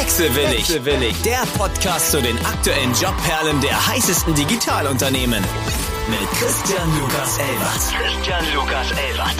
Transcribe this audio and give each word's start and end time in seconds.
Wechselwillig. 0.00 0.60
Wechselwillig, 0.60 1.22
der 1.24 1.42
Podcast 1.58 2.10
zu 2.10 2.22
den 2.22 2.38
aktuellen 2.38 2.94
Jobperlen 2.94 3.60
der 3.60 3.86
heißesten 3.86 4.34
Digitalunternehmen. 4.34 5.44
Mit 6.08 6.30
Christian 6.40 6.88
Lukas 6.98 7.36
Elbert. 7.36 8.14
Christian 8.14 8.44
Lukas 8.54 8.92
Elbert. 8.92 9.36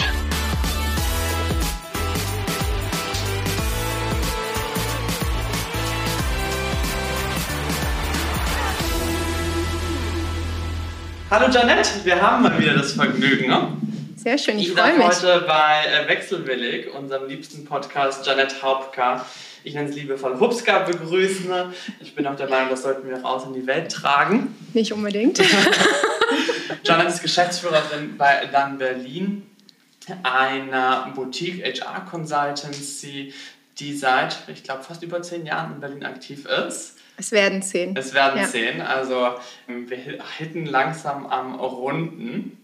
Hallo 11.31 11.51
Janette, 11.51 11.89
wir 12.03 12.21
haben 12.21 12.43
mal 12.43 12.59
wieder 12.59 12.75
das 12.75 12.91
Vergnügen. 12.91 13.47
Ne? 13.47 13.67
Sehr 14.15 14.37
schön, 14.37 14.59
ich, 14.59 14.67
ich 14.67 14.73
freue 14.75 14.95
mich. 14.95 15.07
heute 15.07 15.43
bei 15.47 15.85
äh, 15.87 16.07
Wechselwillig, 16.07 16.93
unserem 16.93 17.27
liebsten 17.27 17.65
Podcast, 17.65 18.27
Janette 18.27 18.61
Hauptka. 18.61 19.25
Ich 19.63 19.73
nenne 19.73 19.89
es 19.89 19.95
liebevoll 19.95 20.39
Hupska 20.39 20.79
begrüßen. 20.79 21.51
Ich 21.99 22.15
bin 22.15 22.25
auch 22.27 22.35
der 22.35 22.49
Meinung, 22.49 22.69
das 22.69 22.83
sollten 22.83 23.07
wir 23.07 23.17
raus 23.17 23.43
in 23.45 23.53
die 23.53 23.65
Welt 23.67 23.91
tragen. 23.91 24.55
Nicht 24.73 24.93
unbedingt. 24.93 25.39
Janette 26.83 27.09
ist 27.09 27.21
Geschäftsführerin 27.21 28.17
bei 28.17 28.47
Dann 28.51 28.77
Berlin, 28.77 29.43
einer 30.23 31.11
Boutique 31.15 31.63
HR 31.63 32.05
Consultancy, 32.09 33.33
die 33.77 33.95
seit, 33.95 34.37
ich 34.47 34.63
glaube, 34.63 34.83
fast 34.83 35.03
über 35.03 35.21
zehn 35.21 35.45
Jahren 35.45 35.73
in 35.73 35.79
Berlin 35.79 36.05
aktiv 36.05 36.45
ist. 36.45 36.97
Es 37.17 37.31
werden 37.31 37.61
zehn. 37.61 37.95
Es 37.95 38.13
werden 38.13 38.41
ja. 38.41 38.47
zehn. 38.47 38.81
Also 38.81 39.35
wir 39.67 39.97
hitten 40.37 40.65
langsam 40.65 41.27
am 41.27 41.55
Runden. 41.55 42.57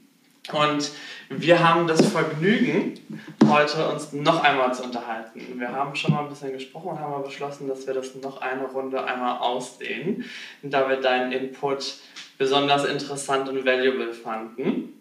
Und 0.51 0.91
wir 1.29 1.67
haben 1.67 1.87
das 1.87 2.05
Vergnügen, 2.09 2.99
heute 3.45 3.89
uns 3.89 4.13
noch 4.13 4.43
einmal 4.43 4.73
zu 4.73 4.83
unterhalten. 4.83 5.59
Wir 5.59 5.71
haben 5.71 5.93
schon 5.95 6.13
mal 6.13 6.23
ein 6.23 6.29
bisschen 6.29 6.53
gesprochen 6.53 6.91
und 6.91 6.99
haben 6.99 7.11
mal 7.11 7.23
beschlossen, 7.23 7.67
dass 7.67 7.85
wir 7.85 7.93
das 7.93 8.15
noch 8.15 8.41
eine 8.41 8.63
Runde 8.65 9.03
einmal 9.03 9.39
ausdehnen, 9.39 10.23
da 10.61 10.87
wir 10.87 10.97
deinen 10.97 11.33
Input 11.33 11.95
besonders 12.37 12.85
interessant 12.85 13.49
und 13.49 13.65
valuable 13.65 14.13
fanden. 14.13 14.93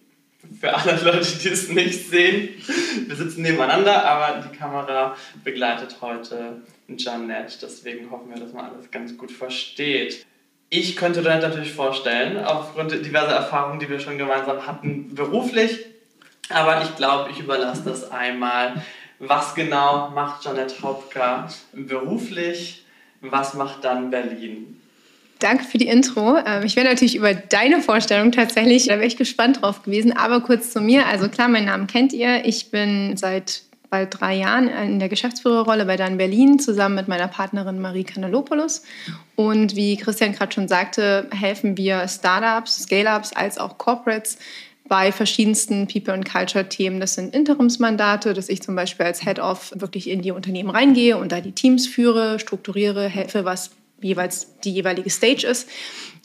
Für 0.60 0.74
alle 0.74 1.00
Leute, 1.02 1.38
die 1.38 1.48
es 1.48 1.68
nicht 1.70 2.08
sehen, 2.08 2.48
wir 3.06 3.16
sitzen 3.16 3.42
nebeneinander, 3.42 4.04
aber 4.04 4.42
die 4.42 4.56
Kamera 4.56 5.16
begleitet 5.44 5.96
heute 6.00 6.62
Janette. 6.88 7.58
Deswegen 7.62 8.10
hoffen 8.10 8.30
wir, 8.30 8.40
dass 8.40 8.52
man 8.52 8.66
alles 8.66 8.90
ganz 8.90 9.16
gut 9.16 9.32
versteht. 9.32 10.26
Ich 10.68 10.96
könnte 10.96 11.22
dir 11.22 11.38
natürlich 11.38 11.72
vorstellen, 11.72 12.44
aufgrund 12.44 12.92
diverser 12.92 13.36
Erfahrungen, 13.36 13.78
die 13.78 13.88
wir 13.88 14.00
schon 14.00 14.18
gemeinsam 14.18 14.66
hatten, 14.66 15.14
beruflich. 15.14 15.84
Aber 16.48 16.82
ich 16.82 16.96
glaube, 16.96 17.30
ich 17.30 17.40
überlasse 17.40 17.82
das 17.84 18.10
einmal. 18.10 18.82
Was 19.18 19.54
genau 19.54 20.10
macht 20.10 20.44
Janette 20.44 20.82
Hauptka 20.82 21.48
beruflich? 21.72 22.84
Was 23.20 23.54
macht 23.54 23.84
dann 23.84 24.10
Berlin? 24.10 24.80
Danke 25.38 25.64
für 25.64 25.78
die 25.78 25.88
Intro. 25.88 26.38
Ähm, 26.44 26.64
ich 26.64 26.76
wäre 26.76 26.86
natürlich 26.86 27.16
über 27.16 27.34
deine 27.34 27.80
Vorstellung 27.80 28.32
tatsächlich, 28.32 28.86
da 28.86 28.94
wäre 28.94 29.06
ich 29.06 29.16
gespannt 29.16 29.62
drauf 29.62 29.82
gewesen. 29.82 30.16
Aber 30.16 30.40
kurz 30.40 30.72
zu 30.72 30.80
mir. 30.80 31.06
Also 31.06 31.28
klar, 31.28 31.48
meinen 31.48 31.66
Namen 31.66 31.86
kennt 31.86 32.12
ihr. 32.12 32.44
Ich 32.44 32.70
bin 32.70 33.16
seit 33.16 33.62
bald 33.90 34.20
drei 34.20 34.34
Jahren 34.34 34.68
in 34.68 34.98
der 34.98 35.08
Geschäftsführerrolle 35.08 35.84
bei 35.84 35.96
Dan 35.96 36.16
Berlin 36.16 36.58
zusammen 36.58 36.94
mit 36.94 37.08
meiner 37.08 37.28
Partnerin 37.28 37.80
Marie 37.80 38.04
Canelopoulos. 38.04 38.82
Und 39.34 39.76
wie 39.76 39.96
Christian 39.96 40.32
gerade 40.32 40.52
schon 40.52 40.68
sagte, 40.68 41.28
helfen 41.30 41.76
wir 41.76 42.06
Startups, 42.08 42.82
Scale-ups 42.82 43.32
als 43.32 43.58
auch 43.58 43.78
Corporates 43.78 44.38
bei 44.88 45.12
verschiedensten 45.12 45.86
People 45.86 46.14
and 46.14 46.30
Culture 46.30 46.68
Themen. 46.68 47.00
Das 47.00 47.14
sind 47.14 47.34
Interimsmandate, 47.34 48.34
dass 48.34 48.48
ich 48.48 48.62
zum 48.62 48.76
Beispiel 48.76 49.06
als 49.06 49.22
Head 49.22 49.38
of 49.38 49.72
wirklich 49.74 50.08
in 50.08 50.22
die 50.22 50.30
Unternehmen 50.30 50.70
reingehe 50.70 51.16
und 51.16 51.32
da 51.32 51.40
die 51.40 51.52
Teams 51.52 51.86
führe, 51.86 52.38
strukturiere, 52.38 53.08
helfe, 53.08 53.44
was 53.44 53.70
jeweils 54.00 54.58
die 54.60 54.72
jeweilige 54.72 55.10
Stage 55.10 55.46
ist. 55.46 55.68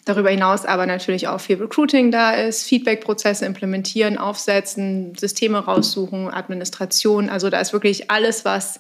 Darüber 0.06 0.30
hinaus 0.30 0.66
aber 0.66 0.88
natürlich 0.88 1.28
auch 1.28 1.40
viel 1.40 1.58
Recruiting 1.58 2.12
da 2.12 2.32
ist, 2.32 2.64
Feedback-Prozesse 2.64 3.46
implementieren, 3.46 4.18
aufsetzen, 4.18 5.14
Systeme 5.16 5.60
raussuchen, 5.60 6.30
Administration. 6.30 7.30
Also 7.30 7.50
da 7.50 7.60
ist 7.60 7.72
wirklich 7.72 8.10
alles, 8.10 8.44
was 8.44 8.80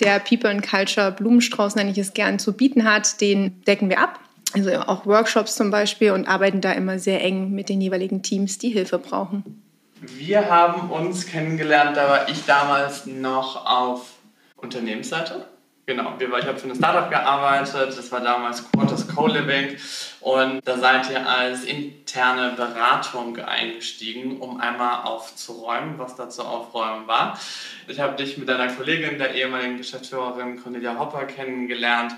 der 0.00 0.18
People 0.20 0.50
and 0.50 0.66
Culture 0.66 1.12
Blumenstrauß, 1.12 1.76
nenne 1.76 1.90
ich 1.90 1.98
es 1.98 2.14
gern, 2.14 2.38
zu 2.38 2.54
bieten 2.54 2.84
hat, 2.84 3.20
den 3.20 3.62
decken 3.64 3.90
wir 3.90 4.00
ab. 4.00 4.20
Also 4.54 4.72
auch 4.72 5.04
Workshops 5.04 5.56
zum 5.56 5.70
Beispiel 5.70 6.12
und 6.12 6.28
arbeiten 6.28 6.60
da 6.60 6.72
immer 6.72 6.98
sehr 6.98 7.22
eng 7.22 7.50
mit 7.50 7.68
den 7.68 7.80
jeweiligen 7.80 8.22
Teams, 8.22 8.58
die 8.58 8.70
Hilfe 8.70 8.98
brauchen. 8.98 9.62
Wir 10.00 10.48
haben 10.48 10.90
uns 10.90 11.26
kennengelernt, 11.26 11.96
da 11.96 12.08
war 12.08 12.28
ich 12.28 12.44
damals 12.46 13.06
noch 13.06 13.66
auf 13.66 14.12
Unternehmensseite 14.56 15.46
Genau, 15.86 16.14
ich 16.18 16.46
habe 16.46 16.58
für 16.58 16.68
ein 16.68 16.74
Startup 16.74 17.10
gearbeitet, 17.10 17.98
das 17.98 18.10
war 18.10 18.22
damals 18.22 18.64
Quarters 18.70 19.06
Co-Living 19.06 19.76
und 20.20 20.66
da 20.66 20.78
seid 20.78 21.10
ihr 21.10 21.28
als 21.28 21.64
interne 21.64 22.54
Beratung 22.56 23.36
eingestiegen, 23.38 24.38
um 24.40 24.58
einmal 24.58 25.04
aufzuräumen, 25.04 25.98
was 25.98 26.16
da 26.16 26.30
zu 26.30 26.42
aufräumen 26.42 27.06
war. 27.06 27.38
Ich 27.86 28.00
habe 28.00 28.16
dich 28.16 28.38
mit 28.38 28.48
deiner 28.48 28.72
Kollegin, 28.72 29.18
der 29.18 29.34
ehemaligen 29.34 29.76
Geschäftsführerin 29.76 30.62
Cornelia 30.62 30.98
Hopper, 30.98 31.26
kennengelernt. 31.26 32.14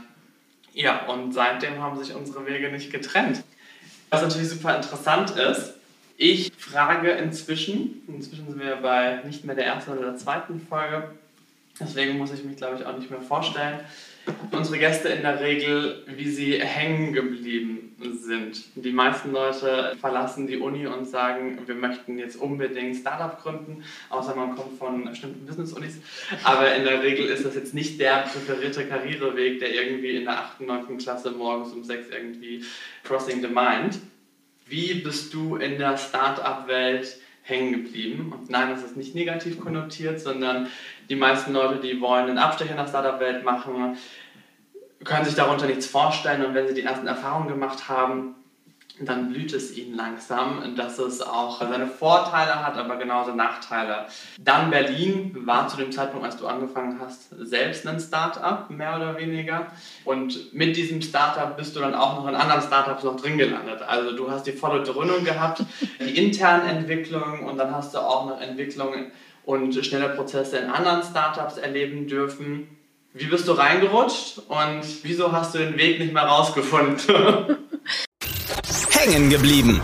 Ja, 0.72 1.06
und 1.06 1.32
seitdem 1.32 1.82
haben 1.82 1.98
sich 1.98 2.14
unsere 2.14 2.46
Wege 2.46 2.70
nicht 2.70 2.92
getrennt. 2.92 3.42
Was 4.10 4.22
natürlich 4.22 4.50
super 4.50 4.76
interessant 4.76 5.30
ist, 5.30 5.74
ich 6.16 6.52
frage 6.56 7.10
inzwischen, 7.10 8.02
inzwischen 8.06 8.46
sind 8.46 8.60
wir 8.60 8.76
bei 8.76 9.22
nicht 9.24 9.44
mehr 9.44 9.56
der 9.56 9.66
ersten 9.66 9.90
oder 9.90 10.02
der 10.02 10.16
zweiten 10.16 10.64
Folge, 10.68 11.10
Deswegen 11.80 12.16
muss 12.18 12.32
ich 12.32 12.44
mich, 12.44 12.56
glaube 12.56 12.76
ich, 12.78 12.86
auch 12.86 12.96
nicht 12.96 13.10
mehr 13.10 13.20
vorstellen. 13.20 13.80
Unsere 14.50 14.78
Gäste 14.78 15.08
in 15.08 15.22
der 15.22 15.40
Regel, 15.40 16.02
wie 16.06 16.28
sie 16.28 16.58
hängen 16.58 17.12
geblieben 17.12 17.94
sind. 18.20 18.64
Die 18.74 18.90
meisten 18.90 19.30
Leute 19.30 19.96
verlassen 20.00 20.48
die 20.48 20.56
Uni 20.56 20.86
und 20.86 21.04
sagen, 21.04 21.58
wir 21.64 21.76
möchten 21.76 22.18
jetzt 22.18 22.36
unbedingt 22.36 22.96
Startup 22.96 23.40
gründen, 23.40 23.84
außer 24.10 24.34
man 24.34 24.56
kommt 24.56 24.78
von 24.78 25.04
bestimmten 25.04 25.46
Business-Unis. 25.46 25.98
Aber 26.42 26.74
in 26.74 26.84
der 26.84 27.02
Regel 27.02 27.26
ist 27.26 27.44
das 27.44 27.54
jetzt 27.54 27.72
nicht 27.72 28.00
der 28.00 28.22
präferierte 28.22 28.86
Karriereweg, 28.86 29.60
der 29.60 29.72
irgendwie 29.72 30.16
in 30.16 30.24
der 30.24 30.40
8., 30.40 30.60
9. 30.62 30.98
Klasse 30.98 31.30
morgens 31.30 31.72
um 31.72 31.84
6 31.84 32.08
irgendwie 32.10 32.64
crossing 33.04 33.40
the 33.40 33.48
mind. 33.48 34.00
Wie 34.66 34.94
bist 34.94 35.32
du 35.32 35.56
in 35.56 35.78
der 35.78 35.96
Startup-Welt 35.96 37.18
hängen 37.42 37.84
geblieben? 37.84 38.32
Und 38.36 38.50
nein, 38.50 38.70
das 38.70 38.82
ist 38.82 38.96
nicht 38.96 39.14
negativ 39.14 39.60
konnotiert, 39.60 40.20
sondern 40.20 40.66
die 41.08 41.16
meisten 41.16 41.52
Leute, 41.52 41.80
die 41.80 42.00
wollen 42.00 42.28
einen 42.28 42.38
Abstecher 42.38 42.72
in 42.72 42.76
der 42.76 42.88
Startup-Welt 42.88 43.44
machen, 43.44 43.96
können 45.04 45.24
sich 45.24 45.34
darunter 45.34 45.66
nichts 45.66 45.86
vorstellen 45.86 46.44
und 46.44 46.54
wenn 46.54 46.66
sie 46.66 46.74
die 46.74 46.82
ersten 46.82 47.06
Erfahrungen 47.06 47.48
gemacht 47.48 47.88
haben, 47.88 48.34
dann 49.00 49.30
blüht 49.30 49.52
es 49.52 49.76
ihnen 49.76 49.94
langsam, 49.94 50.74
dass 50.74 50.98
es 50.98 51.20
auch 51.20 51.60
seine 51.60 51.86
Vorteile 51.86 52.64
hat, 52.64 52.78
aber 52.78 52.96
genauso 52.96 53.32
Nachteile. 53.32 54.06
Dann 54.40 54.70
Berlin 54.70 55.36
war 55.44 55.68
zu 55.68 55.76
dem 55.76 55.92
Zeitpunkt, 55.92 56.24
als 56.24 56.38
du 56.38 56.46
angefangen 56.46 56.98
hast, 56.98 57.28
selbst 57.38 57.86
ein 57.86 58.00
Startup, 58.00 58.70
mehr 58.70 58.96
oder 58.96 59.18
weniger. 59.18 59.66
Und 60.04 60.54
mit 60.54 60.76
diesem 60.76 61.02
Startup 61.02 61.56
bist 61.56 61.76
du 61.76 61.80
dann 61.80 61.94
auch 61.94 62.16
noch 62.16 62.28
in 62.28 62.34
anderen 62.34 62.62
Startups 62.62 63.04
noch 63.04 63.16
drin 63.16 63.36
gelandet. 63.36 63.82
Also 63.86 64.16
du 64.16 64.30
hast 64.30 64.46
die 64.46 64.52
volle 64.52 64.82
Dröhnung 64.82 65.24
gehabt, 65.24 65.62
die 66.00 66.16
internen 66.24 66.66
Entwicklungen 66.66 67.40
und 67.40 67.58
dann 67.58 67.74
hast 67.74 67.94
du 67.94 67.98
auch 67.98 68.26
noch 68.26 68.40
Entwicklungen 68.40 69.12
und 69.46 69.72
schnelle 69.86 70.10
Prozesse 70.10 70.58
in 70.58 70.68
anderen 70.68 71.02
Startups 71.02 71.56
erleben 71.56 72.06
dürfen. 72.06 72.68
Wie 73.14 73.26
bist 73.26 73.48
du 73.48 73.52
reingerutscht 73.52 74.40
und 74.48 74.82
wieso 75.04 75.32
hast 75.32 75.54
du 75.54 75.58
den 75.58 75.78
Weg 75.78 75.98
nicht 75.98 76.12
mehr 76.12 76.24
rausgefunden? 76.24 76.98
Hängen 78.90 79.30
geblieben. 79.30 79.80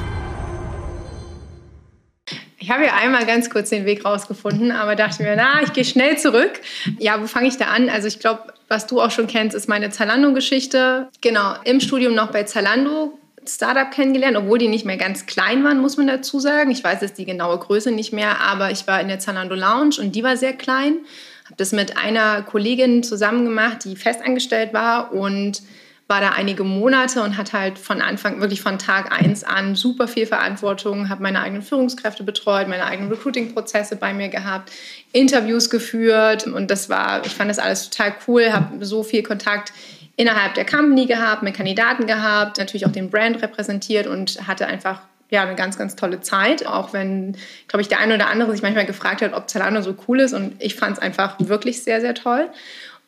Ich 2.59 2.71
habe 2.71 2.85
ja 2.85 2.95
einmal 2.95 3.25
ganz 3.25 3.51
kurz 3.51 3.71
den 3.71 3.87
Weg 3.87 4.05
rausgefunden, 4.05 4.71
aber 4.71 4.95
dachte 4.95 5.23
mir, 5.23 5.35
na, 5.37 5.63
ich 5.63 5.73
gehe 5.73 5.85
schnell 5.85 6.19
zurück. 6.19 6.61
Ja, 6.99 7.21
wo 7.21 7.27
fange 7.27 7.49
ich 7.49 7.57
da 7.57 7.67
an? 7.67 7.89
Also 7.89 8.07
ich 8.09 8.21
glaube, 8.21 8.53
was 8.69 8.87
du 8.87 9.01
auch 9.01 9.11
schon 9.11 9.27
kennst, 9.27 9.57
ist 9.57 9.69
meine 9.69 9.91
Zalando-Geschichte. 9.91 11.09
Genau, 11.21 11.55
im 11.65 11.81
Studium 11.81 12.15
noch 12.15 12.31
bei 12.31 12.45
Zalando 12.45 13.19
Startup 13.47 13.91
kennengelernt, 13.91 14.37
obwohl 14.37 14.59
die 14.59 14.69
nicht 14.69 14.85
mehr 14.85 14.97
ganz 14.97 15.27
klein 15.27 15.65
waren, 15.65 15.81
muss 15.81 15.97
man 15.97 16.07
dazu 16.07 16.39
sagen. 16.39 16.71
Ich 16.71 16.85
weiß 16.85 17.01
jetzt 17.01 17.19
die 17.19 17.25
genaue 17.25 17.59
Größe 17.59 17.91
nicht 17.91 18.13
mehr, 18.13 18.41
aber 18.41 18.71
ich 18.71 18.87
war 18.87 19.01
in 19.01 19.09
der 19.09 19.19
Zalando 19.19 19.55
Lounge 19.55 19.97
und 19.99 20.15
die 20.15 20.23
war 20.23 20.37
sehr 20.37 20.53
klein. 20.53 20.99
Habe 21.45 21.57
das 21.57 21.73
mit 21.73 21.97
einer 21.97 22.43
Kollegin 22.43 23.03
zusammen 23.03 23.45
gemacht, 23.45 23.85
die 23.85 23.97
festangestellt 23.97 24.73
war 24.73 25.13
und 25.13 25.63
war 26.09 26.21
da 26.21 26.31
einige 26.31 26.63
Monate 26.63 27.23
und 27.23 27.39
hat 27.39 27.53
halt 27.53 27.79
von 27.79 28.03
Anfang, 28.03 28.41
wirklich 28.41 28.61
von 28.61 28.79
Tag 28.79 29.13
eins 29.13 29.45
an 29.45 29.75
super 29.75 30.07
viel 30.07 30.27
Verantwortung, 30.27 31.09
habe 31.09 31.23
meine 31.23 31.41
eigenen 31.41 31.63
Führungskräfte 31.63 32.23
betreut, 32.23 32.69
meine 32.69 32.85
eigenen 32.85 33.11
Recruiting-Prozesse 33.11 33.97
bei 33.97 34.13
mir 34.13 34.29
gehabt, 34.29 34.71
Interviews 35.13 35.71
geführt 35.71 36.47
und 36.47 36.71
das 36.71 36.91
war, 36.91 37.25
ich 37.25 37.33
fand 37.33 37.51
das 37.51 37.59
alles 37.59 37.89
total 37.89 38.15
cool, 38.29 38.53
habe 38.53 38.85
so 38.85 39.03
viel 39.03 39.23
Kontakt 39.23 39.73
innerhalb 40.17 40.55
der 40.55 40.67
Company 40.67 41.07
gehabt, 41.07 41.43
mit 41.43 41.55
Kandidaten 41.55 42.07
gehabt, 42.07 42.59
natürlich 42.59 42.87
auch 42.87 42.93
den 42.93 43.11
Brand 43.11 43.43
repräsentiert 43.43 44.07
und 44.07 44.47
hatte 44.47 44.67
einfach 44.67 45.01
ja, 45.31 45.43
eine 45.43 45.55
ganz, 45.55 45.79
ganz 45.79 45.97
tolle 45.97 46.21
Zeit. 46.21 46.67
Auch 46.67 46.93
wenn, 46.93 47.37
glaube 47.67 47.81
ich, 47.81 47.89
der 47.89 47.99
eine 47.99 48.15
oder 48.15 48.29
andere 48.29 48.53
sich 48.53 48.63
manchmal 48.63 48.85
gefragt 48.85 49.23
hat, 49.23 49.33
ob 49.33 49.49
Zalando 49.49 49.81
so 49.81 49.97
cool 50.07 50.21
ist. 50.21 50.35
Und 50.35 50.55
ich 50.63 50.75
fand 50.75 50.99
es 50.99 51.03
einfach 51.03 51.37
wirklich 51.39 51.83
sehr, 51.83 52.01
sehr 52.01 52.15
toll. 52.15 52.51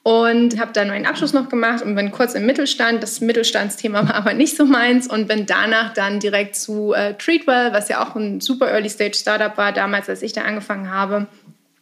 und 0.05 0.61
habe 0.61 0.71
dann 0.75 0.89
meinen 0.89 1.07
Abschluss 1.07 1.33
noch 1.33 1.49
gemacht 1.49 1.83
und 1.83 1.95
bin 1.97 2.11
kurz 2.13 2.35
im 2.35 2.45
Mittelstand. 2.47 3.03
Das 3.03 3.21
Mittelstandsthema 3.21 4.03
war 4.09 4.15
aber 4.15 4.35
nicht 4.35 4.57
so 4.57 4.65
meins 4.65 5.07
und 5.07 5.29
bin 5.29 5.47
danach 5.47 5.95
dann 5.95 6.21
direkt 6.21 6.57
zu 6.57 6.93
äh, 6.93 7.15
Treatwell, 7.15 7.73
was 7.73 7.89
ja 7.89 8.03
auch 8.03 8.15
ein 8.15 8.41
super 8.41 8.71
Early 8.71 8.91
Stage 8.91 9.17
Startup 9.17 9.57
war, 9.57 9.73
damals, 9.73 10.09
als 10.09 10.23
ich 10.23 10.33
da 10.33 10.43
angefangen 10.43 10.91
habe. 10.91 11.27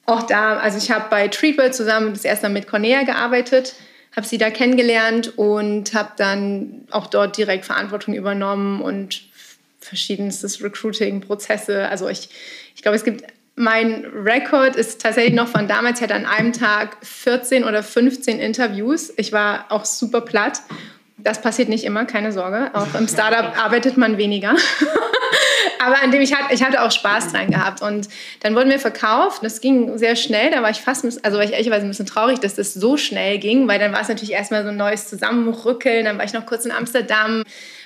Auch 0.06 0.22
da, 0.22 0.56
also 0.56 0.78
ich 0.78 0.90
habe 0.90 1.06
bei 1.10 1.28
Treatwell 1.28 1.72
zusammen 1.72 2.12
das 2.12 2.24
erste 2.24 2.48
Mal 2.48 2.54
mit 2.54 2.68
Cornea 2.68 3.02
gearbeitet, 3.02 3.74
habe 4.14 4.26
sie 4.26 4.38
da 4.38 4.50
kennengelernt 4.50 5.38
und 5.38 5.94
habe 5.94 6.12
dann 6.16 6.86
auch 6.90 7.06
dort 7.06 7.36
direkt 7.36 7.64
Verantwortung 7.64 8.14
übernommen 8.14 8.82
und 8.82 9.22
verschiedenstes 9.80 10.62
Recruiting-Prozesse. 10.62 11.88
Also 11.88 12.08
ich, 12.08 12.28
ich 12.74 12.82
glaube, 12.82 12.96
es 12.96 13.04
gibt 13.04 13.24
mein 13.54 14.06
Rekord 14.06 14.76
ist 14.76 15.02
tatsächlich 15.02 15.34
noch 15.34 15.48
von 15.48 15.68
damals. 15.68 15.98
Ich 15.98 16.02
hatte 16.02 16.14
an 16.14 16.24
einem 16.24 16.52
Tag 16.52 16.96
14 17.02 17.64
oder 17.64 17.82
15 17.82 18.38
Interviews. 18.38 19.12
Ich 19.16 19.32
war 19.32 19.66
auch 19.70 19.84
super 19.84 20.22
platt. 20.22 20.62
Das 21.22 21.40
passiert 21.40 21.68
nicht 21.68 21.84
immer, 21.84 22.04
keine 22.04 22.32
Sorge. 22.32 22.70
Auch 22.74 22.94
im 22.98 23.08
Startup 23.08 23.56
arbeitet 23.58 23.96
man 23.96 24.18
weniger. 24.18 24.54
Aber 25.84 26.00
an 26.00 26.12
dem 26.12 26.22
ich 26.22 26.34
hatte, 26.34 26.54
ich 26.54 26.62
hatte 26.62 26.82
auch 26.82 26.92
Spaß 26.92 27.32
dran 27.32 27.50
gehabt. 27.50 27.82
Und 27.82 28.08
dann 28.40 28.54
wurden 28.54 28.70
wir 28.70 28.78
verkauft. 28.78 29.42
Das 29.42 29.60
ging 29.60 29.98
sehr 29.98 30.14
schnell. 30.14 30.50
Da 30.50 30.62
war 30.62 30.70
ich 30.70 30.80
fast, 30.80 31.04
also 31.24 31.38
war 31.38 31.44
ich 31.44 31.52
ehrlicherweise 31.52 31.84
ein 31.84 31.88
bisschen 31.88 32.06
traurig, 32.06 32.38
dass 32.38 32.54
das 32.54 32.74
so 32.74 32.96
schnell 32.96 33.38
ging, 33.38 33.66
weil 33.66 33.78
dann 33.78 33.92
war 33.92 34.00
es 34.00 34.08
natürlich 34.08 34.32
erstmal 34.32 34.62
so 34.62 34.68
ein 34.68 34.76
neues 34.76 35.08
Zusammenrückeln. 35.08 36.04
Dann 36.04 36.18
war 36.18 36.24
ich 36.24 36.32
noch 36.32 36.46
kurz 36.46 36.64
in 36.64 36.70
Amsterdam 36.70 37.42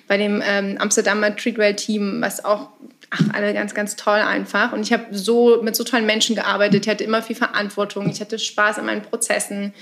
bei 0.09 0.19
dem 0.19 0.43
ähm, 0.47 0.77
Amsterdamer 0.79 1.35
Treatwell-Team, 1.37 2.21
was 2.21 2.45
auch 2.45 2.69
ach, 3.11 3.23
alle 3.33 3.55
ganz, 3.55 3.75
ganz 3.75 3.97
toll 3.97 4.19
einfach. 4.19 4.73
Und 4.73 4.83
ich 4.83 4.93
habe 4.93 5.07
so 5.13 5.63
mit 5.63 5.77
so 5.77 5.85
tollen 5.85 6.07
Menschen 6.07 6.35
gearbeitet. 6.35 6.85
Ich 6.85 6.91
hatte 6.91 7.05
immer 7.05 7.23
viel 7.23 7.37
Verantwortung. 7.37 8.09
Ich 8.11 8.21
hatte 8.21 8.39
Spaß 8.39 8.79
an 8.79 8.87
meinen 8.87 9.03
Prozessen. 9.03 9.73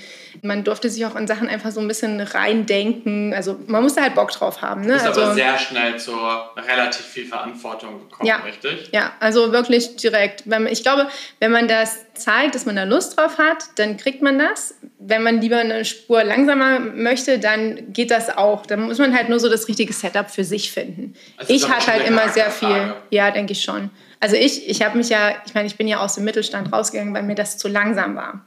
Man 0.41 0.63
durfte 0.63 0.89
sich 0.89 1.05
auch 1.05 1.15
in 1.15 1.27
Sachen 1.27 1.47
einfach 1.47 1.71
so 1.71 1.79
ein 1.79 1.87
bisschen 1.87 2.21
reindenken. 2.21 3.33
Also 3.33 3.59
man 3.67 3.83
musste 3.83 4.01
halt 4.01 4.15
Bock 4.15 4.31
drauf 4.31 4.61
haben. 4.61 4.81
Ne? 4.81 4.87
Du 4.87 4.93
bist 4.93 5.05
also, 5.05 5.21
aber 5.23 5.33
sehr 5.33 5.57
schnell 5.57 5.97
zu 5.97 6.13
relativ 6.55 7.05
viel 7.05 7.25
Verantwortung 7.25 8.01
gekommen, 8.01 8.27
ja, 8.27 8.37
richtig? 8.37 8.89
Ja, 8.91 9.13
also 9.19 9.51
wirklich 9.51 9.95
direkt. 9.95 10.43
Ich 10.69 10.83
glaube, 10.83 11.07
wenn 11.39 11.51
man 11.51 11.67
das 11.67 12.04
zeigt, 12.17 12.55
dass 12.55 12.65
man 12.65 12.75
da 12.75 12.83
Lust 12.83 13.17
drauf 13.17 13.37
hat, 13.37 13.65
dann 13.75 13.97
kriegt 13.97 14.21
man 14.21 14.39
das. 14.39 14.75
Wenn 14.99 15.23
man 15.23 15.41
lieber 15.41 15.57
eine 15.57 15.85
Spur 15.85 16.23
langsamer 16.23 16.79
möchte, 16.79 17.39
dann 17.39 17.93
geht 17.93 18.11
das 18.11 18.35
auch. 18.35 18.65
Dann 18.65 18.81
muss 18.81 18.97
man 18.97 19.15
halt 19.15 19.29
nur 19.29 19.39
so 19.39 19.49
das 19.49 19.67
richtige 19.67 19.93
Setup 19.93 20.29
für 20.29 20.43
sich 20.43 20.71
finden. 20.71 21.13
Also 21.37 21.53
ich 21.53 21.69
hatte 21.69 21.93
halt 21.93 22.07
immer 22.07 22.29
sehr 22.29 22.49
viel. 22.49 22.93
Ja, 23.11 23.31
denke 23.31 23.53
ich 23.53 23.61
schon. 23.61 23.89
Also 24.19 24.35
ich, 24.35 24.67
ich 24.67 24.81
habe 24.81 24.97
mich 24.97 25.09
ja, 25.09 25.35
ich 25.45 25.53
meine, 25.53 25.67
ich 25.67 25.75
bin 25.75 25.87
ja 25.87 25.99
aus 25.99 26.15
dem 26.15 26.23
Mittelstand 26.23 26.73
rausgegangen, 26.73 27.13
weil 27.13 27.23
mir 27.23 27.35
das 27.35 27.57
zu 27.57 27.67
langsam 27.67 28.15
war. 28.15 28.45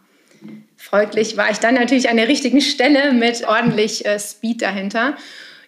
Folglich 0.76 1.36
war 1.36 1.50
ich 1.50 1.58
dann 1.58 1.74
natürlich 1.74 2.08
an 2.08 2.16
der 2.16 2.28
richtigen 2.28 2.60
Stelle 2.60 3.12
mit 3.12 3.46
ordentlich 3.46 4.06
äh, 4.06 4.18
Speed 4.18 4.62
dahinter. 4.62 5.16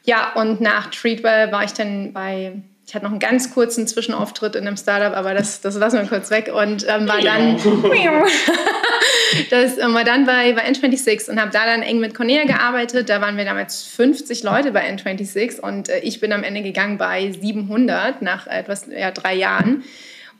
Ja, 0.04 0.32
und 0.34 0.60
nach 0.60 0.90
Treatwell 0.90 1.52
war 1.52 1.64
ich 1.64 1.72
dann 1.72 2.12
bei, 2.12 2.62
ich 2.90 2.94
hatte 2.96 3.04
noch 3.04 3.12
einen 3.12 3.20
ganz 3.20 3.54
kurzen 3.54 3.86
Zwischenauftritt 3.86 4.56
in 4.56 4.66
einem 4.66 4.76
Startup, 4.76 5.16
aber 5.16 5.32
das, 5.32 5.60
das 5.60 5.76
lassen 5.76 6.00
wir 6.00 6.08
kurz 6.08 6.28
weg 6.32 6.50
und 6.52 6.84
ähm, 6.88 7.06
war 7.06 7.20
dann, 7.20 7.56
das 9.50 9.78
äh, 9.78 9.94
war 9.94 10.02
dann 10.02 10.26
bei, 10.26 10.54
bei 10.54 10.68
N26 10.68 11.30
und 11.30 11.40
habe 11.40 11.52
da 11.52 11.66
dann 11.66 11.82
eng 11.82 12.00
mit 12.00 12.14
Cornea 12.14 12.42
gearbeitet. 12.46 13.08
Da 13.08 13.20
waren 13.20 13.36
wir 13.36 13.44
damals 13.44 13.84
50 13.84 14.42
Leute 14.42 14.72
bei 14.72 14.90
N26 14.90 15.60
und 15.60 15.88
äh, 15.88 16.00
ich 16.00 16.18
bin 16.18 16.32
am 16.32 16.42
Ende 16.42 16.62
gegangen 16.62 16.98
bei 16.98 17.30
700 17.30 18.22
nach 18.22 18.48
etwas 18.48 18.86
ja, 18.88 19.12
drei 19.12 19.36
Jahren. 19.36 19.84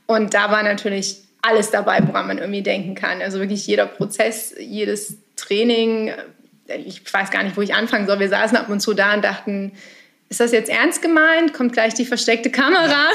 Und 0.07 0.35
da 0.35 0.51
war 0.51 0.65
natürlich 0.65 1.19
alles 1.43 1.71
dabei, 1.71 2.01
woran 2.05 2.27
man 2.27 2.39
irgendwie 2.39 2.63
denken 2.63 2.97
kann. 2.97 3.23
Also 3.23 3.39
wirklich 3.39 3.65
jeder 3.69 3.87
Prozess, 3.87 4.57
jedes 4.59 5.19
Training. 5.37 6.11
Ich 6.67 7.01
weiß 7.15 7.31
gar 7.31 7.45
nicht, 7.45 7.57
wo 7.57 7.63
ich 7.63 7.75
anfangen 7.75 8.09
soll. 8.09 8.19
Wir 8.19 8.29
saßen 8.29 8.57
ab 8.57 8.69
und 8.69 8.81
zu 8.81 8.93
da 8.93 9.15
und 9.15 9.25
dachten, 9.25 9.71
ist 10.31 10.39
das 10.39 10.53
jetzt 10.53 10.71
ernst 10.71 11.03
gemeint? 11.03 11.53
Kommt 11.53 11.73
gleich 11.73 11.93
die 11.95 12.07
versteckte 12.07 12.51
Kamera? 12.51 13.09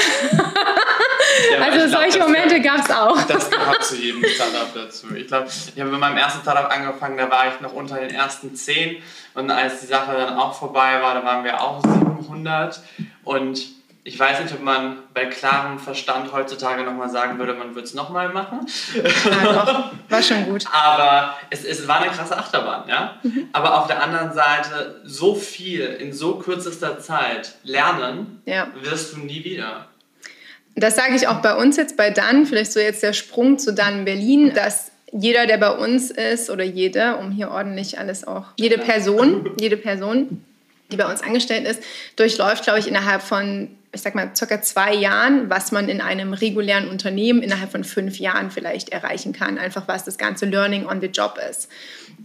Ja, 1.50 1.62
also 1.62 1.88
solche 1.88 2.17
glaub, 2.17 2.27
Momente 2.27 2.59
gab 2.59 2.79
es 2.79 2.91
auch. 2.91 3.21
Das 3.23 3.50
gehört 3.50 3.85
zu 3.85 3.95
jedem 3.95 4.25
Startup 4.25 4.73
dazu. 4.73 5.07
Ich 5.15 5.27
glaube, 5.27 5.47
ich 5.47 5.79
habe 5.79 5.91
mit 5.91 6.00
meinem 6.01 6.17
ersten 6.17 6.41
Startup 6.41 6.69
angefangen, 6.69 7.15
da 7.15 7.31
war 7.31 7.47
ich 7.47 7.62
noch 7.62 7.71
unter 7.71 8.00
den 8.00 8.09
ersten 8.09 8.53
zehn. 8.53 9.01
Und 9.33 9.50
als 9.50 9.79
die 9.79 9.85
Sache 9.85 10.12
dann 10.12 10.38
auch 10.38 10.53
vorbei 10.59 11.01
war, 11.01 11.13
da 11.13 11.23
waren 11.23 11.45
wir 11.45 11.62
auch 11.62 11.81
700. 11.81 12.81
Und 13.23 13.63
ich 14.07 14.19
weiß 14.19 14.40
nicht, 14.42 14.54
ob 14.54 14.62
man 14.62 15.00
bei 15.16 15.25
klarem 15.25 15.80
Verstand 15.80 16.31
heutzutage 16.31 16.84
nochmal 16.84 17.10
sagen 17.10 17.40
würde, 17.40 17.56
man 17.56 17.74
würde 17.74 17.88
es 17.88 17.96
nochmal 17.96 18.30
machen. 18.30 18.60
Ja. 18.94 19.92
War 20.10 20.22
schon 20.22 20.46
gut. 20.46 20.63
Aber 20.72 21.36
es, 21.50 21.66
es 21.66 21.88
war 21.88 22.02
eine 22.02 22.12
krasse 22.12 22.38
Achterbahn, 22.38 22.88
ja. 22.88 23.18
Mhm. 23.24 23.50
Aber 23.52 23.81
auf 23.81 23.88
der 23.88 24.04
anderen 24.04 24.31
Seite, 24.31 25.02
so 25.06 25.34
viel 25.34 25.81
in 25.81 26.13
so 26.13 26.36
kürzester 26.36 27.00
Zeit 27.00 27.56
lernen, 27.63 28.44
ja. 28.46 28.68
wirst 28.80 29.13
du 29.13 29.22
nie 29.22 29.44
wieder. 29.44 29.88
Das 30.75 30.96
sage 30.96 31.16
ich 31.16 31.28
auch 31.28 31.42
bei 31.42 31.56
uns 31.56 31.75
jetzt 31.75 31.98
bei 31.98 32.12
Dan, 32.12 32.46
vielleicht 32.46 32.74
so 32.74 32.80
jetzt 32.80 33.02
der 33.02 33.13
Sprung 33.13 33.57
zu 33.57 33.74
Dan 33.74 34.06
Berlin, 34.06 34.54
dass 34.54 34.92
jeder, 35.12 35.48
der 35.48 35.57
bei 35.57 35.72
uns 35.72 36.12
ist 36.12 36.52
oder 36.52 36.63
jede, 36.63 37.16
um 37.16 37.31
hier 37.31 37.50
ordentlich 37.50 37.98
alles 37.98 38.28
auch, 38.28 38.46
jede 38.57 38.78
Person, 38.78 39.50
jede 39.60 39.78
Person, 39.78 40.46
die 40.92 40.98
bei 40.98 41.10
uns 41.10 41.24
angestellt 41.24 41.68
ist, 41.68 41.81
durchläuft, 42.18 42.66
glaube 42.66 42.78
ich, 42.78 42.88
innerhalb 42.88 43.24
von 43.24 43.69
ich 43.95 44.01
sag 44.01 44.13
mal, 44.13 44.31
circa 44.36 44.62
zwei 44.62 44.94
Jahren, 44.94 45.50
was 45.50 45.71
man 45.71 45.89
in 45.89 46.01
einem 46.01 46.33
regulären 46.33 46.89
Unternehmen 46.89 47.42
innerhalb 47.42 47.71
von 47.71 47.83
fünf 47.83 48.19
Jahren 48.19 48.51
vielleicht 48.51 48.89
erreichen 48.89 49.31
kann, 49.31 49.57
einfach 49.57 49.88
was 49.88 50.03
das 50.03 50.18
ganze 50.18 50.45
Learning 50.45 50.86
on 50.86 51.01
the 51.01 51.07
Job 51.07 51.39
ist. 51.50 51.69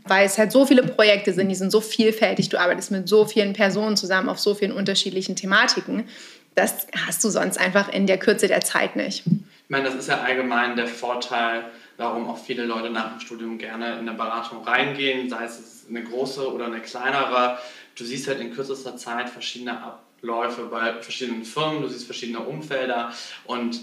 Weil 0.05 0.27
es 0.27 0.37
halt 0.37 0.53
so 0.53 0.67
viele 0.67 0.83
Projekte 0.83 1.33
sind, 1.33 1.49
die 1.49 1.55
sind 1.55 1.71
so 1.71 1.81
vielfältig, 1.81 2.49
du 2.49 2.59
arbeitest 2.59 2.91
mit 2.91 3.09
so 3.09 3.25
vielen 3.25 3.53
Personen 3.53 3.97
zusammen 3.97 4.29
auf 4.29 4.41
so 4.41 4.55
vielen 4.55 4.73
unterschiedlichen 4.73 5.37
Thematiken. 5.37 6.09
Das 6.57 6.89
hast 7.07 7.23
du 7.23 7.31
sonst 7.31 7.59
einfach 7.59 7.89
in 7.91 8.07
der 8.07 8.19
Kürze 8.19 8.49
der 8.49 8.61
Zeit 8.61 8.97
nicht. 8.97 9.25
Ich 9.27 9.71
meine, 9.71 9.85
das 9.85 9.95
ist 9.95 10.09
ja 10.09 10.21
allgemein 10.21 10.75
der 10.75 10.89
Vorteil, 10.89 11.65
warum 11.97 12.29
auch 12.29 12.39
viele 12.39 12.65
Leute 12.65 12.91
nach 12.91 13.13
dem 13.13 13.21
Studium 13.21 13.59
gerne 13.59 13.93
in 13.93 14.09
eine 14.09 14.15
Beratung 14.15 14.65
reingehen, 14.65 15.31
sei 15.31 15.45
es 15.45 15.87
eine 15.89 16.03
große 16.03 16.53
oder 16.53 16.67
eine 16.67 16.81
kleinere. 16.81 17.59
Du 17.95 18.05
siehst 18.05 18.27
halt 18.27 18.41
in 18.41 18.53
kürzester 18.53 18.97
Zeit 18.97 19.29
verschiedene 19.31 19.81
Ab 19.81 20.10
Läufe 20.23 20.65
bei 20.65 21.01
verschiedenen 21.01 21.45
Firmen, 21.45 21.83
du 21.83 21.89
siehst 21.89 22.05
verschiedene 22.05 22.41
Umfelder 22.41 23.13
und 23.45 23.81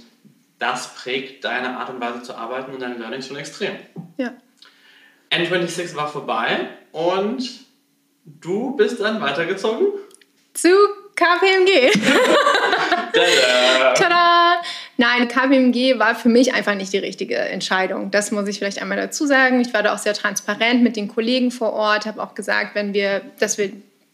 das 0.60 0.96
prägt 0.96 1.44
deine 1.44 1.78
Art 1.78 1.90
und 1.90 2.00
Weise 2.00 2.24
zu 2.24 2.36
arbeiten 2.36 2.74
und 2.74 2.82
deine 2.82 2.96
Learnings 2.96 3.28
schon 3.28 3.38
extrem. 3.38 3.76
Ja. 4.18 4.34
N26 5.32 5.96
war 5.96 6.08
vorbei 6.08 6.70
und 6.92 7.48
du 8.26 8.76
bist 8.76 9.00
dann 9.00 9.22
weitergezogen? 9.22 9.88
Zu 10.54 10.70
KPMG. 11.16 11.92
Tada! 13.14 13.94
Tada! 13.94 14.62
Nein, 14.98 15.28
KPMG 15.28 16.00
war 16.00 16.16
für 16.16 16.30
mich 16.30 16.54
einfach 16.54 16.74
nicht 16.74 16.92
die 16.94 16.98
richtige 16.98 17.38
Entscheidung. 17.38 18.10
Das 18.10 18.32
muss 18.32 18.48
ich 18.48 18.58
vielleicht 18.58 18.82
einmal 18.82 18.98
dazu 18.98 19.28
sagen. 19.28 19.62
Ich 19.62 19.74
war 19.74 19.84
da 19.84 19.94
auch 19.94 20.00
sehr 20.00 20.14
transparent 20.14 20.82
mit 20.82 20.96
den 20.96 21.08
Kollegen 21.08 21.52
vor 21.52 21.74
Ort, 21.74 22.06
habe 22.06 22.22
auch 22.22 22.34
gesagt, 22.34 22.74
wenn 22.74 22.94
wir, 22.94 23.22
dass 23.40 23.58
wir 23.58 23.72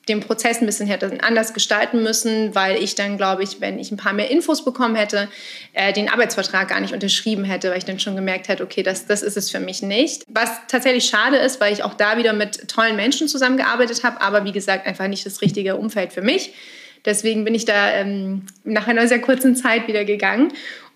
den 0.09 0.19
Prozess 0.19 0.59
ein 0.59 0.65
bisschen 0.65 0.87
hätte 0.87 1.17
anders 1.21 1.53
gestalten 1.53 2.03
müssen, 2.03 2.53
weil 2.53 2.81
ich 2.81 2.95
dann, 2.95 3.17
glaube 3.17 3.43
ich, 3.43 3.61
wenn 3.61 3.79
ich 3.79 3.91
ein 3.91 3.97
paar 3.97 4.13
mehr 4.13 4.29
Infos 4.29 4.65
bekommen 4.65 4.95
hätte, 4.95 5.29
äh, 5.73 5.93
den 5.93 6.09
Arbeitsvertrag 6.09 6.67
gar 6.67 6.81
nicht 6.81 6.93
unterschrieben 6.93 7.45
hätte, 7.45 7.69
weil 7.69 7.77
ich 7.77 7.85
dann 7.85 7.99
schon 7.99 8.15
gemerkt 8.15 8.49
hätte, 8.49 8.63
okay, 8.63 8.83
das, 8.83 9.05
das 9.05 9.21
ist 9.21 9.37
es 9.37 9.49
für 9.49 9.59
mich 9.59 9.81
nicht. 9.81 10.23
Was 10.27 10.49
tatsächlich 10.67 11.05
schade 11.05 11.37
ist, 11.37 11.61
weil 11.61 11.71
ich 11.71 11.83
auch 11.83 11.93
da 11.93 12.17
wieder 12.17 12.33
mit 12.33 12.67
tollen 12.67 12.95
Menschen 12.95 13.27
zusammengearbeitet 13.27 14.03
habe, 14.03 14.21
aber 14.21 14.43
wie 14.43 14.51
gesagt, 14.51 14.85
einfach 14.87 15.07
nicht 15.07 15.25
das 15.25 15.41
richtige 15.41 15.77
Umfeld 15.77 16.11
für 16.11 16.21
mich. 16.21 16.53
Deswegen 17.05 17.43
bin 17.43 17.53
ich 17.53 17.65
da 17.65 17.91
ähm, 17.91 18.45
nach 18.63 18.87
einer 18.87 19.07
sehr 19.07 19.19
kurzen 19.19 19.55
Zeit 19.55 19.87
wieder 19.87 20.05
gegangen 20.05 20.53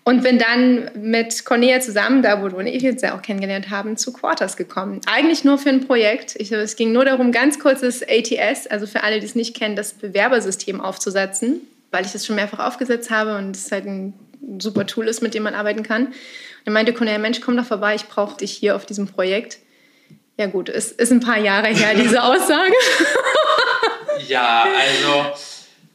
und 0.08 0.22
bin 0.22 0.38
dann 0.38 0.90
mit 0.94 1.44
Cornelia 1.44 1.80
zusammen, 1.80 2.22
da 2.22 2.42
wo 2.42 2.48
du 2.48 2.56
und 2.56 2.66
ich 2.66 2.82
uns 2.82 3.02
ja 3.02 3.14
auch 3.14 3.20
kennengelernt 3.20 3.68
haben, 3.68 3.98
zu 3.98 4.10
Quarters 4.10 4.56
gekommen. 4.56 5.02
Eigentlich 5.04 5.44
nur 5.44 5.58
für 5.58 5.68
ein 5.68 5.86
Projekt. 5.86 6.34
Ich, 6.38 6.50
es 6.50 6.76
ging 6.76 6.92
nur 6.92 7.04
darum, 7.04 7.30
ganz 7.30 7.58
kurzes 7.58 8.02
ATS, 8.02 8.66
also 8.68 8.86
für 8.86 9.02
alle, 9.02 9.20
die 9.20 9.26
es 9.26 9.34
nicht 9.34 9.54
kennen, 9.54 9.76
das 9.76 9.92
Bewerbersystem 9.92 10.80
aufzusetzen, 10.80 11.60
weil 11.90 12.06
ich 12.06 12.12
das 12.12 12.24
schon 12.24 12.36
mehrfach 12.36 12.66
aufgesetzt 12.66 13.10
habe 13.10 13.36
und 13.36 13.54
es 13.54 13.70
halt 13.70 13.84
ein 13.84 14.14
super 14.58 14.86
Tool 14.86 15.06
ist, 15.08 15.20
mit 15.20 15.34
dem 15.34 15.42
man 15.42 15.52
arbeiten 15.54 15.82
kann. 15.82 16.06
Und 16.06 16.14
dann 16.64 16.72
meinte 16.72 16.94
Cornelia, 16.94 17.18
Mensch, 17.18 17.42
komm 17.42 17.58
doch 17.58 17.66
vorbei, 17.66 17.94
ich 17.94 18.06
brauche 18.06 18.38
dich 18.38 18.52
hier 18.52 18.76
auf 18.76 18.86
diesem 18.86 19.08
Projekt. 19.08 19.58
Ja 20.38 20.46
gut, 20.46 20.70
es 20.70 20.90
ist 20.90 21.12
ein 21.12 21.20
paar 21.20 21.38
Jahre 21.38 21.68
her, 21.68 21.92
diese 21.94 22.22
Aussage. 22.22 22.72
ja, 24.26 24.64
also 24.64 25.38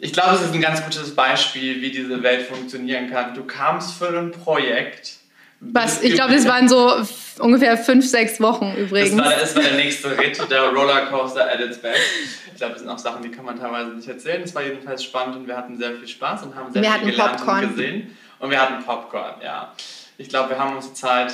ich 0.04 0.12
glaube, 0.12 0.36
es 0.36 0.42
ist 0.42 0.54
ein 0.54 0.60
ganz 0.60 0.84
gutes 0.84 1.16
Beispiel, 1.16 1.82
wie 1.82 1.90
diese 1.90 2.22
Welt 2.22 2.46
funktionieren 2.46 3.10
kann. 3.10 3.34
Du 3.34 3.46
kamst 3.46 3.98
für 3.98 4.10
ein 4.10 4.32
Projekt. 4.32 5.14
Was? 5.62 6.04
Ich 6.04 6.14
glaube, 6.14 6.34
das 6.34 6.46
waren 6.46 6.68
so 6.68 6.94
ungefähr 7.40 7.78
fünf, 7.78 8.06
sechs 8.06 8.42
Wochen 8.42 8.74
übrigens. 8.76 9.16
Das 9.16 9.26
war, 9.26 9.40
das 9.40 9.56
war 9.56 9.64
der 9.64 9.76
nächste 9.76 10.18
Ritt, 10.18 10.38
der 10.52 10.74
Rollercoaster 10.74 11.50
at 11.50 11.62
its 11.62 11.78
best. 11.78 12.02
Ich 12.48 12.56
glaube, 12.56 12.74
das 12.74 12.82
sind 12.82 12.90
auch 12.90 12.98
Sachen, 12.98 13.24
die 13.24 13.32
kann 13.32 13.46
man 13.46 13.58
teilweise 13.58 13.92
nicht 13.92 14.08
erzählen. 14.10 14.42
Es 14.44 14.54
war 14.54 14.62
jedenfalls 14.62 15.06
spannend 15.06 15.38
und 15.38 15.48
wir 15.48 15.56
hatten 15.56 15.78
sehr 15.78 15.94
viel 15.94 16.08
Spaß 16.08 16.44
und 16.44 16.54
haben 16.54 16.74
sehr 16.74 16.84
wir 16.84 16.92
viel 16.92 17.12
gelernt 17.12 17.38
Popcorn. 17.38 17.64
und 17.64 17.76
gesehen. 17.78 18.18
Und 18.40 18.50
wir 18.50 18.62
hatten 18.62 18.84
Popcorn, 18.84 19.36
ja. 19.42 19.74
Ich 20.18 20.28
glaube, 20.28 20.50
wir 20.50 20.60
haben 20.60 20.76
uns 20.76 20.94
Zeit 20.94 21.34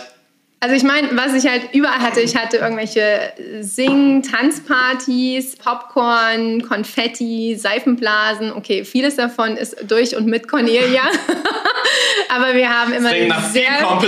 Also 0.62 0.75
ich 0.75 0.84
meine, 0.84 1.16
was 1.16 1.34
ich 1.34 1.50
halt 1.50 1.74
überall 1.74 2.00
hatte, 2.00 2.20
ich 2.20 2.36
hatte 2.36 2.58
irgendwelche 2.58 3.32
Sing-, 3.62 4.22
Tanzpartys, 4.24 5.56
Popcorn, 5.56 6.62
Konfetti, 6.68 7.56
Seifenblasen. 7.58 8.51
Okay, 8.51 8.84
vieles 8.84 9.16
davon 9.16 9.56
ist 9.56 9.78
durch 9.89 10.18
und 10.18 10.25
mit 10.25 10.50
Cornelia. 10.50 11.04
Aber 12.30 12.56
wir 12.56 12.70
haben 12.70 12.92
immer 12.92 13.10
sehr, 13.51 14.00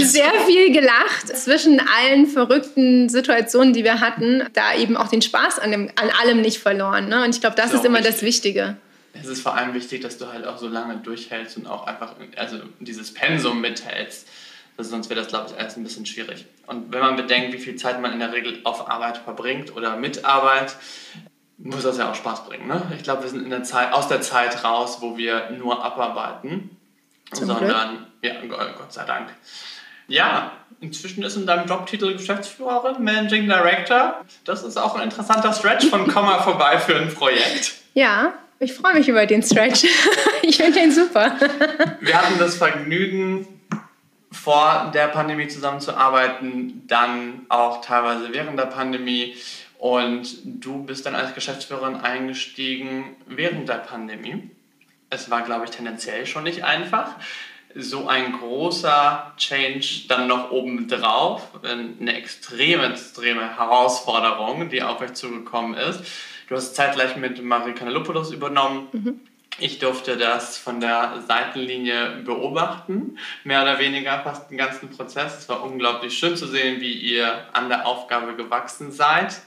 sehr 0.00 0.32
viel 0.46 0.72
gelacht 0.72 1.28
zwischen 1.36 1.78
allen 1.80 2.26
verrückten 2.26 3.10
Situationen, 3.10 3.74
die 3.74 3.84
wir 3.84 4.00
hatten, 4.00 4.44
da 4.54 4.74
eben 4.74 4.96
auch 4.96 5.08
den 5.08 5.20
Spaß 5.20 5.58
an, 5.58 5.72
dem, 5.72 5.90
an 5.96 6.10
allem 6.22 6.40
nicht 6.40 6.58
verloren. 6.58 7.08
Ne? 7.08 7.22
Und 7.22 7.34
ich 7.34 7.42
glaube, 7.42 7.56
das 7.56 7.72
so, 7.72 7.76
ist 7.76 7.84
immer 7.84 7.98
richtig. 7.98 8.14
das 8.14 8.22
Wichtige. 8.22 8.76
Es 9.12 9.28
ist 9.28 9.42
vor 9.42 9.56
allem 9.56 9.74
wichtig, 9.74 10.00
dass 10.00 10.16
du 10.16 10.32
halt 10.32 10.46
auch 10.46 10.56
so 10.56 10.68
lange 10.68 10.96
durchhältst 10.96 11.58
und 11.58 11.66
auch 11.66 11.86
einfach 11.86 12.14
also 12.36 12.58
dieses 12.80 13.12
Pensum 13.12 13.60
mithältst. 13.60 14.26
Also 14.78 14.90
sonst 14.90 15.10
wäre 15.10 15.18
das, 15.20 15.28
glaube 15.28 15.46
ich, 15.50 15.58
alles 15.58 15.76
ein 15.76 15.82
bisschen 15.82 16.06
schwierig. 16.06 16.46
Und 16.66 16.92
wenn 16.92 17.00
man 17.00 17.16
bedenkt, 17.16 17.52
wie 17.52 17.58
viel 17.58 17.74
Zeit 17.74 18.00
man 18.00 18.12
in 18.12 18.20
der 18.20 18.32
Regel 18.32 18.60
auf 18.62 18.88
Arbeit 18.88 19.18
verbringt 19.18 19.74
oder 19.74 19.96
mit 19.96 20.24
Arbeit, 20.24 20.76
muss 21.58 21.82
das 21.82 21.98
ja 21.98 22.08
auch 22.08 22.14
Spaß 22.14 22.46
bringen. 22.46 22.68
Ne? 22.68 22.80
Ich 22.96 23.02
glaube, 23.02 23.24
wir 23.24 23.28
sind 23.28 23.42
in 23.42 23.50
der 23.50 23.64
Zeit, 23.64 23.92
aus 23.92 24.06
der 24.06 24.20
Zeit 24.20 24.62
raus, 24.62 24.98
wo 25.00 25.16
wir 25.16 25.50
nur 25.50 25.84
abarbeiten, 25.84 26.70
Zum 27.32 27.48
sondern, 27.48 28.06
Glück. 28.22 28.34
ja, 28.50 28.70
Gott 28.78 28.92
sei 28.92 29.04
Dank. 29.04 29.30
Ja, 30.06 30.52
inzwischen 30.80 31.24
ist 31.24 31.34
in 31.34 31.44
deinem 31.44 31.66
Jobtitel 31.66 32.16
Geschäftsführerin, 32.16 33.02
Managing 33.02 33.46
Director. 33.46 34.24
Das 34.44 34.62
ist 34.62 34.76
auch 34.76 34.94
ein 34.94 35.02
interessanter 35.02 35.52
Stretch 35.52 35.86
von 35.86 36.06
Komma 36.06 36.40
vorbei 36.42 36.78
für 36.78 36.94
ein 36.94 37.12
Projekt. 37.12 37.74
Ja, 37.94 38.32
ich 38.60 38.72
freue 38.74 38.94
mich 38.94 39.08
über 39.08 39.26
den 39.26 39.42
Stretch. 39.42 39.84
ich 40.42 40.56
finde 40.56 40.78
den 40.78 40.92
super. 40.92 41.32
Wir 42.00 42.14
hatten 42.14 42.38
das 42.38 42.56
Vergnügen, 42.56 43.57
vor 44.30 44.90
der 44.94 45.08
Pandemie 45.08 45.48
zusammenzuarbeiten, 45.48 46.86
dann 46.86 47.46
auch 47.48 47.80
teilweise 47.80 48.32
während 48.32 48.58
der 48.58 48.66
Pandemie. 48.66 49.36
Und 49.78 50.38
du 50.44 50.84
bist 50.84 51.06
dann 51.06 51.14
als 51.14 51.34
Geschäftsführerin 51.34 51.96
eingestiegen 51.96 53.16
während 53.26 53.68
der 53.68 53.74
Pandemie. 53.74 54.50
Es 55.10 55.30
war, 55.30 55.42
glaube 55.42 55.64
ich, 55.64 55.70
tendenziell 55.70 56.26
schon 56.26 56.44
nicht 56.44 56.64
einfach. 56.64 57.14
So 57.74 58.08
ein 58.08 58.32
großer 58.32 59.32
Change 59.36 60.08
dann 60.08 60.26
noch 60.26 60.50
obendrauf, 60.50 61.48
eine 61.62 62.16
extreme, 62.16 62.86
extreme 62.86 63.56
Herausforderung, 63.56 64.68
die 64.68 64.82
auf 64.82 65.00
euch 65.00 65.14
zugekommen 65.14 65.74
ist. 65.74 66.02
Du 66.48 66.56
hast 66.56 66.74
zeitgleich 66.74 67.16
mit 67.16 67.42
Marie 67.42 67.72
Canelopoulos 67.72 68.32
übernommen. 68.32 68.88
Mhm. 68.92 69.20
Ich 69.60 69.78
durfte 69.78 70.16
das 70.16 70.56
von 70.56 70.80
der 70.80 71.22
Seitenlinie 71.26 72.22
beobachten, 72.24 73.18
mehr 73.44 73.62
oder 73.62 73.78
weniger 73.78 74.20
fast 74.20 74.50
den 74.50 74.56
ganzen 74.56 74.90
Prozess. 74.90 75.36
Es 75.38 75.48
war 75.48 75.64
unglaublich 75.64 76.16
schön 76.16 76.36
zu 76.36 76.46
sehen, 76.46 76.80
wie 76.80 76.92
ihr 76.92 77.44
an 77.52 77.68
der 77.68 77.86
Aufgabe 77.86 78.34
gewachsen 78.36 78.92
seid 78.92 79.40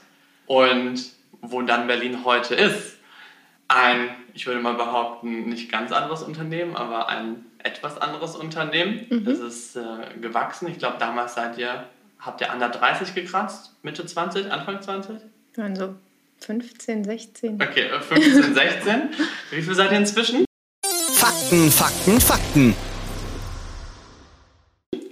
und 0.46 1.02
wo 1.40 1.62
dann 1.62 1.86
Berlin 1.86 2.24
heute 2.24 2.54
ist. 2.54 2.98
Ein, 3.68 4.10
ich 4.34 4.46
würde 4.46 4.60
mal 4.60 4.74
behaupten, 4.74 5.48
nicht 5.48 5.72
ganz 5.72 5.92
anderes 5.92 6.22
Unternehmen, 6.22 6.76
aber 6.76 7.08
ein 7.08 7.46
etwas 7.58 7.98
anderes 7.98 8.36
Unternehmen. 8.36 9.06
Mhm. 9.08 9.26
Es 9.26 9.38
ist 9.38 9.76
äh, 9.76 10.18
gewachsen. 10.20 10.68
Ich 10.68 10.78
glaube, 10.78 10.96
damals 10.98 11.34
seid 11.34 11.56
ihr, 11.56 11.86
habt 12.18 12.40
ihr 12.42 12.52
an 12.52 12.58
der 12.58 12.68
30 12.68 13.14
gekratzt, 13.14 13.74
Mitte 13.82 14.04
20, 14.04 14.50
Anfang 14.50 14.82
20? 14.82 15.22
Also 15.56 15.94
15, 16.42 17.04
16. 17.04 17.62
Okay, 17.62 17.88
15, 18.00 18.54
16. 18.54 18.92
Wie 19.50 19.62
viel 19.62 19.74
seid 19.74 19.92
ihr 19.92 19.98
inzwischen? 19.98 20.44
Fakten, 21.14 21.70
Fakten, 21.70 22.20
Fakten. 22.20 22.74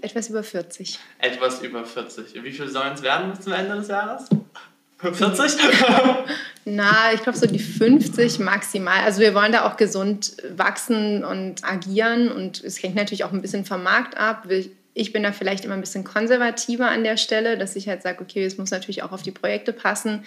Etwas 0.02 0.28
über 0.28 0.42
40. 0.42 0.98
Etwas 1.18 1.62
über 1.62 1.84
40. 1.84 2.42
Wie 2.42 2.50
viel 2.50 2.68
sollen 2.68 2.94
es 2.94 3.02
werden 3.02 3.30
bis 3.30 3.40
zum 3.40 3.52
Ende 3.52 3.76
des 3.76 3.88
Jahres? 3.88 4.28
40? 4.98 5.52
Na, 6.64 7.12
ich 7.14 7.22
glaube 7.22 7.38
so 7.38 7.46
die 7.46 7.58
50 7.58 8.40
maximal. 8.40 9.02
Also 9.04 9.20
wir 9.20 9.34
wollen 9.34 9.52
da 9.52 9.64
auch 9.66 9.76
gesund 9.76 10.36
wachsen 10.56 11.24
und 11.24 11.64
agieren 11.64 12.30
und 12.30 12.62
es 12.64 12.82
hängt 12.82 12.96
natürlich 12.96 13.24
auch 13.24 13.32
ein 13.32 13.40
bisschen 13.40 13.64
vom 13.64 13.82
Markt 13.82 14.16
ab. 14.16 14.48
Ich 14.92 15.12
bin 15.12 15.22
da 15.22 15.32
vielleicht 15.32 15.64
immer 15.64 15.74
ein 15.74 15.80
bisschen 15.80 16.04
konservativer 16.04 16.88
an 16.88 17.04
der 17.04 17.16
Stelle, 17.16 17.56
dass 17.56 17.76
ich 17.76 17.88
halt 17.88 18.02
sage, 18.02 18.20
okay, 18.20 18.44
es 18.44 18.58
muss 18.58 18.70
natürlich 18.70 19.02
auch 19.02 19.12
auf 19.12 19.22
die 19.22 19.30
Projekte 19.30 19.72
passen 19.72 20.24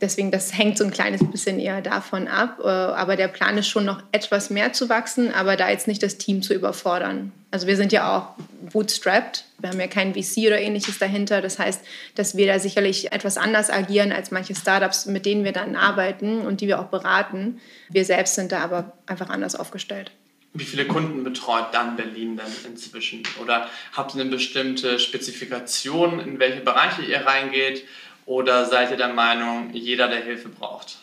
deswegen, 0.00 0.30
das 0.30 0.56
hängt 0.56 0.78
so 0.78 0.84
ein 0.84 0.90
kleines 0.90 1.22
bisschen 1.30 1.58
eher 1.58 1.80
davon 1.82 2.28
ab. 2.28 2.58
Äh, 2.62 2.66
aber 2.66 3.16
der 3.16 3.28
Plan 3.28 3.58
ist 3.58 3.68
schon 3.68 3.84
noch 3.84 4.02
etwas 4.12 4.50
mehr 4.50 4.72
zu 4.72 4.88
wachsen, 4.88 5.32
aber 5.32 5.56
da 5.56 5.70
jetzt 5.70 5.88
nicht 5.88 6.02
das 6.02 6.18
Team 6.18 6.42
zu 6.42 6.54
überfordern. 6.54 7.32
Also 7.50 7.66
wir 7.66 7.76
sind 7.76 7.92
ja 7.92 8.16
auch 8.16 8.70
bootstrapped. 8.72 9.44
Wir 9.58 9.70
haben 9.70 9.80
ja 9.80 9.88
keinen 9.88 10.14
VC 10.14 10.46
oder 10.46 10.60
ähnliches 10.60 10.98
dahinter. 10.98 11.42
Das 11.42 11.58
heißt, 11.58 11.82
dass 12.14 12.36
wir 12.36 12.46
da 12.46 12.58
sicherlich 12.58 13.12
etwas 13.12 13.36
anders 13.36 13.70
agieren 13.70 14.12
als 14.12 14.30
manche 14.30 14.54
Startups, 14.54 15.06
mit 15.06 15.26
denen 15.26 15.44
wir 15.44 15.52
dann 15.52 15.76
arbeiten 15.76 16.40
und 16.40 16.60
die 16.60 16.68
wir 16.68 16.80
auch 16.80 16.86
beraten. 16.86 17.60
Wir 17.88 18.04
selbst 18.04 18.36
sind 18.36 18.52
da 18.52 18.60
aber 18.60 18.92
einfach 19.06 19.28
anders 19.28 19.56
aufgestellt. 19.56 20.12
Wie 20.52 20.64
viele 20.64 20.84
Kunden 20.84 21.22
betreut 21.22 21.66
dann 21.72 21.94
Berlin 21.94 22.36
denn 22.36 22.72
inzwischen? 22.72 23.22
Oder 23.40 23.68
habt 23.92 24.14
ihr 24.14 24.20
eine 24.20 24.30
bestimmte 24.30 24.98
Spezifikation, 24.98 26.18
in 26.18 26.40
welche 26.40 26.60
Bereiche 26.60 27.02
ihr 27.02 27.24
reingeht? 27.24 27.84
Oder 28.30 28.64
seid 28.64 28.92
ihr 28.92 28.96
der 28.96 29.08
Meinung, 29.08 29.70
jeder, 29.72 30.06
der 30.06 30.22
Hilfe 30.22 30.50
braucht? 30.50 30.98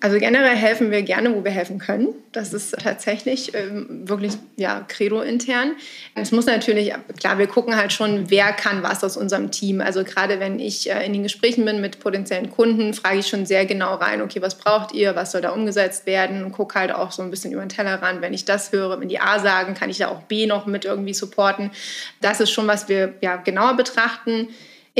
Also 0.00 0.18
generell 0.18 0.56
helfen 0.56 0.90
wir 0.90 1.02
gerne, 1.02 1.34
wo 1.34 1.44
wir 1.44 1.50
helfen 1.50 1.78
können. 1.78 2.14
Das 2.32 2.54
ist 2.54 2.74
tatsächlich 2.82 3.52
ähm, 3.52 4.08
wirklich 4.08 4.32
ja, 4.56 4.82
Credo 4.88 5.20
intern. 5.20 5.72
Es 6.14 6.32
muss 6.32 6.46
natürlich, 6.46 6.94
klar, 7.18 7.36
wir 7.36 7.48
gucken 7.48 7.76
halt 7.76 7.92
schon, 7.92 8.30
wer 8.30 8.54
kann 8.54 8.82
was 8.82 9.04
aus 9.04 9.18
unserem 9.18 9.50
Team. 9.50 9.82
Also 9.82 10.04
gerade 10.04 10.40
wenn 10.40 10.58
ich 10.58 10.90
äh, 10.90 11.04
in 11.04 11.12
den 11.12 11.22
Gesprächen 11.22 11.66
bin 11.66 11.82
mit 11.82 12.00
potenziellen 12.00 12.48
Kunden, 12.48 12.94
frage 12.94 13.18
ich 13.18 13.26
schon 13.26 13.44
sehr 13.44 13.66
genau 13.66 13.96
rein, 13.96 14.22
okay, 14.22 14.40
was 14.40 14.56
braucht 14.56 14.94
ihr, 14.94 15.14
was 15.14 15.32
soll 15.32 15.42
da 15.42 15.50
umgesetzt 15.50 16.06
werden 16.06 16.42
und 16.42 16.52
gucke 16.52 16.78
halt 16.78 16.94
auch 16.94 17.12
so 17.12 17.20
ein 17.20 17.28
bisschen 17.28 17.52
über 17.52 17.60
den 17.60 17.68
Teller 17.68 18.00
ran. 18.00 18.22
Wenn 18.22 18.32
ich 18.32 18.46
das 18.46 18.72
höre, 18.72 18.98
wenn 18.98 19.08
die 19.10 19.20
A 19.20 19.38
sagen, 19.38 19.74
kann 19.74 19.90
ich 19.90 19.98
da 19.98 20.08
auch 20.08 20.22
B 20.22 20.46
noch 20.46 20.64
mit 20.64 20.86
irgendwie 20.86 21.12
supporten. 21.12 21.72
Das 22.22 22.40
ist 22.40 22.52
schon, 22.52 22.66
was 22.66 22.88
wir 22.88 23.12
ja, 23.20 23.36
genauer 23.36 23.74
betrachten. 23.74 24.48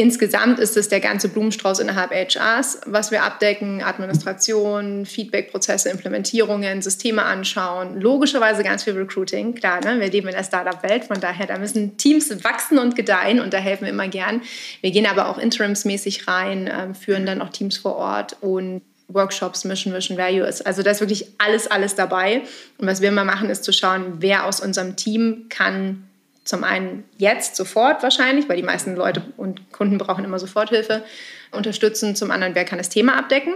Insgesamt 0.01 0.59
ist 0.59 0.79
es 0.79 0.89
der 0.89 1.01
ganze 1.01 1.29
Blumenstrauß 1.29 1.79
innerhalb 1.81 2.11
HRs, 2.11 2.81
was 2.87 3.11
wir 3.11 3.23
abdecken, 3.23 3.83
Administration, 3.83 5.05
Feedbackprozesse, 5.05 5.91
Implementierungen, 5.91 6.81
Systeme 6.81 7.23
anschauen, 7.23 8.01
logischerweise 8.01 8.63
ganz 8.63 8.85
viel 8.85 8.95
Recruiting, 8.95 9.55
klar, 9.55 9.85
ne? 9.85 10.01
wir 10.01 10.11
leben 10.11 10.29
in 10.29 10.35
der 10.35 10.43
Startup-Welt, 10.43 11.05
von 11.05 11.21
daher, 11.21 11.47
da 11.47 11.59
müssen 11.59 11.99
Teams 11.99 12.31
wachsen 12.43 12.79
und 12.79 12.97
gedeihen 12.97 13.41
und 13.41 13.53
da 13.53 13.59
helfen 13.59 13.85
wir 13.85 13.91
immer 13.91 14.09
gern. 14.09 14.41
Wir 14.81 14.91
gehen 14.91 15.05
aber 15.05 15.29
auch 15.29 15.37
interimsmäßig 15.37 16.27
rein, 16.27 16.67
äh, 16.67 16.95
führen 16.95 17.27
dann 17.27 17.43
auch 17.43 17.51
Teams 17.51 17.77
vor 17.77 17.97
Ort 17.97 18.39
und 18.41 18.81
Workshops, 19.09 19.67
Mission, 19.67 19.93
Vision, 19.93 20.17
Value 20.17 20.47
ist. 20.47 20.67
Also 20.67 20.83
da 20.83 20.93
ist 20.93 21.01
wirklich 21.01 21.27
alles, 21.37 21.71
alles 21.71 21.95
dabei. 21.95 22.41
Und 22.79 22.87
was 22.87 23.03
wir 23.03 23.11
immer 23.11 23.25
machen, 23.25 23.51
ist 23.51 23.65
zu 23.65 23.73
schauen, 23.73 24.15
wer 24.21 24.47
aus 24.47 24.61
unserem 24.61 24.97
Team 24.97 25.47
kann 25.51 26.07
zum 26.51 26.65
einen 26.65 27.05
jetzt 27.17 27.55
sofort 27.55 28.03
wahrscheinlich, 28.03 28.49
weil 28.49 28.57
die 28.57 28.65
meisten 28.65 28.97
Leute 28.97 29.23
und 29.37 29.73
Kunden 29.73 29.99
brauchen 29.99 30.25
immer 30.25 30.41
Soforthilfe, 30.41 31.05
unterstützen. 31.53 32.17
Zum 32.17 32.31
anderen, 32.33 32.55
wer 32.57 32.65
kann 32.65 32.79
das 32.79 32.89
Thema 32.89 33.17
abdecken? 33.17 33.55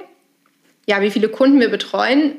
Ja, 0.86 1.00
wie 1.00 1.10
viele 1.10 1.28
Kunden 1.28 1.60
wir 1.60 1.70
betreuen. 1.70 2.36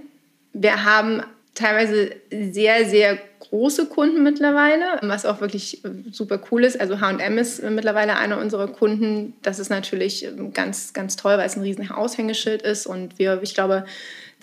Wir 0.54 0.86
haben 0.86 1.24
teilweise 1.56 2.16
sehr, 2.32 2.86
sehr 2.86 3.18
große 3.40 3.88
Kunden 3.88 4.24
mittlerweile, 4.24 4.86
was 5.02 5.26
auch 5.26 5.42
wirklich 5.42 5.82
super 6.12 6.40
cool 6.52 6.64
ist. 6.64 6.80
Also 6.80 7.02
H&M 7.02 7.38
ist 7.38 7.62
mittlerweile 7.64 8.18
einer 8.18 8.40
unserer 8.40 8.68
Kunden. 8.68 9.34
Das 9.42 9.60
ist 9.60 9.70
natürlich 9.70 10.28
ganz, 10.54 10.94
ganz 10.94 11.18
toll, 11.18 11.38
weil 11.38 11.48
es 11.48 11.58
ein 11.58 11.64
riesen 11.64 11.92
Aushängeschild 11.92 12.62
ist 12.62 12.88
und 12.88 13.20
wir, 13.20 13.42
ich 13.44 13.54
glaube, 13.54 13.86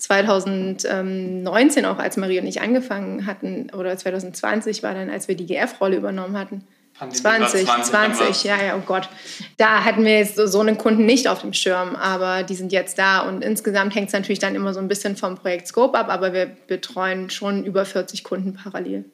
2019 0.03 1.85
auch, 1.85 1.97
als 1.97 2.17
Marie 2.17 2.37
und 2.41 2.45
ich 2.45 2.59
angefangen 2.59 3.25
hatten, 3.25 3.69
oder 3.69 3.97
2020 3.97 4.83
war 4.83 4.93
dann, 4.93 5.09
als 5.09 5.29
wir 5.29 5.35
die 5.35 5.45
GF-Rolle 5.45 5.95
übernommen 5.95 6.37
hatten. 6.37 6.67
20, 6.99 7.65
20, 7.65 7.65
20 7.65 8.43
ja, 8.43 8.61
ja, 8.61 8.75
oh 8.75 8.83
Gott. 8.85 9.07
Da 9.55 9.85
hatten 9.85 10.03
wir 10.03 10.19
jetzt 10.19 10.35
so, 10.35 10.45
so 10.45 10.59
einen 10.59 10.77
Kunden 10.77 11.05
nicht 11.05 11.29
auf 11.29 11.39
dem 11.39 11.53
Schirm, 11.53 11.95
aber 11.95 12.43
die 12.43 12.53
sind 12.53 12.73
jetzt 12.73 12.99
da 12.99 13.21
und 13.21 13.43
insgesamt 13.43 13.95
hängt 13.95 14.07
es 14.07 14.13
natürlich 14.13 14.39
dann 14.39 14.55
immer 14.55 14.73
so 14.73 14.81
ein 14.81 14.89
bisschen 14.89 15.15
vom 15.15 15.35
Projekt 15.35 15.67
Scope 15.67 15.97
ab, 15.97 16.09
aber 16.09 16.33
wir 16.33 16.47
betreuen 16.47 17.29
schon 17.29 17.63
über 17.63 17.85
40 17.85 18.25
Kunden 18.25 18.55
parallel. 18.55 19.05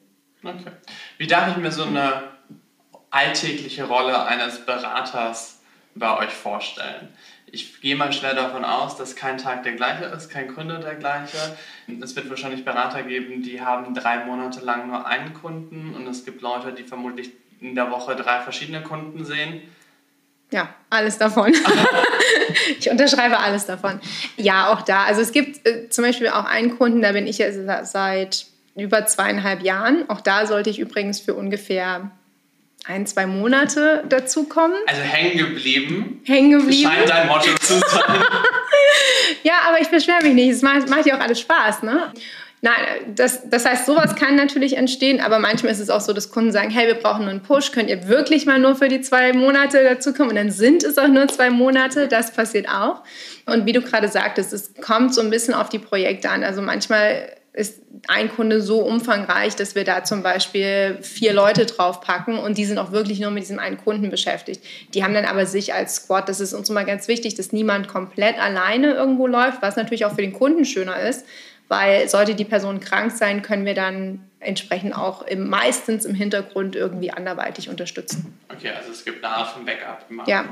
Okay. 0.42 0.72
Wie 1.18 1.28
darf 1.28 1.52
ich 1.52 1.56
mir 1.56 1.70
so 1.70 1.84
eine 1.84 2.24
alltägliche 3.10 3.84
Rolle 3.84 4.26
eines 4.26 4.58
Beraters 4.66 5.60
bei 5.94 6.18
euch 6.18 6.30
vorstellen? 6.30 7.08
Ich 7.52 7.80
gehe 7.80 7.96
mal 7.96 8.12
schwer 8.12 8.34
davon 8.34 8.64
aus, 8.64 8.96
dass 8.96 9.16
kein 9.16 9.38
Tag 9.38 9.64
der 9.64 9.72
gleiche 9.72 10.04
ist, 10.04 10.28
kein 10.28 10.48
Kunde 10.54 10.78
der 10.78 10.94
gleiche. 10.94 11.56
Es 12.00 12.14
wird 12.14 12.30
wahrscheinlich 12.30 12.64
Berater 12.64 13.02
geben, 13.02 13.42
die 13.42 13.60
haben 13.60 13.94
drei 13.94 14.24
Monate 14.24 14.60
lang 14.60 14.86
nur 14.86 15.06
einen 15.06 15.34
Kunden 15.34 15.94
und 15.94 16.06
es 16.06 16.24
gibt 16.24 16.42
Leute, 16.42 16.72
die 16.72 16.84
vermutlich 16.84 17.32
in 17.60 17.74
der 17.74 17.90
Woche 17.90 18.14
drei 18.14 18.40
verschiedene 18.40 18.82
Kunden 18.82 19.24
sehen. 19.24 19.62
Ja, 20.52 20.74
alles 20.90 21.18
davon. 21.18 21.54
ich 22.78 22.90
unterschreibe 22.90 23.38
alles 23.38 23.66
davon. 23.66 24.00
Ja, 24.36 24.72
auch 24.72 24.82
da. 24.82 25.04
Also 25.04 25.20
es 25.20 25.32
gibt 25.32 25.66
äh, 25.66 25.88
zum 25.88 26.04
Beispiel 26.04 26.28
auch 26.28 26.44
einen 26.44 26.76
Kunden, 26.76 27.02
da 27.02 27.12
bin 27.12 27.26
ich 27.26 27.38
ja 27.38 27.84
seit 27.84 28.46
über 28.76 29.06
zweieinhalb 29.06 29.62
Jahren. 29.62 30.08
Auch 30.08 30.20
da 30.20 30.46
sollte 30.46 30.70
ich 30.70 30.78
übrigens 30.78 31.20
für 31.20 31.34
ungefähr 31.34 32.10
ein, 32.86 33.06
zwei 33.06 33.26
Monate 33.26 34.04
dazukommen. 34.08 34.76
Also 34.86 35.02
hängen 35.02 35.38
geblieben. 35.38 36.22
Hängen 36.24 36.58
geblieben. 36.58 36.90
Scheint 36.90 37.08
dein 37.08 37.28
Motto 37.28 37.54
zu 37.60 37.74
sein. 37.74 38.22
ja, 39.42 39.54
aber 39.68 39.80
ich 39.80 39.88
beschwere 39.88 40.22
mich 40.22 40.34
nicht. 40.34 40.50
Es 40.50 40.62
macht, 40.62 40.88
macht 40.88 41.06
ja 41.06 41.16
auch 41.16 41.20
alles 41.20 41.40
Spaß, 41.40 41.82
ne? 41.82 42.12
Nein, 42.62 42.74
das, 43.14 43.48
das 43.48 43.64
heißt, 43.64 43.86
sowas 43.86 44.16
kann 44.16 44.36
natürlich 44.36 44.76
entstehen, 44.76 45.22
aber 45.22 45.38
manchmal 45.38 45.72
ist 45.72 45.80
es 45.80 45.88
auch 45.88 46.02
so, 46.02 46.12
dass 46.12 46.30
Kunden 46.30 46.52
sagen, 46.52 46.68
hey, 46.68 46.86
wir 46.88 46.94
brauchen 46.94 47.22
nur 47.22 47.30
einen 47.30 47.42
Push, 47.42 47.72
könnt 47.72 47.88
ihr 47.88 48.06
wirklich 48.06 48.44
mal 48.44 48.58
nur 48.58 48.76
für 48.76 48.88
die 48.88 49.00
zwei 49.00 49.32
Monate 49.32 49.82
dazukommen? 49.82 50.30
Und 50.30 50.36
dann 50.36 50.50
sind 50.50 50.84
es 50.84 50.98
auch 50.98 51.08
nur 51.08 51.26
zwei 51.28 51.48
Monate, 51.48 52.06
das 52.06 52.32
passiert 52.32 52.68
auch. 52.68 53.02
Und 53.46 53.64
wie 53.64 53.72
du 53.72 53.80
gerade 53.80 54.08
sagtest, 54.08 54.52
es 54.52 54.74
kommt 54.74 55.14
so 55.14 55.22
ein 55.22 55.30
bisschen 55.30 55.54
auf 55.54 55.70
die 55.70 55.78
Projekte 55.78 56.28
an. 56.28 56.44
Also 56.44 56.60
manchmal 56.60 57.34
ist 57.52 57.82
ein 58.06 58.30
Kunde 58.30 58.60
so 58.60 58.80
umfangreich, 58.80 59.56
dass 59.56 59.74
wir 59.74 59.84
da 59.84 60.04
zum 60.04 60.22
Beispiel 60.22 60.98
vier 61.02 61.32
Leute 61.32 61.66
draufpacken 61.66 62.38
und 62.38 62.56
die 62.56 62.64
sind 62.64 62.78
auch 62.78 62.92
wirklich 62.92 63.18
nur 63.18 63.32
mit 63.32 63.42
diesem 63.42 63.58
einen 63.58 63.76
Kunden 63.76 64.08
beschäftigt. 64.08 64.62
Die 64.94 65.02
haben 65.02 65.14
dann 65.14 65.24
aber 65.24 65.46
sich 65.46 65.74
als 65.74 65.96
Squad, 65.96 66.28
das 66.28 66.38
ist 66.38 66.52
uns 66.52 66.70
immer 66.70 66.84
ganz 66.84 67.08
wichtig, 67.08 67.34
dass 67.34 67.52
niemand 67.52 67.88
komplett 67.88 68.38
alleine 68.38 68.92
irgendwo 68.92 69.26
läuft, 69.26 69.62
was 69.62 69.76
natürlich 69.76 70.04
auch 70.04 70.14
für 70.14 70.22
den 70.22 70.32
Kunden 70.32 70.64
schöner 70.64 71.00
ist, 71.00 71.26
weil 71.66 72.08
sollte 72.08 72.36
die 72.36 72.44
Person 72.44 72.78
krank 72.78 73.10
sein, 73.10 73.42
können 73.42 73.64
wir 73.64 73.74
dann 73.74 74.30
entsprechend 74.38 74.96
auch 74.96 75.22
im, 75.22 75.48
meistens 75.48 76.04
im 76.04 76.14
Hintergrund 76.14 76.76
irgendwie 76.76 77.10
anderweitig 77.10 77.68
unterstützen. 77.68 78.38
Okay, 78.48 78.70
also 78.70 78.92
es 78.92 79.04
gibt 79.04 79.24
eine 79.24 79.34
Art 79.34 79.48
von 79.48 79.64
Backup. 79.64 80.04
Ja. 80.26 80.44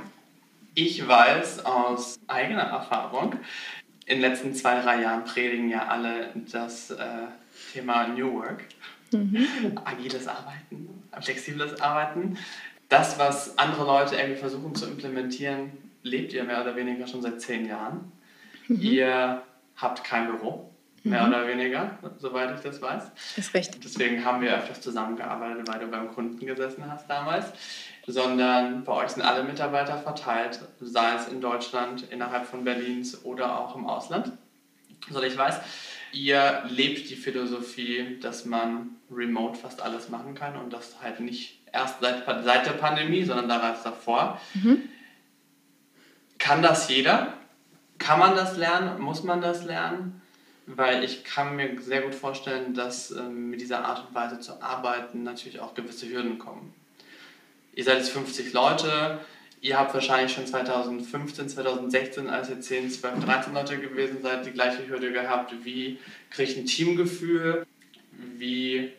Ich 0.74 1.06
weiß 1.06 1.64
aus 1.64 2.20
eigener 2.28 2.62
Erfahrung, 2.62 3.36
in 4.08 4.20
den 4.20 4.30
letzten 4.30 4.54
zwei, 4.54 4.80
drei 4.80 5.02
Jahren 5.02 5.24
predigen 5.24 5.68
ja 5.68 5.86
alle 5.86 6.30
das 6.50 6.90
äh, 6.90 7.26
Thema 7.72 8.08
New 8.08 8.34
Work. 8.34 8.64
Mhm. 9.12 9.78
Agiles 9.84 10.26
Arbeiten, 10.26 10.88
flexibles 11.20 11.80
Arbeiten. 11.80 12.38
Das, 12.88 13.18
was 13.18 13.58
andere 13.58 13.84
Leute 13.84 14.16
irgendwie 14.16 14.40
versuchen 14.40 14.74
zu 14.74 14.86
implementieren, 14.86 15.72
lebt 16.02 16.32
ihr 16.32 16.44
mehr 16.44 16.62
oder 16.62 16.74
weniger 16.74 17.06
schon 17.06 17.20
seit 17.20 17.40
zehn 17.40 17.66
Jahren. 17.66 18.10
Mhm. 18.66 18.80
Ihr 18.80 19.42
habt 19.76 20.04
kein 20.04 20.26
Büro, 20.26 20.70
mehr 21.04 21.22
mhm. 21.22 21.28
oder 21.28 21.46
weniger, 21.46 21.98
soweit 22.18 22.54
ich 22.54 22.60
das 22.60 22.80
weiß. 22.80 23.10
Ist 23.36 23.54
richtig. 23.54 23.82
Deswegen 23.82 24.24
haben 24.24 24.40
wir 24.40 24.56
öfters 24.56 24.80
zusammengearbeitet, 24.80 25.68
weil 25.68 25.80
du 25.80 25.86
beim 25.86 26.10
Kunden 26.12 26.46
gesessen 26.46 26.90
hast 26.90 27.08
damals 27.08 27.52
sondern 28.08 28.84
bei 28.84 28.92
euch 28.94 29.10
sind 29.10 29.22
alle 29.22 29.44
Mitarbeiter 29.44 29.98
verteilt, 29.98 30.60
sei 30.80 31.14
es 31.14 31.28
in 31.28 31.42
Deutschland, 31.42 32.10
innerhalb 32.10 32.46
von 32.46 32.64
Berlins 32.64 33.22
oder 33.22 33.60
auch 33.60 33.76
im 33.76 33.86
Ausland. 33.86 34.32
So 35.10 35.22
ich 35.22 35.36
weiß, 35.36 35.60
ihr 36.12 36.62
lebt 36.70 37.10
die 37.10 37.16
Philosophie, 37.16 38.18
dass 38.20 38.46
man 38.46 38.96
remote 39.10 39.58
fast 39.58 39.82
alles 39.82 40.08
machen 40.08 40.34
kann 40.34 40.56
und 40.56 40.72
das 40.72 40.96
halt 41.02 41.20
nicht 41.20 41.60
erst 41.70 42.00
seit, 42.00 42.24
seit 42.44 42.66
der 42.66 42.72
Pandemie, 42.72 43.24
sondern 43.24 43.46
bereits 43.46 43.82
davor. 43.82 44.40
Mhm. 44.54 44.88
Kann 46.38 46.62
das 46.62 46.88
jeder? 46.88 47.34
Kann 47.98 48.18
man 48.18 48.34
das 48.34 48.56
lernen? 48.56 49.02
Muss 49.02 49.22
man 49.22 49.42
das 49.42 49.64
lernen? 49.64 50.22
Weil 50.64 51.04
ich 51.04 51.24
kann 51.24 51.56
mir 51.56 51.78
sehr 51.80 52.02
gut 52.02 52.14
vorstellen, 52.14 52.72
dass 52.72 53.10
ähm, 53.10 53.50
mit 53.50 53.60
dieser 53.60 53.84
Art 53.84 54.06
und 54.06 54.14
Weise 54.14 54.40
zu 54.40 54.62
arbeiten 54.62 55.24
natürlich 55.24 55.60
auch 55.60 55.74
gewisse 55.74 56.08
Hürden 56.08 56.38
kommen 56.38 56.74
ihr 57.78 57.84
seid 57.84 57.98
jetzt 57.98 58.10
50 58.10 58.52
Leute, 58.54 59.20
ihr 59.60 59.78
habt 59.78 59.94
wahrscheinlich 59.94 60.32
schon 60.32 60.44
2015, 60.44 61.48
2016, 61.48 62.28
als 62.28 62.50
ihr 62.50 62.60
10, 62.60 62.90
12, 62.90 63.24
13 63.24 63.54
Leute 63.54 63.78
gewesen 63.78 64.16
seid, 64.20 64.44
die 64.44 64.50
gleiche 64.50 64.88
Hürde 64.88 65.12
gehabt. 65.12 65.54
Wie 65.62 65.98
kriege 66.28 66.50
ich 66.50 66.58
ein 66.58 66.66
Teamgefühl? 66.66 67.64
Wie 68.10 68.90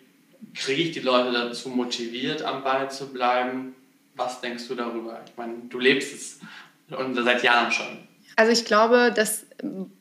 kriege 0.56 0.82
ich 0.82 0.92
die 0.92 1.02
Leute 1.02 1.34
dazu 1.34 1.68
motiviert, 1.68 2.42
am 2.42 2.64
Ball 2.64 2.90
zu 2.90 3.12
bleiben? 3.12 3.76
Was 4.16 4.40
denkst 4.40 4.70
du 4.70 4.76
darüber? 4.76 5.20
Ich 5.26 5.36
meine, 5.36 5.56
du 5.68 5.78
lebst 5.78 6.14
es 6.14 6.40
und 6.98 7.22
seit 7.22 7.44
Jahren 7.44 7.74
schon. 7.74 8.08
Also 8.38 8.54
ich 8.54 8.64
glaube, 8.64 9.12
dass 9.14 9.46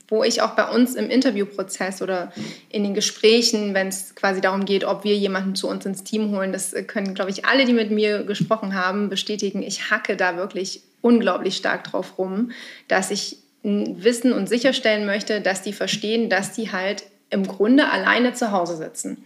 wo 0.08 0.24
ich 0.24 0.40
auch 0.40 0.50
bei 0.50 0.68
uns 0.68 0.94
im 0.94 1.10
Interviewprozess 1.10 2.00
oder 2.00 2.32
in 2.70 2.82
den 2.82 2.94
Gesprächen, 2.94 3.74
wenn 3.74 3.88
es 3.88 4.14
quasi 4.14 4.40
darum 4.40 4.64
geht, 4.64 4.84
ob 4.84 5.04
wir 5.04 5.14
jemanden 5.14 5.54
zu 5.54 5.68
uns 5.68 5.84
ins 5.84 6.02
Team 6.02 6.34
holen, 6.34 6.52
das 6.52 6.74
können, 6.86 7.14
glaube 7.14 7.30
ich, 7.30 7.44
alle, 7.44 7.66
die 7.66 7.74
mit 7.74 7.90
mir 7.90 8.24
gesprochen 8.24 8.74
haben, 8.74 9.10
bestätigen. 9.10 9.62
Ich 9.62 9.90
hacke 9.90 10.16
da 10.16 10.36
wirklich 10.36 10.82
unglaublich 11.02 11.56
stark 11.56 11.84
drauf 11.84 12.18
rum, 12.18 12.52
dass 12.88 13.10
ich 13.10 13.36
wissen 13.62 14.32
und 14.32 14.48
sicherstellen 14.48 15.04
möchte, 15.04 15.40
dass 15.40 15.62
die 15.62 15.72
verstehen, 15.72 16.30
dass 16.30 16.52
die 16.52 16.72
halt 16.72 17.04
im 17.30 17.46
Grunde 17.46 17.90
alleine 17.90 18.32
zu 18.32 18.52
Hause 18.52 18.76
sitzen. 18.76 19.24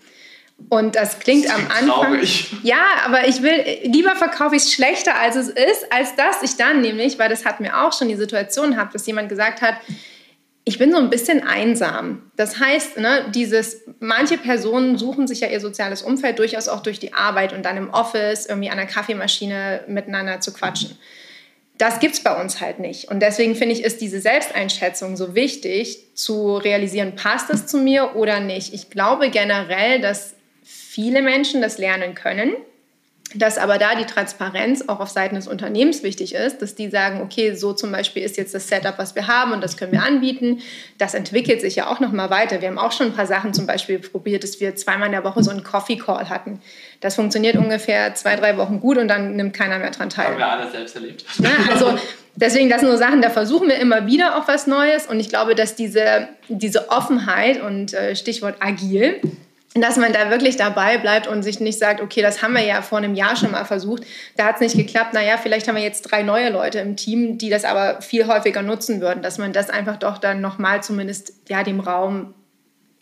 Und 0.68 0.96
das 0.96 1.18
klingt 1.18 1.52
am 1.52 1.66
Anfang. 1.68 1.88
Traurig. 1.88 2.52
Ja, 2.62 2.84
aber 3.04 3.26
ich 3.26 3.42
will, 3.42 3.64
lieber 3.84 4.14
verkaufe 4.14 4.56
ich 4.56 4.62
es 4.62 4.72
schlechter, 4.72 5.18
als 5.20 5.36
es 5.36 5.48
ist, 5.48 5.90
als 5.90 6.14
dass 6.16 6.42
ich 6.42 6.56
dann 6.56 6.80
nämlich, 6.80 7.18
weil 7.18 7.28
das 7.28 7.44
hat 7.44 7.60
mir 7.60 7.82
auch 7.82 7.92
schon 7.92 8.08
die 8.08 8.16
Situation 8.16 8.72
gehabt, 8.72 8.94
dass 8.94 9.06
jemand 9.06 9.28
gesagt 9.28 9.60
hat, 9.60 9.74
ich 10.64 10.78
bin 10.78 10.92
so 10.92 10.98
ein 10.98 11.10
bisschen 11.10 11.44
einsam. 11.44 12.30
Das 12.36 12.60
heißt, 12.60 12.98
ne, 12.98 13.26
dieses, 13.34 13.82
manche 13.98 14.38
Personen 14.38 14.96
suchen 14.96 15.26
sich 15.26 15.40
ja 15.40 15.48
ihr 15.48 15.60
soziales 15.60 16.02
Umfeld 16.02 16.38
durchaus 16.38 16.68
auch 16.68 16.82
durch 16.82 17.00
die 17.00 17.14
Arbeit 17.14 17.52
und 17.52 17.64
dann 17.64 17.76
im 17.76 17.90
Office 17.90 18.46
irgendwie 18.46 18.70
an 18.70 18.76
der 18.76 18.86
Kaffeemaschine 18.86 19.84
miteinander 19.88 20.40
zu 20.40 20.52
quatschen. 20.52 20.96
Das 21.78 21.98
gibt 21.98 22.14
es 22.14 22.22
bei 22.22 22.40
uns 22.40 22.60
halt 22.60 22.78
nicht. 22.78 23.08
Und 23.10 23.20
deswegen 23.20 23.56
finde 23.56 23.74
ich, 23.74 23.82
ist 23.82 24.00
diese 24.00 24.20
Selbsteinschätzung 24.20 25.16
so 25.16 25.34
wichtig, 25.34 26.14
zu 26.14 26.56
realisieren, 26.58 27.16
passt 27.16 27.50
es 27.50 27.66
zu 27.66 27.78
mir 27.78 28.14
oder 28.14 28.38
nicht. 28.38 28.72
Ich 28.72 28.88
glaube 28.88 29.30
generell, 29.30 30.00
dass 30.00 30.36
viele 30.62 31.22
Menschen 31.22 31.60
das 31.60 31.78
lernen 31.78 32.14
können 32.14 32.52
dass 33.34 33.58
aber 33.58 33.78
da 33.78 33.94
die 33.94 34.04
Transparenz 34.04 34.84
auch 34.88 35.00
auf 35.00 35.08
Seiten 35.08 35.34
des 35.34 35.48
Unternehmens 35.48 36.02
wichtig 36.02 36.34
ist, 36.34 36.60
dass 36.62 36.74
die 36.74 36.90
sagen, 36.90 37.20
okay, 37.22 37.54
so 37.54 37.72
zum 37.72 37.92
Beispiel 37.92 38.22
ist 38.22 38.36
jetzt 38.36 38.54
das 38.54 38.68
Setup, 38.68 38.98
was 38.98 39.14
wir 39.14 39.26
haben 39.26 39.52
und 39.52 39.62
das 39.62 39.76
können 39.76 39.92
wir 39.92 40.02
anbieten. 40.02 40.60
Das 40.98 41.14
entwickelt 41.14 41.60
sich 41.60 41.76
ja 41.76 41.86
auch 41.86 42.00
noch 42.00 42.12
mal 42.12 42.30
weiter. 42.30 42.60
Wir 42.60 42.68
haben 42.68 42.78
auch 42.78 42.92
schon 42.92 43.08
ein 43.08 43.12
paar 43.14 43.26
Sachen 43.26 43.54
zum 43.54 43.66
Beispiel 43.66 43.98
probiert, 43.98 44.44
dass 44.44 44.60
wir 44.60 44.76
zweimal 44.76 45.06
in 45.06 45.12
der 45.12 45.24
Woche 45.24 45.42
so 45.42 45.50
einen 45.50 45.64
Coffee 45.64 45.96
Call 45.96 46.28
hatten. 46.28 46.60
Das 47.00 47.14
funktioniert 47.16 47.56
ungefähr 47.56 48.14
zwei, 48.14 48.36
drei 48.36 48.56
Wochen 48.56 48.80
gut 48.80 48.98
und 48.98 49.08
dann 49.08 49.36
nimmt 49.36 49.54
keiner 49.54 49.78
mehr 49.78 49.90
dran 49.90 50.10
teil. 50.10 50.26
Haben 50.26 50.38
wir 50.38 50.50
alle 50.50 50.70
selbst 50.70 50.94
erlebt. 50.94 51.24
Ja, 51.38 51.50
also 51.70 51.98
deswegen, 52.36 52.68
das 52.68 52.80
sind 52.80 52.90
so 52.90 52.96
Sachen, 52.96 53.22
da 53.22 53.30
versuchen 53.30 53.68
wir 53.68 53.76
immer 53.76 54.06
wieder 54.06 54.38
auch 54.38 54.48
was 54.48 54.66
Neues 54.66 55.06
und 55.06 55.20
ich 55.20 55.28
glaube, 55.28 55.54
dass 55.54 55.74
diese, 55.74 56.28
diese 56.48 56.90
Offenheit 56.90 57.62
und 57.62 57.94
äh, 57.94 58.14
Stichwort 58.14 58.56
agil, 58.60 59.20
dass 59.74 59.96
man 59.96 60.12
da 60.12 60.30
wirklich 60.30 60.56
dabei 60.56 60.98
bleibt 60.98 61.26
und 61.26 61.42
sich 61.42 61.60
nicht 61.60 61.78
sagt, 61.78 62.00
okay, 62.00 62.20
das 62.20 62.42
haben 62.42 62.54
wir 62.54 62.64
ja 62.64 62.82
vor 62.82 62.98
einem 62.98 63.14
Jahr 63.14 63.36
schon 63.36 63.52
mal 63.52 63.64
versucht, 63.64 64.04
da 64.36 64.44
hat 64.46 64.56
es 64.56 64.60
nicht 64.60 64.76
geklappt, 64.76 65.14
naja, 65.14 65.38
vielleicht 65.38 65.66
haben 65.66 65.76
wir 65.76 65.82
jetzt 65.82 66.02
drei 66.02 66.22
neue 66.22 66.50
Leute 66.50 66.80
im 66.80 66.96
Team, 66.96 67.38
die 67.38 67.48
das 67.48 67.64
aber 67.64 68.02
viel 68.02 68.26
häufiger 68.26 68.62
nutzen 68.62 69.00
würden, 69.00 69.22
dass 69.22 69.38
man 69.38 69.52
das 69.52 69.70
einfach 69.70 69.96
doch 69.96 70.18
dann 70.18 70.40
nochmal 70.40 70.82
zumindest 70.82 71.34
ja, 71.48 71.62
dem 71.62 71.80
Raum 71.80 72.34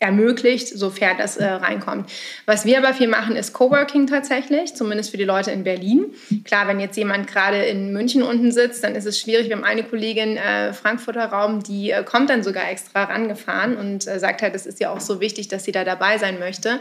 ermöglicht, 0.01 0.67
sofern 0.67 1.17
das 1.17 1.37
äh, 1.37 1.45
reinkommt. 1.45 2.09
Was 2.45 2.65
wir 2.65 2.79
aber 2.79 2.93
viel 2.93 3.07
machen, 3.07 3.35
ist 3.35 3.53
Coworking 3.53 4.07
tatsächlich, 4.07 4.73
zumindest 4.73 5.11
für 5.11 5.17
die 5.17 5.23
Leute 5.23 5.51
in 5.51 5.63
Berlin. 5.63 6.05
Klar, 6.43 6.67
wenn 6.67 6.79
jetzt 6.79 6.97
jemand 6.97 7.27
gerade 7.27 7.63
in 7.65 7.93
München 7.93 8.23
unten 8.23 8.51
sitzt, 8.51 8.83
dann 8.83 8.95
ist 8.95 9.05
es 9.05 9.19
schwierig. 9.19 9.47
Wir 9.47 9.55
haben 9.55 9.63
eine 9.63 9.83
Kollegin, 9.83 10.37
äh, 10.37 10.73
Frankfurter 10.73 11.25
Raum, 11.25 11.61
die 11.61 11.91
äh, 11.91 12.03
kommt 12.03 12.29
dann 12.31 12.41
sogar 12.43 12.69
extra 12.69 13.03
rangefahren 13.03 13.77
und 13.77 14.07
äh, 14.07 14.19
sagt 14.19 14.41
halt, 14.41 14.55
es 14.55 14.65
ist 14.65 14.79
ja 14.79 14.91
auch 14.91 14.99
so 14.99 15.21
wichtig, 15.21 15.47
dass 15.47 15.63
sie 15.63 15.71
da 15.71 15.83
dabei 15.83 16.17
sein 16.17 16.39
möchte. 16.39 16.79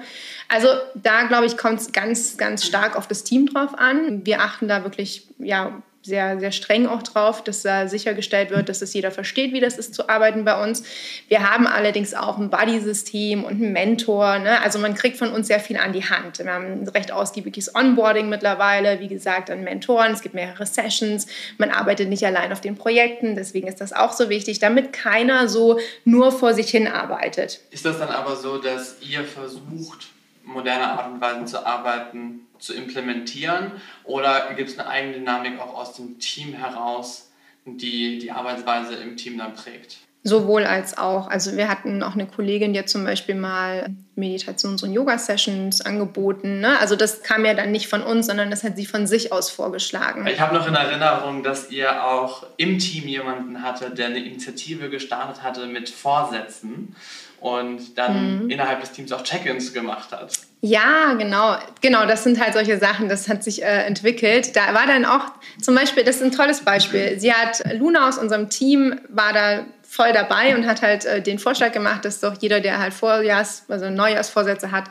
Also 0.48 0.68
da, 0.94 1.24
glaube 1.24 1.46
ich, 1.46 1.58
kommt 1.58 1.80
es 1.80 1.92
ganz, 1.92 2.38
ganz 2.38 2.64
stark 2.64 2.96
auf 2.96 3.06
das 3.06 3.22
Team 3.22 3.46
drauf 3.46 3.78
an. 3.78 4.24
Wir 4.24 4.40
achten 4.40 4.66
da 4.66 4.82
wirklich 4.82 5.28
ja, 5.38 5.82
sehr, 6.02 6.40
sehr 6.40 6.50
streng 6.50 6.86
auch 6.86 7.02
drauf, 7.02 7.44
dass 7.44 7.62
da 7.62 7.86
sichergestellt 7.86 8.50
wird, 8.50 8.70
dass 8.70 8.80
es 8.80 8.94
jeder 8.94 9.10
versteht, 9.10 9.52
wie 9.52 9.60
das 9.60 9.76
ist 9.76 9.94
zu 9.94 10.08
arbeiten 10.08 10.46
bei 10.46 10.62
uns. 10.62 10.82
Wir 11.28 11.50
haben 11.50 11.66
allerdings 11.66 12.14
auch 12.14 12.38
ein 12.38 12.48
Buddy-System 12.48 13.44
und 13.44 13.62
einen 13.62 13.72
Mentor. 13.72 14.38
Ne? 14.38 14.62
Also 14.62 14.78
man 14.78 14.94
kriegt 14.94 15.18
von 15.18 15.30
uns 15.30 15.48
sehr 15.48 15.60
viel 15.60 15.76
an 15.76 15.92
die 15.92 16.04
Hand. 16.04 16.38
Wir 16.38 16.50
haben 16.50 16.82
ein 16.82 16.88
recht 16.88 17.12
ausgiebiges 17.12 17.74
Onboarding 17.74 18.30
mittlerweile, 18.30 19.00
wie 19.00 19.08
gesagt, 19.08 19.50
an 19.50 19.62
Mentoren. 19.62 20.12
Es 20.12 20.22
gibt 20.22 20.34
mehrere 20.34 20.64
Sessions. 20.64 21.26
Man 21.58 21.70
arbeitet 21.70 22.08
nicht 22.08 22.24
allein 22.24 22.50
auf 22.50 22.62
den 22.62 22.76
Projekten. 22.76 23.34
Deswegen 23.34 23.68
ist 23.68 23.82
das 23.82 23.92
auch 23.92 24.12
so 24.12 24.30
wichtig, 24.30 24.58
damit 24.58 24.94
keiner 24.94 25.48
so 25.48 25.78
nur 26.06 26.32
vor 26.32 26.54
sich 26.54 26.70
hin 26.70 26.88
arbeitet. 26.88 27.60
Ist 27.70 27.84
das 27.84 27.98
dann 27.98 28.08
aber 28.08 28.36
so, 28.36 28.56
dass 28.56 28.96
ihr 29.02 29.22
versucht, 29.24 30.08
moderne 30.52 30.86
Art 30.88 31.12
und 31.12 31.20
Weise 31.20 31.44
zu 31.44 31.64
arbeiten, 31.64 32.46
zu 32.58 32.74
implementieren? 32.74 33.72
Oder 34.04 34.54
gibt 34.54 34.70
es 34.70 34.78
eine 34.78 34.88
Eigendynamik 34.88 35.60
auch 35.60 35.74
aus 35.74 35.94
dem 35.94 36.18
Team 36.18 36.52
heraus, 36.52 37.30
die 37.64 38.18
die 38.18 38.30
Arbeitsweise 38.30 38.94
im 38.94 39.16
Team 39.16 39.38
dann 39.38 39.54
prägt? 39.54 39.98
Sowohl 40.22 40.66
als 40.66 40.98
auch. 40.98 41.28
Also 41.28 41.56
wir 41.56 41.70
hatten 41.70 42.02
auch 42.02 42.12
eine 42.12 42.26
Kollegin, 42.26 42.74
die 42.74 42.78
hat 42.78 42.90
zum 42.90 43.04
Beispiel 43.04 43.34
mal 43.34 43.88
Meditations- 44.16 44.84
und 44.84 44.92
Yoga-Sessions 44.92 45.80
angeboten. 45.80 46.60
Ne? 46.60 46.78
Also 46.78 46.94
das 46.94 47.22
kam 47.22 47.46
ja 47.46 47.54
dann 47.54 47.72
nicht 47.72 47.88
von 47.88 48.02
uns, 48.02 48.26
sondern 48.26 48.50
das 48.50 48.62
hat 48.62 48.76
sie 48.76 48.84
von 48.84 49.06
sich 49.06 49.32
aus 49.32 49.48
vorgeschlagen. 49.48 50.26
Ich 50.26 50.38
habe 50.38 50.54
noch 50.54 50.68
in 50.68 50.74
Erinnerung, 50.74 51.42
dass 51.42 51.70
ihr 51.70 52.04
auch 52.04 52.44
im 52.58 52.78
Team 52.78 53.08
jemanden 53.08 53.62
hatte, 53.62 53.90
der 53.92 54.08
eine 54.08 54.18
Initiative 54.18 54.90
gestartet 54.90 55.42
hatte 55.42 55.66
mit 55.66 55.88
Vorsätzen 55.88 56.94
und 57.40 57.98
dann 57.98 58.44
mhm. 58.44 58.50
innerhalb 58.50 58.80
des 58.80 58.92
Teams 58.92 59.12
auch 59.12 59.22
Check-ins 59.22 59.72
gemacht 59.72 60.12
hat. 60.12 60.32
Ja, 60.62 61.14
genau. 61.14 61.56
Genau, 61.80 62.04
das 62.04 62.22
sind 62.24 62.38
halt 62.38 62.52
solche 62.52 62.78
Sachen, 62.78 63.08
das 63.08 63.28
hat 63.28 63.42
sich 63.42 63.62
äh, 63.62 63.84
entwickelt. 63.86 64.54
Da 64.56 64.74
war 64.74 64.86
dann 64.86 65.06
auch 65.06 65.24
zum 65.60 65.74
Beispiel, 65.74 66.04
das 66.04 66.16
ist 66.16 66.22
ein 66.22 66.32
tolles 66.32 66.60
Beispiel. 66.60 67.18
Sie 67.18 67.32
hat, 67.32 67.62
Luna 67.78 68.08
aus 68.08 68.18
unserem 68.18 68.50
Team 68.50 69.00
war 69.08 69.32
da 69.32 69.64
voll 69.82 70.12
dabei 70.12 70.54
und 70.54 70.66
hat 70.66 70.82
halt 70.82 71.06
äh, 71.06 71.22
den 71.22 71.38
Vorschlag 71.38 71.72
gemacht, 71.72 72.04
dass 72.04 72.20
doch 72.20 72.34
jeder, 72.40 72.60
der 72.60 72.78
halt 72.78 72.92
Vorjahrs-, 72.92 73.64
also 73.68 73.88
Neujahrsvorsätze 73.88 74.70
hat, 74.70 74.84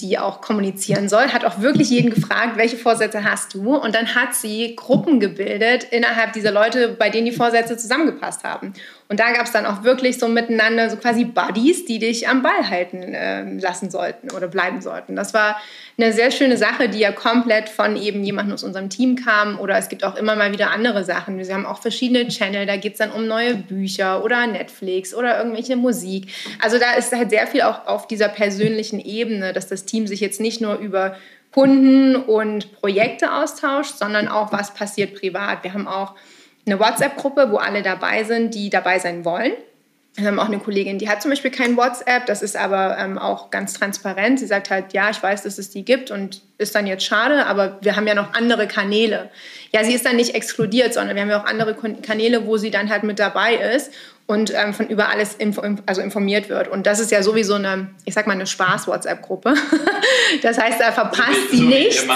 die 0.00 0.18
auch 0.18 0.40
kommunizieren 0.40 1.08
soll, 1.08 1.28
hat 1.28 1.44
auch 1.44 1.60
wirklich 1.60 1.90
jeden 1.90 2.10
gefragt, 2.10 2.56
welche 2.56 2.76
Vorsätze 2.76 3.22
hast 3.24 3.54
du? 3.54 3.76
Und 3.76 3.94
dann 3.94 4.14
hat 4.14 4.34
sie 4.34 4.74
Gruppen 4.74 5.20
gebildet 5.20 5.84
innerhalb 5.84 6.32
dieser 6.32 6.50
Leute, 6.50 6.88
bei 6.88 7.10
denen 7.10 7.26
die 7.26 7.32
Vorsätze 7.32 7.76
zusammengepasst 7.76 8.42
haben. 8.42 8.74
Und 9.08 9.20
da 9.20 9.32
gab 9.32 9.44
es 9.44 9.52
dann 9.52 9.66
auch 9.66 9.84
wirklich 9.84 10.18
so 10.18 10.28
miteinander 10.28 10.88
so 10.88 10.96
quasi 10.96 11.24
Buddies, 11.24 11.84
die 11.84 11.98
dich 11.98 12.26
am 12.26 12.42
Ball 12.42 12.70
halten 12.70 13.02
äh, 13.02 13.44
lassen 13.58 13.90
sollten 13.90 14.30
oder 14.30 14.48
bleiben 14.48 14.80
sollten. 14.80 15.14
Das 15.14 15.34
war 15.34 15.60
eine 15.98 16.12
sehr 16.12 16.30
schöne 16.30 16.56
Sache, 16.56 16.88
die 16.88 17.00
ja 17.00 17.12
komplett 17.12 17.68
von 17.68 17.96
eben 17.96 18.24
jemandem 18.24 18.54
aus 18.54 18.64
unserem 18.64 18.88
Team 18.88 19.16
kam. 19.16 19.60
Oder 19.60 19.76
es 19.76 19.90
gibt 19.90 20.04
auch 20.04 20.16
immer 20.16 20.36
mal 20.36 20.52
wieder 20.52 20.70
andere 20.70 21.04
Sachen. 21.04 21.38
Wir 21.38 21.54
haben 21.54 21.66
auch 21.66 21.82
verschiedene 21.82 22.26
Channel, 22.28 22.64
da 22.64 22.76
geht 22.76 22.92
es 22.92 22.98
dann 22.98 23.12
um 23.12 23.26
neue 23.26 23.54
Bücher 23.56 24.24
oder 24.24 24.46
Netflix 24.46 25.14
oder 25.14 25.36
irgendwelche 25.36 25.76
Musik. 25.76 26.32
Also 26.62 26.78
da 26.78 26.94
ist 26.94 27.12
halt 27.12 27.28
sehr 27.28 27.46
viel 27.46 27.62
auch 27.62 27.86
auf 27.86 28.06
dieser 28.06 28.28
persönlichen 28.28 29.00
Ebene, 29.00 29.52
dass 29.52 29.68
das 29.68 29.84
Team 29.84 30.06
sich 30.06 30.20
jetzt 30.20 30.40
nicht 30.40 30.62
nur 30.62 30.78
über 30.78 31.16
Kunden 31.52 32.16
und 32.16 32.72
Projekte 32.80 33.32
austauscht, 33.32 33.96
sondern 33.96 34.26
auch, 34.26 34.50
was 34.50 34.74
passiert 34.74 35.14
privat. 35.14 35.62
Wir 35.62 35.72
haben 35.72 35.86
auch 35.86 36.14
eine 36.66 36.78
WhatsApp-Gruppe, 36.78 37.50
wo 37.50 37.56
alle 37.56 37.82
dabei 37.82 38.24
sind, 38.24 38.54
die 38.54 38.70
dabei 38.70 38.98
sein 38.98 39.24
wollen. 39.24 39.52
Wir 40.16 40.28
haben 40.28 40.38
auch 40.38 40.46
eine 40.46 40.60
Kollegin, 40.60 40.98
die 40.98 41.08
hat 41.08 41.22
zum 41.22 41.32
Beispiel 41.32 41.50
kein 41.50 41.76
WhatsApp, 41.76 42.26
das 42.26 42.40
ist 42.40 42.56
aber 42.56 42.96
ähm, 42.98 43.18
auch 43.18 43.50
ganz 43.50 43.72
transparent. 43.72 44.38
Sie 44.38 44.46
sagt 44.46 44.70
halt, 44.70 44.92
ja, 44.92 45.10
ich 45.10 45.20
weiß, 45.20 45.42
dass 45.42 45.58
es 45.58 45.70
die 45.70 45.84
gibt 45.84 46.12
und 46.12 46.40
ist 46.56 46.72
dann 46.76 46.86
jetzt 46.86 47.04
schade, 47.04 47.46
aber 47.46 47.78
wir 47.80 47.96
haben 47.96 48.06
ja 48.06 48.14
noch 48.14 48.32
andere 48.32 48.68
Kanäle. 48.68 49.28
Ja, 49.72 49.82
sie 49.82 49.92
ist 49.92 50.06
dann 50.06 50.14
nicht 50.14 50.36
exkludiert, 50.36 50.94
sondern 50.94 51.16
wir 51.16 51.22
haben 51.22 51.30
ja 51.30 51.42
auch 51.42 51.46
andere 51.46 51.74
Kanäle, 51.74 52.46
wo 52.46 52.58
sie 52.58 52.70
dann 52.70 52.90
halt 52.90 53.02
mit 53.02 53.18
dabei 53.18 53.56
ist 53.56 53.90
und 54.26 54.52
ähm, 54.54 54.72
von 54.72 54.88
über 54.88 55.08
alles 55.08 55.34
info, 55.34 55.62
also 55.86 56.00
informiert 56.00 56.48
wird. 56.48 56.68
Und 56.68 56.86
das 56.86 57.00
ist 57.00 57.10
ja 57.10 57.22
sowieso 57.22 57.54
eine, 57.54 57.90
ich 58.04 58.14
sag 58.14 58.28
mal, 58.28 58.34
eine 58.34 58.46
Spaß-WhatsApp-Gruppe. 58.46 59.54
das 60.42 60.58
heißt, 60.58 60.80
da 60.80 60.92
verpasst 60.92 61.50
so 61.50 61.56
sie 61.56 61.62
nichts. 61.64 62.06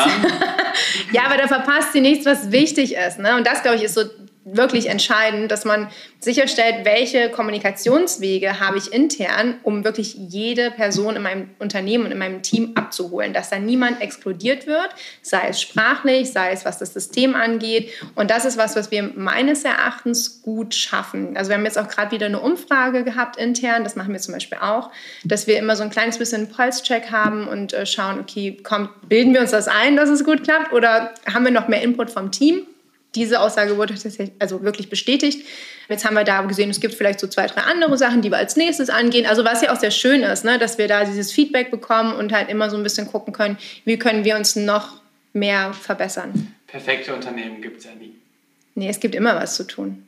ja, 1.12 1.24
aber 1.26 1.36
da 1.36 1.48
verpasst 1.48 1.92
sie 1.92 2.00
nichts, 2.00 2.24
was 2.24 2.52
wichtig 2.52 2.94
ist. 2.94 3.18
Ne? 3.18 3.36
Und 3.36 3.46
das, 3.46 3.62
glaube 3.62 3.76
ich, 3.76 3.82
ist 3.82 3.94
so 3.94 4.04
wirklich 4.52 4.88
entscheidend, 4.88 5.50
dass 5.50 5.64
man 5.64 5.88
sicherstellt, 6.20 6.84
welche 6.84 7.30
Kommunikationswege 7.30 8.60
habe 8.60 8.78
ich 8.78 8.92
intern, 8.92 9.56
um 9.62 9.84
wirklich 9.84 10.14
jede 10.14 10.70
Person 10.70 11.16
in 11.16 11.22
meinem 11.22 11.50
Unternehmen 11.58 12.06
und 12.06 12.12
in 12.12 12.18
meinem 12.18 12.42
Team 12.42 12.72
abzuholen, 12.74 13.32
dass 13.32 13.50
da 13.50 13.58
niemand 13.58 14.00
explodiert 14.00 14.66
wird, 14.66 14.88
sei 15.22 15.48
es 15.48 15.60
sprachlich, 15.60 16.32
sei 16.32 16.52
es 16.52 16.64
was 16.64 16.78
das 16.78 16.92
System 16.92 17.34
angeht. 17.34 17.90
Und 18.14 18.30
das 18.30 18.44
ist 18.44 18.56
was, 18.56 18.74
was 18.76 18.90
wir 18.90 19.02
meines 19.14 19.64
Erachtens 19.64 20.42
gut 20.42 20.74
schaffen. 20.74 21.36
Also 21.36 21.50
wir 21.50 21.56
haben 21.56 21.64
jetzt 21.64 21.78
auch 21.78 21.88
gerade 21.88 22.10
wieder 22.10 22.26
eine 22.26 22.40
Umfrage 22.40 23.04
gehabt 23.04 23.36
intern, 23.36 23.84
das 23.84 23.96
machen 23.96 24.12
wir 24.12 24.20
zum 24.20 24.34
Beispiel 24.34 24.58
auch, 24.60 24.90
dass 25.24 25.46
wir 25.46 25.58
immer 25.58 25.76
so 25.76 25.82
ein 25.82 25.90
kleines 25.90 26.18
bisschen 26.18 26.48
Pulse-Check 26.48 27.10
haben 27.10 27.46
und 27.46 27.72
äh, 27.72 27.86
schauen, 27.86 28.18
okay, 28.20 28.56
komm, 28.62 28.88
bilden 29.08 29.34
wir 29.34 29.40
uns 29.40 29.50
das 29.50 29.68
ein, 29.68 29.96
dass 29.96 30.08
es 30.08 30.24
gut 30.24 30.44
klappt 30.44 30.72
oder 30.72 31.14
haben 31.32 31.44
wir 31.44 31.52
noch 31.52 31.68
mehr 31.68 31.82
Input 31.82 32.10
vom 32.10 32.32
Team? 32.32 32.66
Diese 33.14 33.40
Aussage 33.40 33.76
wurde 33.76 33.94
tatsächlich 33.94 34.32
also 34.38 34.62
wirklich 34.62 34.90
bestätigt. 34.90 35.46
Jetzt 35.88 36.04
haben 36.04 36.14
wir 36.14 36.24
da 36.24 36.42
gesehen, 36.42 36.68
es 36.70 36.80
gibt 36.80 36.94
vielleicht 36.94 37.20
so 37.20 37.26
zwei, 37.26 37.46
drei 37.46 37.62
andere 37.62 37.96
Sachen, 37.96 38.20
die 38.20 38.30
wir 38.30 38.36
als 38.36 38.56
nächstes 38.56 38.90
angehen. 38.90 39.26
Also 39.26 39.44
was 39.44 39.62
ja 39.62 39.72
auch 39.72 39.80
sehr 39.80 39.90
schön 39.90 40.22
ist, 40.22 40.44
ne, 40.44 40.58
dass 40.58 40.76
wir 40.76 40.88
da 40.88 41.04
dieses 41.04 41.32
Feedback 41.32 41.70
bekommen 41.70 42.14
und 42.14 42.32
halt 42.32 42.50
immer 42.50 42.68
so 42.68 42.76
ein 42.76 42.82
bisschen 42.82 43.06
gucken 43.06 43.32
können, 43.32 43.56
wie 43.84 43.98
können 43.98 44.24
wir 44.24 44.36
uns 44.36 44.56
noch 44.56 45.00
mehr 45.32 45.72
verbessern. 45.72 46.54
Perfekte 46.66 47.14
Unternehmen 47.14 47.62
gibt 47.62 47.78
es 47.78 47.84
ja 47.84 47.92
nie. 47.98 48.12
Nee, 48.74 48.90
es 48.90 49.00
gibt 49.00 49.14
immer 49.14 49.34
was 49.34 49.56
zu 49.56 49.64
tun. 49.64 50.04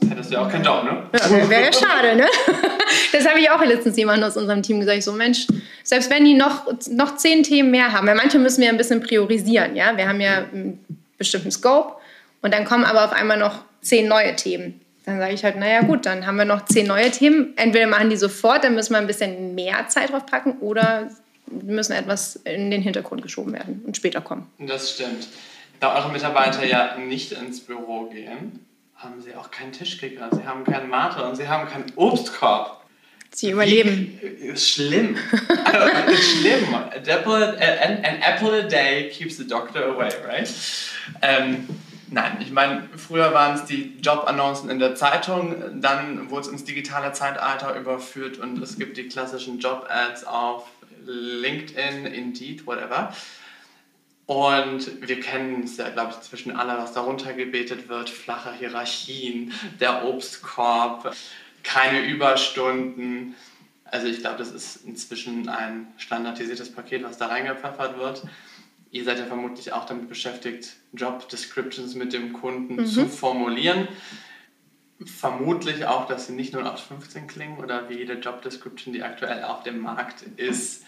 Sonst 0.00 0.10
hättest 0.10 0.30
du 0.30 0.34
ja 0.34 0.46
auch 0.46 0.50
keinen 0.50 0.64
Job, 0.64 0.84
ne? 0.84 1.08
Ja, 1.12 1.50
Wäre 1.50 1.64
ja 1.64 1.72
schade, 1.72 2.16
ne? 2.16 2.26
Das 3.12 3.26
habe 3.26 3.40
ich 3.40 3.50
auch 3.50 3.64
letztens 3.64 3.96
jemand 3.96 4.22
aus 4.22 4.36
unserem 4.36 4.62
Team 4.62 4.80
gesagt. 4.80 4.98
Ich 4.98 5.04
so, 5.04 5.12
Mensch, 5.12 5.46
selbst 5.82 6.10
wenn 6.10 6.24
die 6.24 6.34
noch, 6.34 6.66
noch 6.90 7.16
zehn 7.16 7.42
Themen 7.42 7.70
mehr 7.70 7.92
haben, 7.92 8.06
weil 8.06 8.14
manche 8.14 8.38
müssen 8.38 8.60
wir 8.60 8.68
ein 8.68 8.76
bisschen 8.76 9.02
priorisieren, 9.02 9.76
ja. 9.76 9.96
Wir 9.96 10.08
haben 10.08 10.20
ja 10.20 10.44
einen 10.52 10.84
bestimmten 11.16 11.50
Scope 11.50 11.97
und 12.42 12.54
dann 12.54 12.64
kommen 12.64 12.84
aber 12.84 13.04
auf 13.04 13.12
einmal 13.12 13.38
noch 13.38 13.64
zehn 13.80 14.08
neue 14.08 14.36
Themen. 14.36 14.80
Dann 15.04 15.18
sage 15.18 15.32
ich 15.32 15.42
halt, 15.42 15.56
naja 15.56 15.82
gut, 15.82 16.04
dann 16.04 16.26
haben 16.26 16.36
wir 16.36 16.44
noch 16.44 16.66
zehn 16.66 16.86
neue 16.86 17.10
Themen. 17.10 17.54
Entweder 17.56 17.86
machen 17.86 18.10
die 18.10 18.16
sofort, 18.16 18.64
dann 18.64 18.74
müssen 18.74 18.92
wir 18.92 18.98
ein 18.98 19.06
bisschen 19.06 19.54
mehr 19.54 19.88
Zeit 19.88 20.12
drauf 20.12 20.26
packen 20.26 20.58
oder 20.58 21.08
müssen 21.50 21.92
etwas 21.92 22.36
in 22.36 22.70
den 22.70 22.82
Hintergrund 22.82 23.22
geschoben 23.22 23.52
werden 23.52 23.82
und 23.86 23.96
später 23.96 24.20
kommen. 24.20 24.46
Das 24.58 24.92
stimmt. 24.94 25.28
Da 25.80 25.96
eure 25.96 26.12
Mitarbeiter 26.12 26.64
ja 26.66 26.98
nicht 26.98 27.32
ins 27.32 27.60
Büro 27.60 28.06
gehen, 28.06 28.66
haben 28.96 29.22
sie 29.22 29.34
auch 29.34 29.50
keinen 29.50 29.72
Tischkicker, 29.72 30.28
sie 30.32 30.44
haben 30.44 30.64
keinen 30.64 30.90
Mate 30.90 31.24
und 31.24 31.36
sie 31.36 31.48
haben 31.48 31.68
keinen 31.68 31.86
Obstkorb. 31.94 32.82
Sie 33.30 33.50
überleben. 33.50 34.18
Wie, 34.20 34.46
ist 34.48 34.70
schlimm. 34.70 35.16
ist 36.10 36.40
schlimm. 36.40 36.74
An 36.74 36.90
apple, 37.06 37.58
an, 37.58 38.04
an 38.04 38.22
apple 38.22 38.52
a 38.52 38.62
day 38.62 39.08
keeps 39.10 39.36
the 39.36 39.46
doctor 39.46 39.84
away, 39.84 40.10
right? 40.26 40.52
Ähm, 41.22 41.68
Nein, 42.10 42.38
ich 42.40 42.50
meine, 42.50 42.88
früher 42.96 43.34
waren 43.34 43.54
es 43.54 43.64
die 43.64 43.98
Jobannoncen 44.00 44.70
in 44.70 44.78
der 44.78 44.94
Zeitung, 44.94 45.80
dann 45.80 46.30
wurde 46.30 46.46
es 46.46 46.48
ins 46.48 46.64
digitale 46.64 47.12
Zeitalter 47.12 47.74
überführt 47.78 48.38
und 48.38 48.62
es 48.62 48.78
gibt 48.78 48.96
die 48.96 49.08
klassischen 49.08 49.58
Job-Ads 49.58 50.24
auf 50.24 50.66
LinkedIn, 51.04 52.06
Indeed, 52.06 52.66
whatever. 52.66 53.12
Und 54.26 55.08
wir 55.08 55.20
kennen 55.20 55.64
es 55.64 55.76
ja, 55.76 55.88
glaube 55.88 56.12
ich, 56.12 56.20
zwischen 56.20 56.54
aller, 56.54 56.78
was 56.78 56.92
darunter 56.92 57.32
gebetet 57.32 57.88
wird, 57.88 58.10
flache 58.10 58.52
Hierarchien, 58.52 59.52
der 59.80 60.04
Obstkorb, 60.04 61.14
keine 61.62 62.00
Überstunden. 62.06 63.34
Also 63.84 64.06
ich 64.06 64.20
glaube, 64.20 64.38
das 64.38 64.50
ist 64.50 64.84
inzwischen 64.84 65.48
ein 65.48 65.88
standardisiertes 65.96 66.72
Paket, 66.72 67.04
was 67.04 67.16
da 67.16 67.26
reingepfeffert 67.26 67.98
wird. 67.98 68.22
Ihr 68.90 69.04
seid 69.04 69.18
ja 69.18 69.26
vermutlich 69.26 69.72
auch 69.72 69.84
damit 69.84 70.08
beschäftigt, 70.08 70.76
Job 70.92 71.28
Descriptions 71.28 71.94
mit 71.94 72.12
dem 72.12 72.32
Kunden 72.32 72.76
mhm. 72.76 72.86
zu 72.86 73.06
formulieren. 73.06 73.88
Vermutlich 75.04 75.84
auch, 75.84 76.06
dass 76.06 76.26
sie 76.26 76.32
nicht 76.32 76.52
nur 76.52 76.64
815 76.64 77.26
klingen 77.26 77.58
oder 77.58 77.88
wie 77.88 77.98
jede 77.98 78.14
Job 78.14 78.42
Description, 78.42 78.92
die 78.92 79.02
aktuell 79.02 79.44
auf 79.44 79.62
dem 79.62 79.80
Markt 79.80 80.22
ist. 80.36 80.84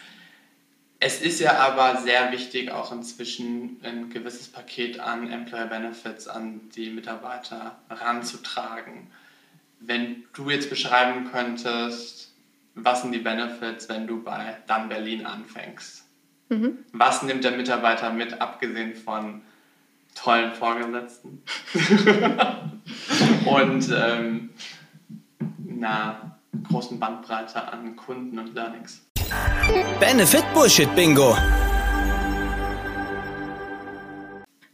Es 1.02 1.22
ist 1.22 1.40
ja 1.40 1.58
aber 1.58 2.02
sehr 2.02 2.30
wichtig, 2.32 2.70
auch 2.70 2.92
inzwischen 2.92 3.80
ein 3.82 4.10
gewisses 4.10 4.48
Paket 4.48 5.00
an 5.00 5.30
Employer 5.30 5.66
Benefits 5.66 6.28
an 6.28 6.60
die 6.74 6.90
Mitarbeiter 6.90 7.78
ranzutragen. 7.88 9.06
Wenn 9.78 10.24
du 10.34 10.50
jetzt 10.50 10.68
beschreiben 10.68 11.30
könntest, 11.30 12.32
was 12.74 13.02
sind 13.02 13.12
die 13.12 13.18
Benefits, 13.18 13.88
wenn 13.88 14.06
du 14.06 14.22
bei 14.22 14.58
Dann 14.66 14.88
Berlin 14.88 15.24
anfängst? 15.24 15.99
Mhm. 16.50 16.78
Was 16.92 17.22
nimmt 17.22 17.44
der 17.44 17.52
Mitarbeiter 17.52 18.10
mit, 18.10 18.40
abgesehen 18.40 18.96
von 18.96 19.42
tollen 20.16 20.52
Vorgesetzten 20.52 21.44
und 23.46 23.88
ähm, 23.96 24.50
einer 25.70 26.36
großen 26.68 26.98
Bandbreite 26.98 27.72
an 27.72 27.94
Kunden 27.94 28.36
und 28.36 28.52
Learnings? 28.52 29.00
Benefit 30.00 30.44
Bullshit 30.52 30.92
Bingo. 30.96 31.36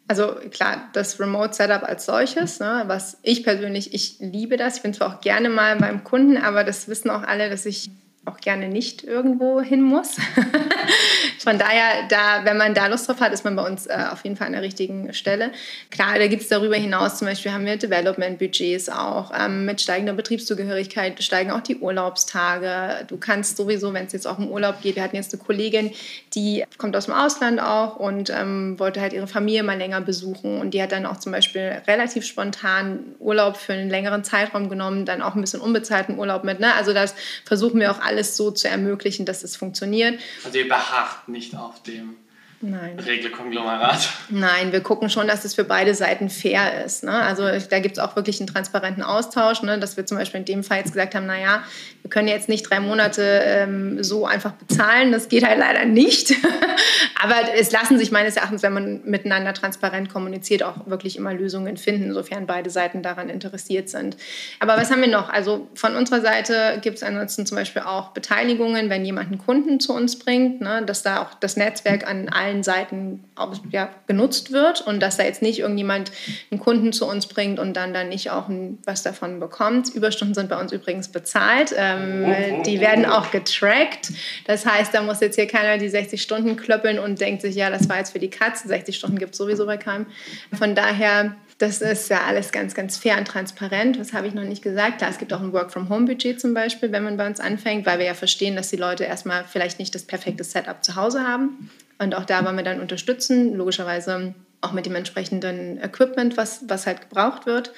Also 0.08 0.36
klar, 0.50 0.88
das 0.94 1.20
Remote 1.20 1.52
Setup 1.52 1.82
als 1.82 2.06
solches, 2.06 2.58
ne, 2.58 2.84
was 2.86 3.18
ich 3.22 3.44
persönlich, 3.44 3.92
ich 3.92 4.16
liebe 4.20 4.56
das. 4.56 4.76
Ich 4.76 4.82
bin 4.82 4.94
zwar 4.94 5.08
auch 5.14 5.20
gerne 5.20 5.50
mal 5.50 5.76
beim 5.76 6.04
Kunden, 6.04 6.38
aber 6.38 6.64
das 6.64 6.88
wissen 6.88 7.10
auch 7.10 7.22
alle, 7.22 7.50
dass 7.50 7.66
ich 7.66 7.90
auch 8.26 8.38
gerne 8.38 8.68
nicht 8.68 9.04
irgendwo 9.04 9.60
hin 9.60 9.82
muss. 9.82 10.16
Von 11.38 11.58
daher, 11.58 12.08
da, 12.08 12.44
wenn 12.44 12.56
man 12.56 12.74
da 12.74 12.86
Lust 12.86 13.08
drauf 13.08 13.20
hat, 13.20 13.32
ist 13.32 13.44
man 13.44 13.56
bei 13.56 13.64
uns 13.64 13.86
äh, 13.86 13.96
auf 14.10 14.24
jeden 14.24 14.36
Fall 14.36 14.48
an 14.48 14.52
der 14.52 14.62
richtigen 14.62 15.12
Stelle. 15.12 15.52
Klar, 15.90 16.18
da 16.18 16.26
gibt 16.26 16.42
es 16.42 16.48
darüber 16.48 16.76
hinaus 16.76 17.16
zum 17.16 17.28
Beispiel 17.28 17.52
haben 17.52 17.64
wir 17.66 17.76
Development-Budgets 17.76 18.88
auch. 18.88 19.32
Ähm, 19.36 19.64
mit 19.64 19.80
steigender 19.80 20.12
Betriebszugehörigkeit 20.12 21.22
steigen 21.22 21.50
auch 21.50 21.60
die 21.60 21.76
Urlaubstage. 21.76 23.04
Du 23.06 23.16
kannst 23.16 23.56
sowieso, 23.56 23.92
wenn 23.94 24.06
es 24.06 24.12
jetzt 24.12 24.26
auch 24.26 24.38
um 24.38 24.50
Urlaub 24.50 24.82
geht, 24.82 24.96
wir 24.96 25.02
hatten 25.02 25.16
jetzt 25.16 25.32
eine 25.32 25.42
Kollegin, 25.42 25.92
die 26.34 26.64
kommt 26.78 26.96
aus 26.96 27.06
dem 27.06 27.14
Ausland 27.14 27.60
auch 27.60 27.96
und 27.96 28.30
ähm, 28.30 28.78
wollte 28.78 29.00
halt 29.00 29.12
ihre 29.12 29.26
Familie 29.26 29.62
mal 29.62 29.78
länger 29.78 30.00
besuchen. 30.00 30.60
Und 30.60 30.74
die 30.74 30.82
hat 30.82 30.92
dann 30.92 31.06
auch 31.06 31.18
zum 31.18 31.32
Beispiel 31.32 31.82
relativ 31.86 32.24
spontan 32.24 33.00
Urlaub 33.18 33.56
für 33.56 33.72
einen 33.72 33.90
längeren 33.90 34.24
Zeitraum 34.24 34.68
genommen, 34.68 35.04
dann 35.04 35.22
auch 35.22 35.34
ein 35.34 35.40
bisschen 35.40 35.60
unbezahlten 35.60 36.18
Urlaub 36.18 36.44
mit. 36.44 36.60
Ne? 36.60 36.74
Also 36.74 36.92
das 36.92 37.14
versuchen 37.44 37.80
wir 37.80 37.90
auch 37.90 38.00
alles 38.16 38.36
so 38.36 38.50
zu 38.50 38.68
ermöglichen, 38.68 39.26
dass 39.26 39.44
es 39.44 39.56
funktioniert. 39.56 40.18
Also 40.44 40.58
ihr 40.58 40.68
beharrt 40.68 41.28
nicht 41.28 41.54
auf 41.54 41.82
dem 41.82 42.16
Nein. 42.62 42.98
Regelkonglomerat. 42.98 44.08
Nein, 44.30 44.72
wir 44.72 44.80
gucken 44.80 45.10
schon, 45.10 45.28
dass 45.28 45.44
es 45.44 45.54
für 45.54 45.64
beide 45.64 45.94
Seiten 45.94 46.30
fair 46.30 46.84
ist. 46.84 47.04
Ne? 47.04 47.12
Also 47.12 47.42
da 47.42 47.80
gibt 47.80 47.98
es 47.98 48.02
auch 48.02 48.16
wirklich 48.16 48.40
einen 48.40 48.46
transparenten 48.46 49.02
Austausch, 49.02 49.60
ne? 49.62 49.78
dass 49.78 49.98
wir 49.98 50.06
zum 50.06 50.16
Beispiel 50.16 50.40
in 50.40 50.46
dem 50.46 50.64
Fall 50.64 50.78
jetzt 50.78 50.92
gesagt 50.92 51.14
haben, 51.14 51.26
naja, 51.26 51.62
wir 52.06 52.10
können 52.10 52.28
jetzt 52.28 52.48
nicht 52.48 52.70
drei 52.70 52.78
Monate 52.78 53.42
ähm, 53.44 54.00
so 54.00 54.26
einfach 54.26 54.52
bezahlen, 54.52 55.10
das 55.10 55.28
geht 55.28 55.44
halt 55.44 55.58
leider 55.58 55.84
nicht. 55.86 56.32
Aber 57.20 57.34
es 57.58 57.72
lassen 57.72 57.98
sich 57.98 58.12
meines 58.12 58.36
Erachtens, 58.36 58.62
wenn 58.62 58.72
man 58.72 59.00
miteinander 59.04 59.52
transparent 59.54 60.08
kommuniziert, 60.12 60.62
auch 60.62 60.86
wirklich 60.86 61.16
immer 61.16 61.34
Lösungen 61.34 61.76
finden, 61.76 62.12
sofern 62.14 62.46
beide 62.46 62.70
Seiten 62.70 63.02
daran 63.02 63.28
interessiert 63.28 63.88
sind. 63.88 64.16
Aber 64.60 64.76
was 64.76 64.92
haben 64.92 65.00
wir 65.00 65.08
noch? 65.08 65.30
Also 65.30 65.66
von 65.74 65.96
unserer 65.96 66.20
Seite 66.20 66.78
gibt 66.80 66.98
es 66.98 67.02
ansonsten 67.02 67.44
zum 67.44 67.56
Beispiel 67.56 67.82
auch 67.82 68.10
Beteiligungen, 68.10 68.88
wenn 68.88 69.04
jemand 69.04 69.32
einen 69.32 69.38
Kunden 69.38 69.80
zu 69.80 69.92
uns 69.92 70.16
bringt, 70.16 70.60
ne, 70.60 70.84
dass 70.86 71.02
da 71.02 71.22
auch 71.22 71.34
das 71.34 71.56
Netzwerk 71.56 72.08
an 72.08 72.28
allen 72.28 72.62
Seiten 72.62 73.24
auch, 73.34 73.52
ja, 73.70 73.88
genutzt 74.06 74.52
wird 74.52 74.80
und 74.80 75.00
dass 75.00 75.16
da 75.16 75.24
jetzt 75.24 75.42
nicht 75.42 75.58
irgendjemand 75.58 76.12
einen 76.52 76.60
Kunden 76.60 76.92
zu 76.92 77.08
uns 77.08 77.26
bringt 77.26 77.58
und 77.58 77.76
dann 77.76 77.92
dann 77.92 78.10
nicht 78.10 78.30
auch 78.30 78.48
ein, 78.48 78.78
was 78.84 79.02
davon 79.02 79.40
bekommt. 79.40 79.88
Überstunden 79.88 80.34
sind 80.34 80.48
bei 80.48 80.60
uns 80.60 80.70
übrigens 80.70 81.08
bezahlt. 81.08 81.74
Ähm, 81.96 82.62
die 82.62 82.80
werden 82.80 83.04
auch 83.04 83.30
getrackt. 83.30 84.12
Das 84.46 84.66
heißt, 84.66 84.94
da 84.94 85.02
muss 85.02 85.20
jetzt 85.20 85.36
hier 85.36 85.46
keiner 85.46 85.78
die 85.78 85.88
60 85.88 86.20
Stunden 86.20 86.56
klöppeln 86.56 86.98
und 86.98 87.20
denkt 87.20 87.42
sich, 87.42 87.54
ja, 87.54 87.70
das 87.70 87.88
war 87.88 87.98
jetzt 87.98 88.12
für 88.12 88.18
die 88.18 88.30
Katze. 88.30 88.68
60 88.68 88.96
Stunden 88.96 89.18
gibt 89.18 89.32
es 89.32 89.38
sowieso 89.38 89.66
bei 89.66 89.76
keinem. 89.76 90.06
Von 90.52 90.74
daher 90.74 91.36
das 91.58 91.80
ist 91.80 92.10
ja 92.10 92.22
alles 92.26 92.52
ganz, 92.52 92.74
ganz 92.74 92.98
fair 92.98 93.16
und 93.16 93.26
transparent. 93.26 93.98
Was 93.98 94.12
habe 94.12 94.26
ich 94.26 94.34
noch 94.34 94.44
nicht 94.44 94.62
gesagt? 94.62 94.98
Klar, 94.98 95.10
es 95.10 95.18
gibt 95.18 95.32
auch 95.32 95.40
ein 95.40 95.54
Work-from-Home-Budget 95.54 96.38
zum 96.38 96.52
Beispiel, 96.52 96.92
wenn 96.92 97.02
man 97.02 97.16
bei 97.16 97.26
uns 97.26 97.40
anfängt, 97.40 97.86
weil 97.86 97.98
wir 97.98 98.04
ja 98.04 98.14
verstehen, 98.14 98.56
dass 98.56 98.68
die 98.68 98.76
Leute 98.76 99.04
erstmal 99.04 99.44
vielleicht 99.44 99.78
nicht 99.78 99.94
das 99.94 100.02
perfekte 100.02 100.44
Setup 100.44 100.84
zu 100.84 100.96
Hause 100.96 101.26
haben. 101.26 101.70
Und 101.98 102.14
auch 102.14 102.26
da 102.26 102.44
wollen 102.44 102.56
wir 102.56 102.64
dann 102.64 102.80
unterstützen, 102.80 103.54
logischerweise 103.54 104.34
auch 104.60 104.72
mit 104.72 104.84
dem 104.84 104.94
entsprechenden 104.94 105.82
Equipment, 105.82 106.36
was, 106.36 106.64
was 106.68 106.86
halt 106.86 107.08
gebraucht 107.08 107.46
wird. 107.46 107.72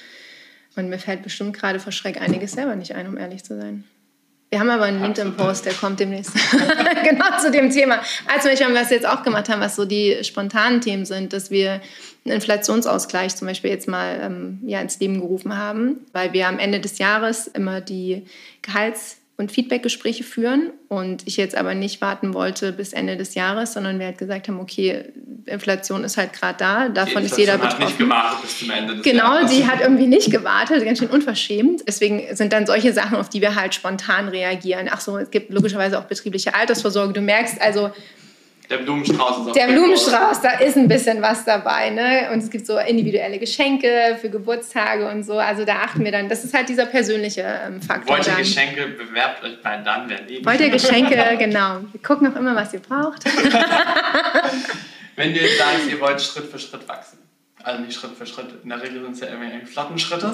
Und 0.74 0.88
mir 0.88 0.98
fällt 0.98 1.22
bestimmt 1.22 1.56
gerade 1.56 1.78
vor 1.78 1.92
Schreck 1.92 2.20
einiges 2.20 2.52
selber 2.52 2.74
nicht 2.74 2.96
ein, 2.96 3.06
um 3.06 3.16
ehrlich 3.16 3.44
zu 3.44 3.56
sein. 3.56 3.84
Wir 4.50 4.60
haben 4.60 4.70
aber 4.70 4.84
einen 4.84 5.02
LinkedIn-Post, 5.02 5.66
der 5.66 5.74
kommt 5.74 6.00
demnächst. 6.00 6.32
genau 7.04 7.38
zu 7.38 7.50
dem 7.50 7.70
Thema. 7.70 8.00
Also, 8.26 8.48
ich 8.48 8.60
was 8.60 8.88
wir 8.88 8.96
jetzt 8.96 9.06
auch 9.06 9.22
gemacht 9.22 9.50
haben, 9.50 9.60
was 9.60 9.76
so 9.76 9.84
die 9.84 10.16
spontanen 10.22 10.80
Themen 10.80 11.04
sind, 11.04 11.34
dass 11.34 11.50
wir 11.50 11.82
einen 12.24 12.34
Inflationsausgleich 12.34 13.36
zum 13.36 13.46
Beispiel 13.46 13.70
jetzt 13.70 13.88
mal 13.88 14.18
ähm, 14.22 14.60
ja, 14.64 14.80
ins 14.80 14.98
Leben 15.00 15.20
gerufen 15.20 15.56
haben, 15.56 15.98
weil 16.12 16.32
wir 16.32 16.48
am 16.48 16.58
Ende 16.58 16.80
des 16.80 16.98
Jahres 16.98 17.46
immer 17.46 17.82
die 17.82 18.24
Gehalts- 18.62 19.17
und 19.38 19.52
Feedbackgespräche 19.52 20.24
führen 20.24 20.72
und 20.88 21.22
ich 21.26 21.36
jetzt 21.36 21.56
aber 21.56 21.74
nicht 21.74 22.00
warten 22.00 22.34
wollte 22.34 22.72
bis 22.72 22.92
Ende 22.92 23.16
des 23.16 23.36
Jahres, 23.36 23.72
sondern 23.72 24.00
wir 24.00 24.06
halt 24.06 24.18
gesagt 24.18 24.48
haben, 24.48 24.58
okay, 24.58 25.04
Inflation 25.46 26.02
ist 26.02 26.16
halt 26.16 26.32
gerade 26.32 26.58
da, 26.58 26.88
davon 26.88 27.22
ist 27.22 27.38
jeder 27.38 27.56
betroffen. 27.56 27.82
Hat 27.82 27.86
nicht 27.86 27.98
gewartet 27.98 28.42
bis 28.42 28.58
zum 28.58 28.70
Ende 28.70 28.96
des 28.96 29.04
genau, 29.04 29.36
Jahres. 29.36 29.52
die 29.52 29.64
hat 29.64 29.80
irgendwie 29.80 30.08
nicht 30.08 30.32
gewartet, 30.32 30.84
ganz 30.84 30.98
schön 30.98 31.08
unverschämt. 31.08 31.84
Deswegen 31.86 32.34
sind 32.34 32.52
dann 32.52 32.66
solche 32.66 32.92
Sachen, 32.92 33.16
auf 33.16 33.28
die 33.28 33.40
wir 33.40 33.54
halt 33.54 33.76
spontan 33.76 34.28
reagieren. 34.28 34.88
Ach 34.90 35.00
so, 35.00 35.16
es 35.16 35.30
gibt 35.30 35.52
logischerweise 35.52 36.00
auch 36.00 36.04
betriebliche 36.04 36.56
Altersvorsorge. 36.56 37.12
Du 37.12 37.20
merkst 37.20 37.60
also, 37.60 37.92
der 38.70 38.78
Blumenstrauß 38.78 39.38
ist 39.38 39.48
auch 39.48 39.52
Der 39.52 39.66
Blumenstrauß, 39.68 40.40
da 40.42 40.58
ist 40.58 40.76
ein 40.76 40.88
bisschen 40.88 41.22
was 41.22 41.44
dabei. 41.44 41.90
Ne? 41.90 42.30
Und 42.32 42.42
es 42.42 42.50
gibt 42.50 42.66
so 42.66 42.78
individuelle 42.78 43.38
Geschenke 43.38 44.18
für 44.20 44.28
Geburtstage 44.28 45.08
und 45.08 45.22
so. 45.22 45.38
Also 45.38 45.64
da 45.64 45.76
achten 45.76 46.04
wir 46.04 46.12
dann. 46.12 46.28
Das 46.28 46.44
ist 46.44 46.52
halt 46.52 46.68
dieser 46.68 46.86
persönliche 46.86 47.42
ähm, 47.66 47.80
Faktor. 47.80 48.16
Wollt 48.16 48.26
ihr 48.26 48.32
dann. 48.32 48.42
Geschenke, 48.42 48.88
bewerbt 48.88 49.42
euch 49.42 49.60
bei 49.62 49.78
dann, 49.78 50.08
wer 50.08 50.22
lieben. 50.22 50.44
Wollt 50.44 50.60
ihr 50.60 50.70
Geschenke, 50.70 51.16
genau. 51.38 51.80
Wir 51.92 52.02
gucken 52.02 52.30
auch 52.32 52.36
immer, 52.36 52.54
was 52.54 52.74
ihr 52.74 52.80
braucht. 52.80 53.24
Wenn 55.16 55.34
ihr 55.34 55.42
jetzt 55.42 55.58
sagt, 55.58 55.90
ihr 55.90 56.00
wollt 56.00 56.20
Schritt 56.20 56.50
für 56.50 56.58
Schritt 56.58 56.86
wachsen. 56.86 57.18
Also 57.62 57.82
nicht 57.82 57.98
Schritt 57.98 58.16
für 58.16 58.26
Schritt. 58.26 58.46
In 58.62 58.68
der 58.68 58.82
Regel 58.82 59.02
sind 59.02 59.12
es 59.12 59.20
ja 59.20 59.28
irgendwie 59.28 59.66
flotten 59.66 59.98
Schritte 59.98 60.32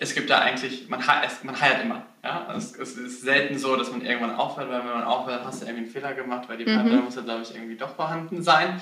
es 0.00 0.14
gibt 0.14 0.30
da 0.30 0.40
eigentlich, 0.40 0.88
man, 0.88 1.02
man 1.42 1.60
heiert 1.60 1.82
immer. 1.82 2.02
Ja? 2.22 2.52
Es, 2.56 2.76
es, 2.76 2.96
ist 2.96 3.22
selten 3.22 3.58
so, 3.58 3.76
dass 3.76 3.90
man 3.90 4.02
irgendwann 4.02 4.34
aufhört, 4.34 4.70
weil 4.70 4.80
wenn 4.80 4.92
man 4.92 5.04
aufhört, 5.04 5.44
hast 5.44 5.62
du 5.62 5.66
irgendwie 5.66 5.84
einen 5.84 5.92
Fehler 5.92 6.14
gemacht, 6.14 6.48
weil 6.48 6.58
die 6.58 6.64
Pipeline 6.64 6.98
mhm. 6.98 7.04
muss 7.04 7.16
ja, 7.16 7.22
glaube 7.22 7.42
ich, 7.42 7.54
irgendwie 7.54 7.76
doch 7.76 7.94
vorhanden 7.94 8.42
sein. 8.42 8.80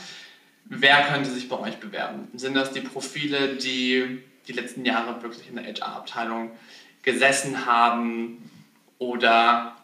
Wer 0.64 1.02
könnte 1.04 1.30
sich 1.30 1.48
bei 1.48 1.58
euch 1.58 1.78
bewerben? 1.78 2.28
Sind 2.34 2.54
das 2.54 2.72
die 2.72 2.80
Profile, 2.80 3.56
die 3.56 4.22
die 4.48 4.52
letzten 4.52 4.84
Jahre 4.84 5.22
wirklich 5.22 5.48
in 5.48 5.56
der 5.56 5.64
HR-Abteilung 5.66 6.52
gesessen 7.02 7.66
haben? 7.66 8.50
Oder 8.98 9.76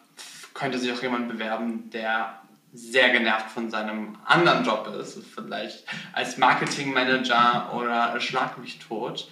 könnte 0.55 0.79
sich 0.79 0.93
auch 0.93 1.03
jemand 1.03 1.29
bewerben, 1.29 1.91
der 1.91 2.41
sehr 2.73 3.11
genervt 3.11 3.51
von 3.51 3.69
seinem 3.69 4.17
anderen 4.25 4.65
Job 4.65 4.89
ist, 4.99 5.19
vielleicht 5.35 5.85
als 6.13 6.39
Marketingmanager 6.39 7.73
oder 7.75 8.19
Schlag 8.21 8.59
mich 8.59 8.79
tot? 8.79 9.29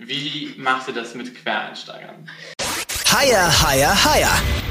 Wie 0.00 0.54
machst 0.56 0.88
du 0.88 0.92
das 0.92 1.14
mit 1.14 1.34
Quereinsteigern? 1.34 2.26
Higher, 3.12 3.62
higher, 3.62 4.04
higher. 4.04 4.69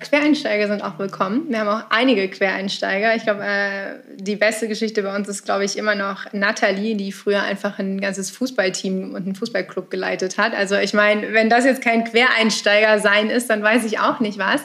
Quereinsteiger 0.00 0.68
sind 0.68 0.82
auch 0.82 0.98
willkommen. 0.98 1.46
Wir 1.48 1.60
haben 1.60 1.68
auch 1.68 1.84
einige 1.90 2.28
Quereinsteiger. 2.28 3.14
Ich 3.14 3.22
glaube, 3.22 3.44
äh, 3.44 4.00
die 4.16 4.36
beste 4.36 4.68
Geschichte 4.68 5.02
bei 5.02 5.14
uns 5.14 5.28
ist, 5.28 5.44
glaube 5.44 5.64
ich, 5.64 5.78
immer 5.78 5.94
noch 5.94 6.32
Nathalie, 6.32 6.96
die 6.96 7.12
früher 7.12 7.42
einfach 7.42 7.78
ein 7.78 8.00
ganzes 8.00 8.30
Fußballteam 8.30 9.14
und 9.14 9.24
einen 9.24 9.34
Fußballclub 9.34 9.90
geleitet 9.90 10.36
hat. 10.38 10.54
Also 10.54 10.76
ich 10.76 10.94
meine, 10.94 11.32
wenn 11.32 11.48
das 11.48 11.64
jetzt 11.64 11.82
kein 11.82 12.04
Quereinsteiger 12.04 12.98
sein 12.98 13.30
ist, 13.30 13.50
dann 13.50 13.62
weiß 13.62 13.84
ich 13.84 13.98
auch 13.98 14.20
nicht 14.20 14.38
was. 14.38 14.62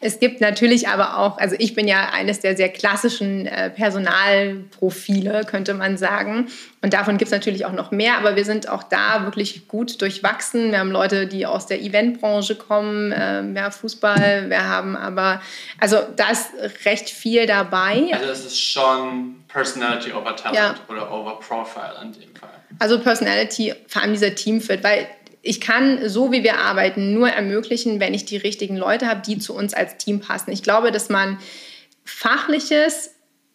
Es 0.00 0.18
gibt 0.18 0.40
natürlich 0.40 0.88
aber 0.88 1.18
auch, 1.18 1.38
also 1.38 1.56
ich 1.58 1.74
bin 1.74 1.86
ja 1.86 2.10
eines 2.12 2.40
der 2.40 2.56
sehr 2.56 2.70
klassischen 2.70 3.46
äh, 3.46 3.70
Personalprofile, 3.70 5.42
könnte 5.44 5.74
man 5.74 5.98
sagen. 5.98 6.48
Und 6.82 6.94
davon 6.94 7.18
gibt 7.18 7.28
es 7.28 7.32
natürlich 7.32 7.66
auch 7.66 7.72
noch 7.72 7.90
mehr, 7.90 8.16
aber 8.16 8.36
wir 8.36 8.44
sind 8.46 8.68
auch 8.68 8.82
da 8.82 9.24
wirklich 9.24 9.68
gut 9.68 10.00
durchwachsen. 10.00 10.72
Wir 10.72 10.78
haben 10.78 10.90
Leute, 10.90 11.26
die 11.26 11.44
aus 11.44 11.66
der 11.66 11.82
Eventbranche 11.82 12.54
kommen, 12.54 13.10
mehr 13.52 13.70
Fußball, 13.70 14.48
wir 14.48 14.69
haben 14.70 14.96
aber, 14.96 15.42
also 15.78 15.98
da 16.16 16.30
ist 16.30 16.50
recht 16.86 17.10
viel 17.10 17.46
dabei. 17.46 18.08
Also 18.12 18.26
das 18.26 18.44
ist 18.46 18.58
schon 18.58 19.44
Personality 19.48 20.12
over 20.12 20.34
Talent 20.36 20.56
ja. 20.56 20.74
oder 20.88 21.12
over 21.12 21.38
Profile 21.38 21.96
in 22.02 22.12
dem 22.12 22.34
Fall. 22.34 22.48
Also 22.78 22.98
Personality, 22.98 23.74
vor 23.86 24.02
allem 24.02 24.12
dieser 24.12 24.34
Teamfit, 24.34 24.82
weil 24.82 25.06
ich 25.42 25.60
kann 25.60 26.08
so, 26.08 26.32
wie 26.32 26.42
wir 26.42 26.58
arbeiten, 26.58 27.12
nur 27.12 27.28
ermöglichen, 27.28 28.00
wenn 28.00 28.14
ich 28.14 28.24
die 28.24 28.36
richtigen 28.36 28.76
Leute 28.76 29.06
habe, 29.06 29.20
die 29.20 29.38
zu 29.38 29.54
uns 29.54 29.74
als 29.74 29.96
Team 29.98 30.20
passen. 30.20 30.52
Ich 30.52 30.62
glaube, 30.62 30.92
dass 30.92 31.08
man 31.08 31.38
fachliches 32.04 33.10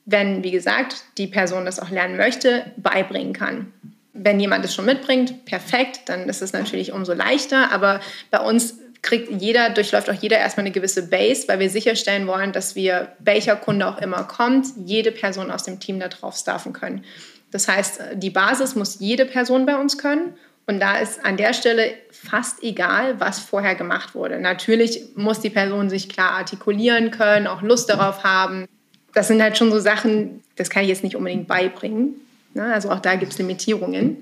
wenn, 0.05 0.43
wie 0.43 0.51
gesagt, 0.51 1.03
die 1.17 1.27
Person 1.27 1.65
das 1.65 1.79
auch 1.79 1.89
lernen 1.89 2.15
möchte, 2.15 2.71
beibringen 2.77 3.33
kann. 3.33 3.73
Wenn 4.13 4.39
jemand 4.39 4.63
es 4.63 4.73
schon 4.73 4.85
mitbringt, 4.85 5.45
perfekt, 5.45 6.01
dann 6.05 6.29
ist 6.29 6.41
es 6.41 6.53
natürlich 6.53 6.93
umso 6.93 7.13
leichter. 7.13 7.71
Aber 7.71 7.99
bei 8.31 8.39
uns 8.39 8.79
kriegt 9.05 9.41
jeder, 9.41 9.69
durchläuft 9.69 10.09
auch 10.09 10.21
jeder 10.21 10.37
erstmal 10.37 10.65
eine 10.65 10.73
gewisse 10.73 11.07
Base, 11.07 11.47
weil 11.47 11.59
wir 11.59 11.69
sicherstellen 11.69 12.27
wollen, 12.27 12.51
dass 12.51 12.75
wir, 12.75 13.13
welcher 13.19 13.55
Kunde 13.55 13.87
auch 13.87 13.99
immer 13.99 14.23
kommt, 14.23 14.67
jede 14.85 15.11
Person 15.11 15.51
aus 15.51 15.63
dem 15.63 15.79
Team 15.79 15.99
darauf 15.99 16.35
staffen 16.35 16.73
können. 16.73 17.05
Das 17.51 17.67
heißt, 17.67 18.01
die 18.15 18.29
Basis 18.31 18.75
muss 18.75 18.99
jede 18.99 19.25
Person 19.25 19.65
bei 19.65 19.77
uns 19.77 19.97
können. 19.97 20.35
Und 20.67 20.79
da 20.79 20.97
ist 20.97 21.23
an 21.23 21.37
der 21.37 21.53
Stelle 21.53 21.93
fast 22.11 22.63
egal, 22.63 23.19
was 23.19 23.39
vorher 23.39 23.75
gemacht 23.75 24.15
wurde. 24.15 24.39
Natürlich 24.39 25.09
muss 25.15 25.39
die 25.39 25.51
Person 25.51 25.89
sich 25.89 26.09
klar 26.09 26.31
artikulieren 26.31 27.11
können, 27.11 27.47
auch 27.47 27.61
Lust 27.61 27.89
darauf 27.89 28.23
haben 28.23 28.67
das 29.15 29.29
sind 29.29 29.41
halt 29.41 29.57
schon 29.57 29.71
so 29.71 29.79
Sachen, 29.79 30.43
das 30.57 30.69
kann 30.69 30.83
ich 30.83 30.89
jetzt 30.89 31.03
nicht 31.03 31.15
unbedingt 31.15 31.47
beibringen. 31.47 32.15
Ne? 32.53 32.71
Also 32.71 32.91
auch 32.91 32.99
da 32.99 33.15
gibt 33.15 33.31
es 33.31 33.39
Limitierungen. 33.39 34.17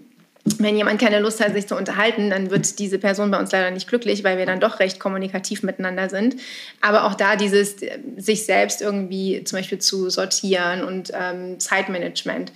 Wenn 0.45 0.75
jemand 0.75 0.99
keine 0.99 1.19
Lust 1.19 1.43
hat, 1.43 1.53
sich 1.53 1.67
zu 1.67 1.77
unterhalten, 1.77 2.29
dann 2.29 2.51
wird 2.51 2.77
diese 2.77 2.99
Person 2.99 3.31
bei 3.31 3.39
uns 3.39 3.53
leider 3.53 3.71
nicht 3.71 3.87
glücklich, 3.87 4.25
weil 4.25 4.37
wir 4.37 4.45
dann 4.45 4.59
doch 4.59 4.79
recht 4.81 4.99
kommunikativ 4.99 5.63
miteinander 5.63 6.09
sind. 6.09 6.35
Aber 6.81 7.05
auch 7.05 7.13
da 7.13 7.37
dieses 7.37 7.77
sich 8.17 8.45
selbst 8.45 8.81
irgendwie 8.81 9.45
zum 9.45 9.59
Beispiel 9.59 9.79
zu 9.79 10.09
sortieren 10.09 10.83
und 10.83 11.11
ähm, 11.13 11.59
Zeitmanagement 11.61 12.51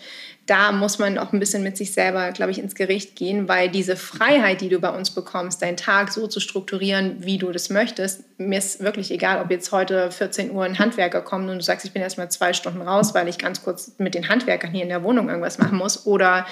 da 0.47 0.71
muss 0.71 0.97
man 0.97 1.17
auch 1.17 1.33
ein 1.33 1.39
bisschen 1.39 1.61
mit 1.61 1.77
sich 1.77 1.91
selber, 1.93 2.31
glaube 2.31 2.51
ich, 2.51 2.59
ins 2.59 2.73
Gericht 2.73 3.15
gehen, 3.15 3.47
weil 3.47 3.69
diese 3.69 3.97
Freiheit, 3.97 4.61
die 4.61 4.69
du 4.69 4.79
bei 4.79 4.89
uns 4.89 5.11
bekommst, 5.11 5.61
deinen 5.61 5.77
Tag 5.77 6.11
so 6.11 6.25
zu 6.25 6.39
strukturieren, 6.39 7.17
wie 7.19 7.37
du 7.37 7.51
das 7.51 7.69
möchtest, 7.69 8.23
mir 8.39 8.57
ist 8.57 8.79
wirklich 8.81 9.11
egal, 9.11 9.41
ob 9.41 9.51
jetzt 9.51 9.71
heute 9.71 10.09
14 10.09 10.51
Uhr 10.51 10.63
ein 10.63 10.79
Handwerker 10.79 11.21
kommt 11.21 11.49
und 11.49 11.57
du 11.57 11.63
sagst, 11.63 11.85
ich 11.85 11.91
bin 11.91 12.01
erst 12.01 12.17
mal 12.17 12.29
zwei 12.29 12.53
Stunden 12.53 12.81
raus, 12.81 13.13
weil 13.13 13.27
ich 13.27 13.37
ganz 13.37 13.61
kurz 13.61 13.93
mit 13.97 14.15
den 14.15 14.29
Handwerkern 14.29 14.71
hier 14.71 14.83
in 14.83 14.89
der 14.89 15.03
Wohnung 15.03 15.27
irgendwas 15.27 15.57
machen 15.57 15.77
muss. 15.77 16.05
Oder 16.05 16.45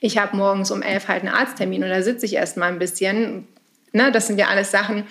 ich 0.00 0.18
habe 0.18 0.36
morgens 0.36 0.70
um 0.70 0.80
elf 0.82 1.08
halt 1.08 1.22
einen 1.22 1.34
Arzttermin 1.34 1.84
und 1.84 1.90
da 1.90 2.02
sitze 2.02 2.26
ich 2.26 2.34
erst 2.34 2.56
mal 2.56 2.72
ein 2.72 2.78
bisschen. 2.78 3.46
Ne, 3.92 4.10
das 4.10 4.26
sind 4.26 4.38
ja 4.38 4.46
alles 4.46 4.70
Sachen, 4.70 5.04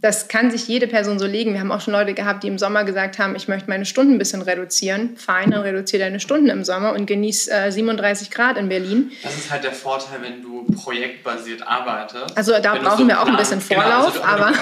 das 0.00 0.28
kann 0.28 0.50
sich 0.50 0.68
jede 0.68 0.86
Person 0.86 1.18
so 1.18 1.26
legen. 1.26 1.54
Wir 1.54 1.60
haben 1.60 1.72
auch 1.72 1.80
schon 1.80 1.92
Leute 1.92 2.12
gehabt, 2.12 2.42
die 2.42 2.48
im 2.48 2.58
Sommer 2.58 2.84
gesagt 2.84 3.18
haben, 3.18 3.34
ich 3.34 3.48
möchte 3.48 3.68
meine 3.70 3.86
Stunden 3.86 4.14
ein 4.14 4.18
bisschen 4.18 4.42
reduzieren. 4.42 5.16
Fein, 5.16 5.50
dann 5.50 5.62
reduziere 5.62 6.02
deine 6.04 6.20
Stunden 6.20 6.48
im 6.48 6.64
Sommer 6.64 6.92
und 6.92 7.06
genieß 7.06 7.48
äh, 7.48 7.70
37 7.70 8.30
Grad 8.30 8.58
in 8.58 8.68
Berlin. 8.68 9.10
Das 9.22 9.36
ist 9.36 9.50
halt 9.50 9.64
der 9.64 9.72
Vorteil, 9.72 10.20
wenn 10.20 10.42
du 10.42 10.64
projektbasiert 10.64 11.66
arbeitest. 11.66 12.36
Also 12.36 12.52
da 12.60 12.74
brauchen 12.74 12.98
so 12.98 13.08
wir 13.08 13.20
auch 13.20 13.26
ein 13.26 13.36
bisschen 13.36 13.60
Vorlauf. 13.60 14.14
Genau, 14.14 14.24
also 14.26 14.44
aber 14.44 14.52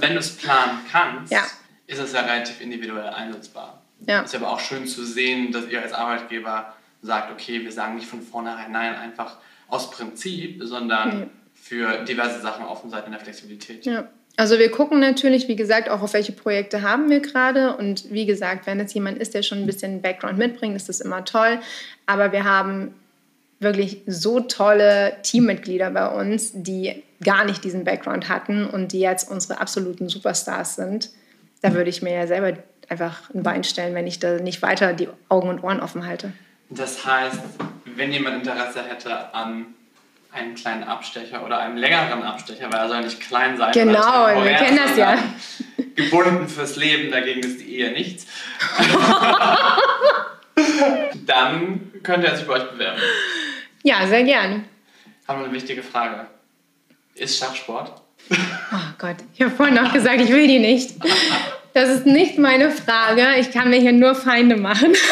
wenn 0.00 0.14
du 0.14 0.18
es 0.18 0.36
planen 0.36 0.78
kannst, 0.90 1.32
ja. 1.32 1.42
ist 1.86 1.98
es 1.98 2.12
ja 2.12 2.22
relativ 2.22 2.60
individuell 2.60 3.08
einsetzbar. 3.08 3.82
Ja. 4.06 4.22
Ist 4.22 4.34
aber 4.34 4.50
auch 4.50 4.60
schön 4.60 4.86
zu 4.86 5.04
sehen, 5.04 5.52
dass 5.52 5.68
ihr 5.68 5.82
als 5.82 5.92
Arbeitgeber 5.92 6.74
sagt, 7.02 7.30
okay, 7.32 7.62
wir 7.62 7.72
sagen 7.72 7.96
nicht 7.96 8.06
von 8.06 8.22
vornherein 8.22 8.72
nein, 8.72 8.94
einfach 8.94 9.36
aus 9.68 9.90
Prinzip, 9.90 10.62
sondern... 10.64 11.18
Nee 11.18 11.26
für 11.62 12.04
diverse 12.04 12.40
Sachen 12.40 12.64
offen 12.64 12.90
seid 12.90 13.04
in 13.04 13.12
der 13.12 13.20
Flexibilität. 13.20 13.84
Ja. 13.84 14.08
Also 14.40 14.58
wir 14.58 14.70
gucken 14.70 15.00
natürlich, 15.00 15.48
wie 15.48 15.54
gesagt, 15.54 15.90
auch 15.90 16.00
auf 16.00 16.14
welche 16.14 16.32
Projekte 16.32 16.80
haben 16.80 17.10
wir 17.10 17.20
gerade. 17.20 17.76
Und 17.76 18.10
wie 18.10 18.24
gesagt, 18.24 18.66
wenn 18.66 18.80
es 18.80 18.94
jemand 18.94 19.18
ist, 19.18 19.34
der 19.34 19.42
schon 19.42 19.58
ein 19.58 19.66
bisschen 19.66 20.00
Background 20.00 20.38
mitbringt, 20.38 20.74
ist 20.74 20.88
das 20.88 21.02
immer 21.02 21.26
toll. 21.26 21.58
Aber 22.06 22.32
wir 22.32 22.44
haben 22.44 22.94
wirklich 23.58 24.00
so 24.06 24.40
tolle 24.40 25.18
Teammitglieder 25.22 25.90
bei 25.90 26.06
uns, 26.08 26.52
die 26.54 27.02
gar 27.22 27.44
nicht 27.44 27.62
diesen 27.64 27.84
Background 27.84 28.30
hatten 28.30 28.64
und 28.64 28.92
die 28.92 29.00
jetzt 29.00 29.30
unsere 29.30 29.60
absoluten 29.60 30.08
Superstars 30.08 30.74
sind. 30.74 31.10
Da 31.60 31.74
würde 31.74 31.90
ich 31.90 32.00
mir 32.00 32.14
ja 32.14 32.26
selber 32.26 32.56
einfach 32.88 33.28
ein 33.34 33.42
Bein 33.42 33.62
stellen, 33.62 33.94
wenn 33.94 34.06
ich 34.06 34.20
da 34.20 34.38
nicht 34.38 34.62
weiter 34.62 34.94
die 34.94 35.08
Augen 35.28 35.50
und 35.50 35.62
Ohren 35.62 35.80
offen 35.80 36.06
halte. 36.06 36.32
Das 36.70 37.04
heißt, 37.04 37.40
wenn 37.84 38.10
jemand 38.10 38.36
Interesse 38.36 38.84
hätte 38.88 39.34
an 39.34 39.66
einen 40.32 40.54
kleinen 40.54 40.84
Abstecher 40.84 41.44
oder 41.44 41.58
einem 41.58 41.76
längeren 41.76 42.22
Abstecher, 42.22 42.72
weil 42.72 42.80
er 42.80 42.88
soll 42.88 43.02
nicht 43.02 43.20
klein 43.20 43.56
sein. 43.56 43.72
Genau, 43.72 44.28
wir 44.42 44.54
kennen 44.54 44.76
das 44.76 44.96
ja. 44.96 45.18
Gebunden 45.96 46.48
fürs 46.48 46.76
Leben, 46.76 47.10
dagegen 47.10 47.40
ist 47.40 47.60
die 47.60 47.76
Ehe 47.76 47.92
nichts. 47.92 48.26
Dann 51.26 51.92
könnt 52.02 52.24
ihr 52.24 52.36
sich 52.36 52.46
bei 52.46 52.54
euch 52.54 52.70
bewerben. 52.70 53.00
Ja, 53.82 54.06
sehr 54.06 54.24
gerne. 54.24 54.64
Haben 55.26 55.40
wir 55.40 55.44
eine 55.46 55.54
wichtige 55.54 55.82
Frage. 55.82 56.26
Ist 57.14 57.38
Schachsport? 57.38 58.00
Oh 58.30 58.76
Gott, 58.98 59.16
ich 59.34 59.42
habe 59.42 59.50
vorhin 59.50 59.74
noch 59.74 59.92
gesagt, 59.92 60.20
ich 60.20 60.30
will 60.30 60.46
die 60.46 60.58
nicht. 60.58 60.94
Das 61.72 61.88
ist 61.88 62.06
nicht 62.06 62.38
meine 62.38 62.70
Frage. 62.70 63.36
Ich 63.38 63.50
kann 63.50 63.70
mir 63.70 63.80
hier 63.80 63.92
nur 63.92 64.14
Feinde 64.14 64.56
machen. 64.56 64.94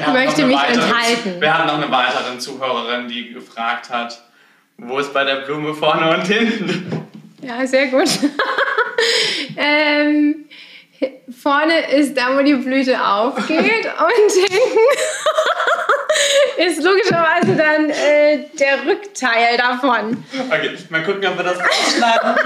ich 0.00 0.06
möchte 0.06 0.46
mich 0.46 0.56
weitere, 0.56 0.80
enthalten. 0.80 1.40
Wir 1.40 1.58
haben 1.58 1.66
noch 1.66 1.74
eine 1.74 1.90
weitere 1.90 2.38
Zuhörerin, 2.38 3.08
die 3.08 3.32
gefragt 3.32 3.90
hat, 3.90 4.22
wo 4.76 4.98
ist 4.98 5.12
bei 5.12 5.24
der 5.24 5.36
Blume 5.36 5.74
vorne 5.74 6.16
und 6.16 6.26
hinten? 6.26 7.06
Ja, 7.42 7.66
sehr 7.66 7.86
gut. 7.88 8.08
ähm, 9.56 10.46
vorne 11.30 11.92
ist 11.92 12.16
da, 12.16 12.36
wo 12.36 12.42
die 12.42 12.54
Blüte 12.54 13.04
aufgeht 13.04 13.52
und 13.58 14.32
hinten 14.32 14.78
ist 16.66 16.82
logischerweise 16.82 17.54
dann 17.54 17.90
äh, 17.90 18.46
der 18.58 18.84
Rückteil 18.86 19.56
davon. 19.56 20.24
Okay, 20.50 20.70
mal 20.90 21.02
gucken, 21.04 21.26
ob 21.26 21.36
wir 21.36 21.44
das 21.44 21.58
rausschneiden. 21.58 22.36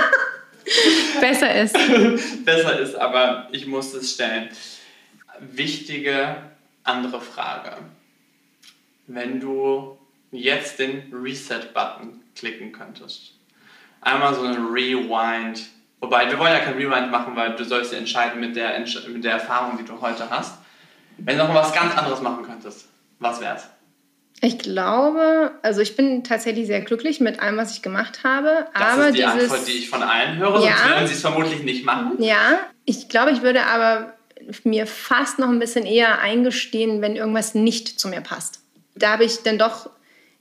Besser 1.21 1.55
ist. 1.55 2.45
Besser 2.45 2.79
ist, 2.79 2.95
aber 2.95 3.49
ich 3.53 3.67
muss 3.67 3.95
es 3.95 4.13
stellen. 4.13 4.51
Wichtige 5.41 6.37
andere 6.89 7.21
Frage. 7.21 7.77
Wenn 9.07 9.41
du 9.41 9.99
jetzt 10.31 10.79
den 10.79 11.13
Reset-Button 11.13 12.21
klicken 12.35 12.73
könntest, 12.73 13.33
einmal 14.01 14.35
so 14.35 14.43
ein 14.43 14.67
Rewind, 14.67 15.63
wobei 16.01 16.29
wir 16.31 16.39
wollen 16.39 16.53
ja 16.53 16.61
kein 16.61 16.75
Rewind 16.75 17.11
machen, 17.11 17.35
weil 17.37 17.55
du 17.57 17.65
sollst 17.65 17.93
ja 17.93 17.99
entscheiden 17.99 18.41
mit 18.41 18.57
der, 18.57 18.79
mit 19.09 19.25
der 19.25 19.33
Erfahrung, 19.33 19.79
die 19.79 19.85
du 19.85 20.01
heute 20.01 20.29
hast. 20.31 20.59
Wenn 21.19 21.39
du 21.39 21.45
noch 21.45 21.55
was 21.55 21.73
ganz 21.73 21.97
anderes 21.97 22.21
machen 22.21 22.45
könntest, 22.45 22.89
was 23.19 23.41
wär's? 23.41 23.69
Ich 24.41 24.59
glaube, 24.61 25.51
also 25.63 25.81
ich 25.81 25.97
bin 25.97 26.23
tatsächlich 26.23 26.69
sehr 26.69 26.83
glücklich 26.83 27.19
mit 27.19 27.41
allem, 27.41 27.57
was 27.57 27.73
ich 27.75 27.83
gemacht 27.83 28.21
habe. 28.23 28.69
Das 28.73 28.83
aber 28.83 29.09
ist 29.09 29.17
die 29.17 29.23
dieses, 29.23 29.51
Antwort, 29.51 29.67
die 29.67 29.73
ich 29.73 29.91
von 29.91 30.03
allen 30.03 30.37
höre, 30.37 30.61
Ja. 30.65 30.77
sonst 30.77 30.89
würden 30.89 31.07
sie 31.09 31.15
es 31.15 31.21
vermutlich 31.21 31.63
nicht 31.65 31.85
machen. 31.85 32.13
Ja, 32.23 32.61
ich 32.85 33.09
glaube, 33.09 33.33
ich 33.33 33.43
würde 33.43 33.65
aber 33.67 34.15
mir 34.65 34.87
fast 34.87 35.39
noch 35.39 35.49
ein 35.49 35.59
bisschen 35.59 35.87
eher 35.87 36.21
eingestehen, 36.21 37.01
wenn 37.01 37.17
irgendwas 37.17 37.55
nicht 37.55 38.01
zu 38.01 38.09
mir 38.09 38.21
passt. 38.21 38.61
Da 38.95 39.13
habe 39.13 39.25
ich 39.25 39.43
dann 39.43 39.59
doch 39.59 39.91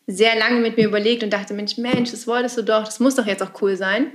sehr 0.07 0.37
lange 0.37 0.61
mit 0.61 0.77
mir 0.77 0.87
überlegt 0.87 1.23
und 1.23 1.31
dachte, 1.31 1.53
Mensch, 1.53 1.77
Mensch, 1.77 2.11
das 2.11 2.27
wolltest 2.27 2.57
du 2.57 2.63
doch, 2.63 2.85
das 2.85 2.99
muss 2.99 3.15
doch 3.15 3.25
jetzt 3.25 3.43
auch 3.43 3.61
cool 3.61 3.75
sein. 3.75 4.11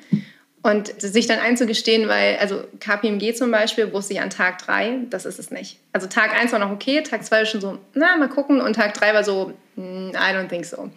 Und 0.62 0.94
sich 1.00 1.26
dann 1.26 1.40
einzugestehen, 1.40 2.08
weil, 2.08 2.36
also 2.38 2.62
KPMG 2.78 3.34
zum 3.34 3.50
Beispiel 3.50 3.92
wusste 3.92 4.14
ich 4.14 4.20
an 4.20 4.30
Tag 4.30 4.58
3, 4.58 5.06
das 5.10 5.26
ist 5.26 5.40
es 5.40 5.50
nicht. 5.50 5.80
Also 5.92 6.06
Tag 6.06 6.40
1 6.40 6.52
war 6.52 6.60
noch 6.60 6.70
okay, 6.70 7.02
Tag 7.02 7.24
2 7.24 7.38
war 7.38 7.44
schon 7.46 7.60
so, 7.60 7.78
na, 7.94 8.16
mal 8.16 8.28
gucken. 8.28 8.60
Und 8.60 8.74
Tag 8.74 8.94
3 8.94 9.12
war 9.12 9.24
so, 9.24 9.52
mm, 9.74 10.10
I 10.10 10.34
don't 10.34 10.48
think 10.48 10.64
so. 10.64 10.88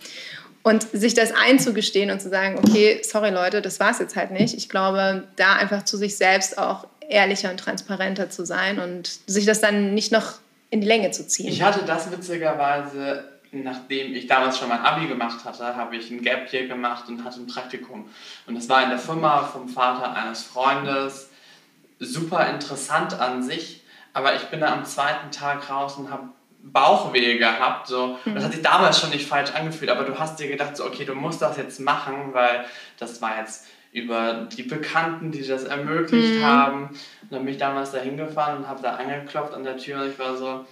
Und 0.61 0.83
sich 0.93 1.15
das 1.15 1.31
einzugestehen 1.31 2.11
und 2.11 2.21
zu 2.21 2.29
sagen, 2.29 2.59
okay, 2.59 3.01
sorry 3.03 3.31
Leute, 3.31 3.61
das 3.61 3.79
war 3.79 3.91
es 3.91 3.99
jetzt 3.99 4.15
halt 4.15 4.31
nicht. 4.31 4.55
Ich 4.55 4.69
glaube, 4.69 5.23
da 5.35 5.55
einfach 5.55 5.83
zu 5.83 5.97
sich 5.97 6.15
selbst 6.15 6.59
auch 6.59 6.87
ehrlicher 7.09 7.51
und 7.51 7.57
transparenter 7.59 8.29
zu 8.29 8.45
sein 8.45 8.79
und 8.79 9.19
sich 9.27 9.45
das 9.45 9.61
dann 9.61 9.93
nicht 9.93 10.11
noch 10.11 10.35
in 10.69 10.81
die 10.81 10.87
Länge 10.87 11.11
zu 11.11 11.27
ziehen. 11.27 11.47
Ich 11.47 11.61
hatte 11.61 11.85
das 11.85 12.11
witzigerweise, 12.11 13.29
nachdem 13.51 14.13
ich 14.13 14.27
damals 14.27 14.57
schon 14.57 14.69
mein 14.69 14.81
Abi 14.81 15.07
gemacht 15.07 15.45
hatte, 15.45 15.75
habe 15.75 15.95
ich 15.95 16.11
ein 16.11 16.21
Gap 16.21 16.51
Year 16.51 16.67
gemacht 16.67 17.07
und 17.07 17.23
hatte 17.23 17.39
ein 17.39 17.47
Praktikum. 17.47 18.09
Und 18.47 18.55
das 18.55 18.67
war 18.67 18.83
in 18.83 18.89
der 18.89 18.99
Firma 18.99 19.43
vom 19.43 19.69
Vater 19.69 20.15
eines 20.15 20.43
Freundes. 20.43 21.29
Super 21.99 22.49
interessant 22.49 23.19
an 23.19 23.41
sich, 23.41 23.83
aber 24.13 24.35
ich 24.35 24.43
bin 24.43 24.59
da 24.59 24.73
am 24.73 24.83
zweiten 24.85 25.31
Tag 25.31 25.69
raus 25.69 25.95
und 25.95 26.11
habe 26.11 26.29
Bauchweh 26.61 27.37
gehabt. 27.37 27.87
So. 27.87 28.17
Das 28.25 28.43
hat 28.43 28.51
sich 28.51 28.61
damals 28.61 28.99
schon 28.99 29.11
nicht 29.11 29.27
falsch 29.27 29.51
angefühlt, 29.53 29.91
aber 29.91 30.03
du 30.03 30.17
hast 30.17 30.39
dir 30.39 30.47
gedacht, 30.47 30.75
so, 30.75 30.85
okay, 30.85 31.05
du 31.05 31.13
musst 31.13 31.41
das 31.41 31.57
jetzt 31.57 31.79
machen, 31.79 32.33
weil 32.33 32.65
das 32.97 33.21
war 33.21 33.37
jetzt 33.39 33.67
über 33.95 34.47
die 34.55 34.63
Bekannten, 34.63 35.31
die 35.31 35.45
das 35.47 35.63
ermöglicht 35.63 36.43
haben. 36.43 36.89
Und 36.89 37.31
dann 37.31 37.45
bin 37.45 37.53
ich 37.53 37.59
damals 37.59 37.91
da 37.91 37.99
hingefahren 37.99 38.57
und 38.57 38.67
habe 38.67 38.81
da 38.81 38.95
angeklopft 38.95 39.53
an 39.53 39.63
der 39.63 39.77
Tür 39.77 40.01
und 40.01 40.09
ich 40.11 40.19
war 40.19 40.35
so, 40.35 40.65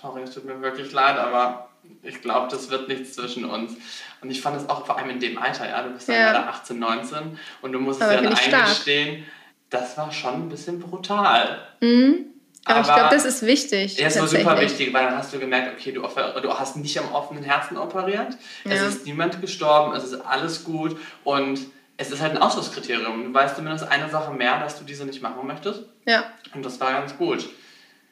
sorry, 0.00 0.22
es 0.22 0.32
tut 0.32 0.44
mir 0.44 0.60
wirklich 0.62 0.92
leid, 0.92 1.18
aber 1.18 1.68
ich 2.02 2.22
glaube, 2.22 2.46
das 2.50 2.70
wird 2.70 2.86
nichts 2.88 3.14
zwischen 3.14 3.44
uns. 3.44 3.72
Und 4.20 4.30
ich 4.30 4.40
fand 4.40 4.56
es 4.56 4.68
auch 4.68 4.86
vor 4.86 4.96
allem 4.96 5.10
in 5.10 5.20
dem 5.20 5.36
Alter, 5.36 5.68
ja, 5.68 5.82
du 5.82 5.90
bist 5.90 6.08
dann 6.08 6.14
Ja. 6.16 6.32
gerade 6.32 6.46
18, 6.48 6.78
19 6.78 7.38
und 7.60 7.72
du 7.72 7.80
musst 7.80 8.00
es 8.00 8.06
Aber 8.06 8.16
dir 8.16 8.22
dann 8.22 8.32
bin 8.32 8.38
ich 8.40 8.46
stark. 8.46 8.62
eingestehen, 8.62 9.24
das 9.68 9.98
war 9.98 10.12
schon 10.12 10.34
ein 10.34 10.48
bisschen 10.48 10.78
brutal. 10.78 11.58
Mhm. 11.80 12.26
Aber, 12.66 12.80
ich 12.80 12.86
Aber- 12.86 12.94
glaube, 13.00 13.14
das 13.16 13.24
ist 13.24 13.44
wichtig. 13.44 13.98
Ja, 13.98 14.06
es 14.06 14.18
war 14.18 14.28
super 14.28 14.58
wichtig, 14.60 14.94
weil 14.94 15.04
dann 15.06 15.18
hast 15.18 15.34
du 15.34 15.38
gemerkt, 15.40 15.74
okay, 15.76 15.90
du, 15.92 16.00
du 16.02 16.54
hast 16.58 16.76
nicht 16.76 16.96
am 16.98 17.12
offenen 17.12 17.42
Herzen 17.42 17.76
operiert, 17.76 18.36
es 18.64 18.80
Ja. 18.80 18.86
ist 18.86 19.04
niemand 19.04 19.40
gestorben, 19.40 19.94
es 19.96 20.04
ist 20.04 20.14
alles 20.24 20.62
gut 20.64 20.96
und 21.24 21.58
es 21.96 22.10
ist 22.10 22.20
halt 22.20 22.32
ein 22.32 22.38
Ausschlusskriterium. 22.38 23.24
Du 23.24 23.34
weißt 23.34 23.56
zumindest 23.56 23.88
eine 23.90 24.08
Sache 24.10 24.32
mehr, 24.32 24.58
dass 24.60 24.78
du 24.78 24.84
diese 24.84 25.04
nicht 25.04 25.22
machen 25.22 25.46
möchtest 25.46 25.82
Ja. 26.06 26.24
und 26.54 26.64
das 26.64 26.80
war 26.80 26.92
ganz 26.92 27.16
gut. 27.16 27.48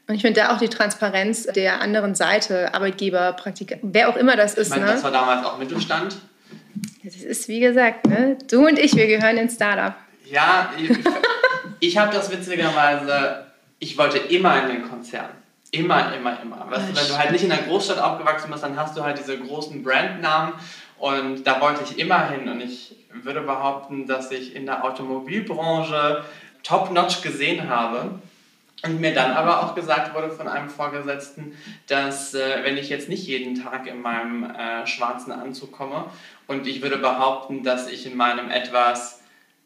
Und 0.09 0.17
ich 0.17 0.23
finde 0.23 0.41
da 0.41 0.55
auch 0.55 0.59
die 0.59 0.69
Transparenz 0.69 1.45
der 1.45 1.81
anderen 1.81 2.15
Seite, 2.15 2.75
Arbeitgeber, 2.75 3.33
Praktiker, 3.35 3.77
wer 3.83 4.09
auch 4.09 4.17
immer 4.17 4.37
das 4.37 4.55
Ich 4.55 4.61
ist. 4.61 4.71
meine, 4.71 4.85
Ne? 4.87 4.93
das 4.93 5.05
war 5.05 5.11
damals 5.13 5.45
auch 5.47 5.59
Mittelstand. 5.59 6.17
Das 7.05 7.15
ist 7.17 7.49
wie 7.49 7.61
gesagt, 7.61 8.07
ne? 8.07 8.37
du 8.51 8.67
und 8.67 8.79
ich, 8.79 8.95
wir 8.97 9.07
gehören 9.07 9.37
ins 9.37 9.55
Startup. 9.55 9.95
Ja, 10.25 10.71
ich, 10.79 10.91
ich 11.81 11.99
habe 11.99 12.13
das 12.13 12.31
witzigerweise, 12.31 13.47
ich 13.79 13.97
wollte 13.99 14.19
immer 14.19 14.63
in 14.63 14.69
den 14.77 14.89
Konzern. 14.89 15.29
Immer, 15.71 16.15
immer, 16.15 16.39
immer. 16.43 16.67
Weißt 16.71 16.91
du, 16.91 16.97
wenn 16.97 17.09
du 17.09 17.19
halt 17.19 17.33
nicht 17.33 17.45
in 17.45 17.53
einer 17.53 17.63
Großstadt 17.63 17.99
aufgewachsen 17.99 18.51
bist, 18.51 18.63
dann 18.63 18.77
hast 18.77 18.97
du 18.97 19.03
halt 19.03 19.19
diese 19.19 19.39
großen 19.39 19.83
Brandnamen 19.83 20.53
und 20.99 21.45
da 21.47 21.61
wollte 21.61 21.83
ich 21.85 21.99
immer 21.99 22.29
hin. 22.29 22.47
Und 22.49 22.61
ich 22.61 22.95
würde 23.13 23.43
behaupten, 23.43 24.07
dass 24.07 24.31
ich 24.31 24.55
in 24.55 24.67
der 24.67 24.85
Automobilbranche 24.85 26.25
top-notch 26.63 27.23
gesehen 27.23 27.69
habe. 27.69 28.19
Und 28.85 29.01
mir 29.01 29.15
dann 29.15 29.31
aber 29.31 29.63
auch 29.63 29.77
gesagt 29.77 30.13
wurde 30.13 30.31
von 30.31 30.49
einem 30.49 30.69
Vorgesetzten, 30.69 31.57
dass 31.87 32.35
äh, 32.35 32.65
wenn 32.65 32.77
ich 32.77 32.89
jetzt 32.89 33.09
nicht 33.09 33.29
jeden 33.29 33.63
Tag 33.63 33.87
in 33.87 34.03
meinem 34.03 34.43
äh, 34.43 34.87
schwarzen 34.89 35.31
Anzug 35.31 35.71
komme 35.71 36.07
und 36.49 36.67
ich 36.67 36.83
würde 36.83 36.99
behaupten, 36.99 37.63
dass 37.63 37.89
ich 37.89 38.07
in 38.07 38.17
meinem 38.17 38.51
etwas 38.51 39.23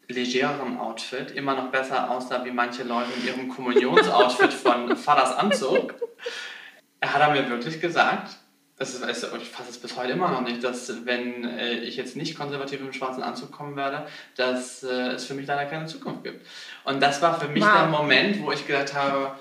legereren 0.07 0.77
Outfit 0.77 1.31
immer 1.31 1.55
noch 1.55 1.69
besser 1.71 2.11
aussah 2.11 2.45
wie 2.45 2.51
manche 2.51 2.83
Leute 2.83 3.09
in 3.19 3.27
ihrem 3.27 3.49
Kommunionsoutfit 3.49 4.53
von 4.53 4.95
Vaters 4.97 5.35
Anzug, 5.35 5.95
hat 7.03 7.21
er 7.21 7.31
mir 7.31 7.49
wirklich 7.49 7.81
gesagt, 7.81 8.37
das 8.79 8.93
ist, 8.93 9.03
ist- 9.03 9.27
ich 9.41 9.49
fasse 9.49 9.69
es 9.71 9.77
bis 9.77 9.95
heute 9.95 10.11
immer 10.11 10.29
noch 10.29 10.41
nicht, 10.41 10.63
dass 10.63 11.05
wenn 11.05 11.43
äh, 11.45 11.73
ich 11.79 11.95
jetzt 11.97 12.15
nicht 12.15 12.37
konservativ 12.37 12.79
im 12.79 12.93
schwarzen 12.93 13.23
Anzug 13.23 13.51
kommen 13.51 13.75
werde, 13.75 14.07
dass 14.35 14.83
äh, 14.83 14.87
es 15.13 15.25
für 15.25 15.33
mich 15.33 15.47
leider 15.47 15.65
keine 15.65 15.85
Zukunft 15.87 16.23
gibt. 16.23 16.45
Und 16.83 17.01
das 17.01 17.21
war 17.21 17.39
für 17.39 17.47
mich 17.47 17.63
Wow. 17.63 17.71
der 17.73 17.85
Moment, 17.87 18.41
wo 18.43 18.51
ich 18.51 18.65
gedacht 18.67 18.93
habe, 18.93 19.31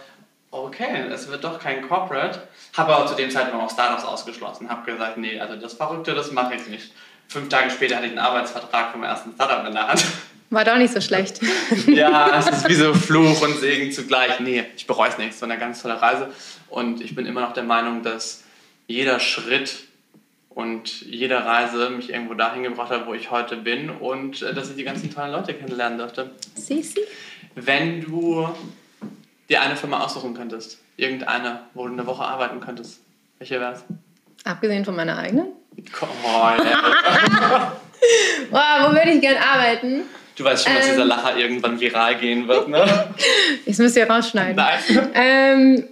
okay, 0.51 1.05
es 1.13 1.29
wird 1.29 1.45
doch 1.45 1.59
kein 1.61 1.87
Corporate. 1.87 2.41
Habe 2.77 2.95
aber 2.97 3.07
zu 3.07 3.15
dem 3.15 3.31
Zeitpunkt 3.31 3.65
auch 3.65 3.71
Startups 3.71 4.05
ausgeschlossen. 4.05 4.69
Habe 4.71 4.91
gesagt, 4.91 5.19
nee, 5.19 5.39
also 5.39 5.57
das 5.57 5.75
Verrückte, 5.75 6.15
das 6.15 6.33
mache 6.33 6.55
ich 6.55 6.67
nicht. 6.69 6.93
Fünf 7.29 7.49
Tage 7.49 7.71
später 7.71 7.97
hatte 7.97 8.07
ich 8.07 8.13
einen 8.13 8.21
Arbeitsvertrag 8.21 8.93
vom 8.93 9.03
ersten 9.03 9.33
Startup 9.35 9.67
in 9.67 9.75
der 9.75 9.89
Hand. 9.89 10.05
War 10.49 10.65
doch 10.65 10.77
nicht 10.77 10.95
so 10.95 11.01
schlecht. 11.01 11.41
Ja, 11.89 12.39
es 12.39 12.49
ist 12.49 12.69
wie 12.69 12.75
so 12.75 12.95
Fluch 12.95 13.43
und 13.43 13.59
Segen 13.59 13.91
zugleich. 13.93 14.39
Nee, 14.41 14.65
ich 14.77 14.87
bereue 14.87 15.09
es 15.11 15.19
nicht. 15.19 15.31
Es 15.31 15.43
war 15.43 15.51
eine 15.51 15.59
ganz 15.59 15.83
tolle 15.83 16.01
Reise. 16.01 16.29
Und 16.69 17.01
ich 17.03 17.15
bin 17.15 17.27
immer 17.27 17.41
noch 17.43 17.53
der 17.53 17.65
Meinung, 17.65 18.03
dass 18.05 18.45
jeder 18.87 19.21
Schritt 19.21 19.85
und 20.51 21.03
jede 21.03 21.45
Reise 21.45 21.91
mich 21.91 22.11
irgendwo 22.11 22.35
dahin 22.35 22.63
gebracht 22.63 22.91
hat, 22.91 23.07
wo 23.07 23.15
ich 23.15 23.31
heute 23.31 23.57
bin 23.57 23.91
und 23.91 24.43
äh, 24.43 24.55
dass 24.55 24.71
ich 24.71 24.77
die 24.77 24.85
ganzen 24.85 25.13
tollen 25.15 25.33
Leute 25.33 25.55
kennenlernen 25.55 25.99
durfte. 25.99 26.31
Sisi? 26.55 27.01
Wenn 27.55 28.01
du 28.03 28.49
dir 29.49 29.61
eine 29.61 29.77
Firma 29.77 30.03
aussuchen 30.03 30.35
könntest, 30.35 30.79
irgendeine, 30.97 31.61
wo 31.75 31.87
du 31.87 31.93
eine 31.93 32.07
Woche 32.07 32.25
arbeiten 32.25 32.61
könntest, 32.61 33.01
welche 33.39 33.61
wäre 33.61 33.73
es? 33.75 33.85
Abgesehen 34.45 34.85
von 34.85 34.97
meiner 34.97 35.19
eigenen? 35.19 35.49
Come 35.93 36.13
on. 36.25 36.59
wow, 38.51 38.89
wo 38.89 38.93
würde 38.93 39.11
ich 39.11 39.21
gern 39.21 39.37
arbeiten? 39.37 40.03
Du 40.37 40.45
weißt 40.45 40.65
schon, 40.65 40.75
dass 40.75 40.87
Ähm. 40.87 40.93
dieser 40.93 41.05
Lacher 41.05 41.37
irgendwann 41.37 41.81
viral 41.81 42.17
gehen 42.19 42.47
wird, 42.49 42.69
ne? 42.69 43.09
Das 43.67 43.79
müsst 43.79 43.97
ihr 43.97 44.09
rausschneiden. 44.09 44.57
Nein. 44.57 45.11
Ähm, 45.15 45.85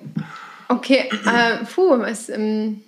okay, 0.69 1.11
äh, 1.27 1.65
puh, 1.75 1.99
was, 1.99 2.29
ähm, 2.29 2.83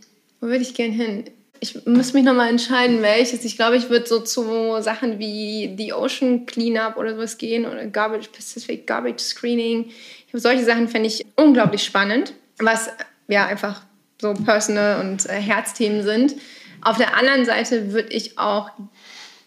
wo 0.47 0.51
würde 0.51 0.63
ich 0.63 0.75
gern 0.75 0.93
hin? 0.93 1.25
Ich 1.59 1.87
muss 1.87 2.13
mich 2.13 2.23
nochmal 2.23 2.51
entscheiden, 2.51 3.03
welches. 3.03 3.45
Ich 3.45 3.57
glaube, 3.57 3.77
ich 3.77 3.89
würde 3.89 4.07
so 4.07 4.21
zu 4.21 4.77
Sachen 4.81 5.19
wie 5.19 5.75
The 5.77 5.93
Ocean 5.95 6.47
Cleanup 6.47 6.97
oder 6.97 7.15
sowas 7.17 7.37
gehen 7.39 7.67
oder 7.67 7.87
Garbage 7.87 8.29
Pacific 8.29 8.87
Garbage 8.87 9.21
Screening. 9.21 9.91
Glaube, 10.31 10.41
solche 10.41 10.65
Sachen 10.65 10.87
fände 10.89 11.09
ich 11.09 11.27
unglaublich 11.35 11.83
spannend, 11.83 12.35
was 12.59 12.91
ja 13.27 13.47
einfach 13.47 13.83
so 14.21 14.35
personal 14.35 15.01
und 15.01 15.27
äh, 15.27 15.33
Herzthemen 15.33 16.03
sind. 16.03 16.37
Auf 16.83 16.99
der 16.99 17.17
anderen 17.17 17.45
Seite 17.45 17.93
würde 17.93 18.11
ich 18.13 18.39
auch 18.39 18.71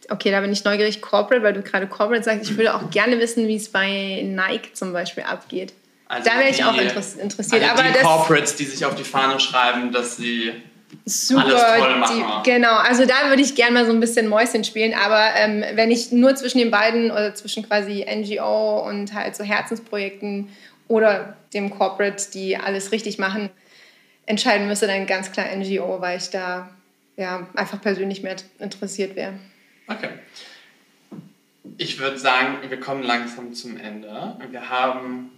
okay, 0.09 0.31
da 0.31 0.41
bin 0.41 0.51
ich 0.51 0.63
neugierig, 0.65 1.01
Corporate, 1.01 1.43
weil 1.43 1.53
du 1.53 1.61
gerade 1.61 1.87
Corporate 1.87 2.23
sagst. 2.23 2.49
Ich 2.49 2.57
würde 2.57 2.73
auch 2.75 2.89
gerne 2.89 3.19
wissen, 3.19 3.47
wie 3.47 3.55
es 3.55 3.69
bei 3.69 4.21
Nike 4.25 4.73
zum 4.73 4.91
Beispiel 4.91 5.23
abgeht. 5.23 5.71
Also 6.07 6.27
da 6.27 6.39
wäre 6.39 6.49
ich 6.49 6.57
die- 6.57 6.63
auch 6.63 6.75
interess 6.75 7.15
interessiert. 7.15 7.61
Also 7.61 7.83
Aber 7.83 7.91
die 7.91 7.99
Corporates, 7.99 8.55
die 8.55 8.65
sich 8.65 8.83
auf 8.83 8.95
die 8.95 9.03
Fahne 9.03 9.39
schreiben, 9.39 9.91
dass 9.91 10.17
sie 10.17 10.53
super. 11.05 12.05
Die, 12.09 12.49
genau, 12.49 12.75
also 12.75 13.05
da 13.05 13.29
würde 13.29 13.41
ich 13.41 13.55
gerne 13.55 13.73
mal 13.73 13.85
so 13.85 13.91
ein 13.91 13.99
bisschen 13.99 14.27
Mäuschen 14.27 14.63
spielen. 14.63 14.93
Aber 14.93 15.35
ähm, 15.35 15.63
wenn 15.73 15.91
ich 15.91 16.11
nur 16.11 16.35
zwischen 16.35 16.59
den 16.59 16.71
beiden 16.71 17.11
oder 17.11 17.33
zwischen 17.35 17.67
quasi 17.67 18.05
NGO 18.05 18.87
und 18.87 19.13
halt 19.13 19.35
so 19.35 19.43
Herzensprojekten 19.43 20.49
oder 20.87 21.35
dem 21.53 21.69
Corporate, 21.69 22.31
die 22.33 22.57
alles 22.57 22.91
richtig 22.91 23.17
machen, 23.17 23.49
entscheiden 24.25 24.67
müsste, 24.67 24.87
dann 24.87 25.07
ganz 25.07 25.31
klar 25.31 25.47
NGO, 25.55 26.01
weil 26.01 26.17
ich 26.17 26.29
da 26.29 26.69
ja, 27.17 27.47
einfach 27.53 27.81
persönlich 27.81 28.23
mehr 28.23 28.37
interessiert 28.59 29.15
wäre. 29.15 29.33
Okay. 29.87 30.09
Ich 31.77 31.99
würde 31.99 32.17
sagen, 32.17 32.57
wir 32.67 32.79
kommen 32.79 33.03
langsam 33.03 33.53
zum 33.53 33.77
Ende. 33.77 34.37
Wir 34.49 34.69
haben 34.69 35.31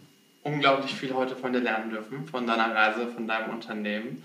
unglaublich 0.43 0.93
viel 0.93 1.13
heute 1.13 1.35
von 1.35 1.53
dir 1.53 1.59
lernen 1.59 1.89
dürfen, 1.89 2.27
von 2.27 2.45
deiner 2.45 2.73
Reise, 2.73 3.07
von 3.07 3.27
deinem 3.27 3.51
Unternehmen, 3.51 4.23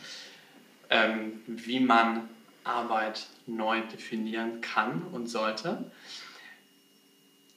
ähm, 0.90 1.42
wie 1.46 1.80
man 1.80 2.28
Arbeit 2.64 3.26
neu 3.46 3.80
definieren 3.92 4.60
kann 4.60 5.02
und 5.12 5.28
sollte. 5.28 5.90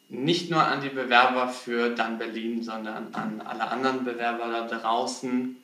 Nicht 0.09 0.49
nur 0.49 0.63
an 0.63 0.81
die 0.81 0.89
Bewerber 0.89 1.49
für 1.49 1.89
Dann 1.95 2.17
Berlin, 2.17 2.63
sondern 2.63 3.13
an 3.13 3.41
alle 3.41 3.69
anderen 3.69 4.05
Bewerber 4.05 4.47
da 4.47 4.67
draußen, 4.67 5.55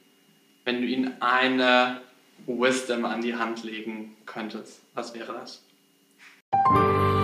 wenn 0.65 0.81
du 0.81 0.87
ihnen 0.87 1.21
eine 1.21 2.01
Wisdom 2.45 3.05
an 3.05 3.21
die 3.21 3.35
Hand 3.35 3.63
legen 3.63 4.15
könntest, 4.25 4.81
was 4.93 5.13
wäre 5.13 5.33
das? 5.33 5.61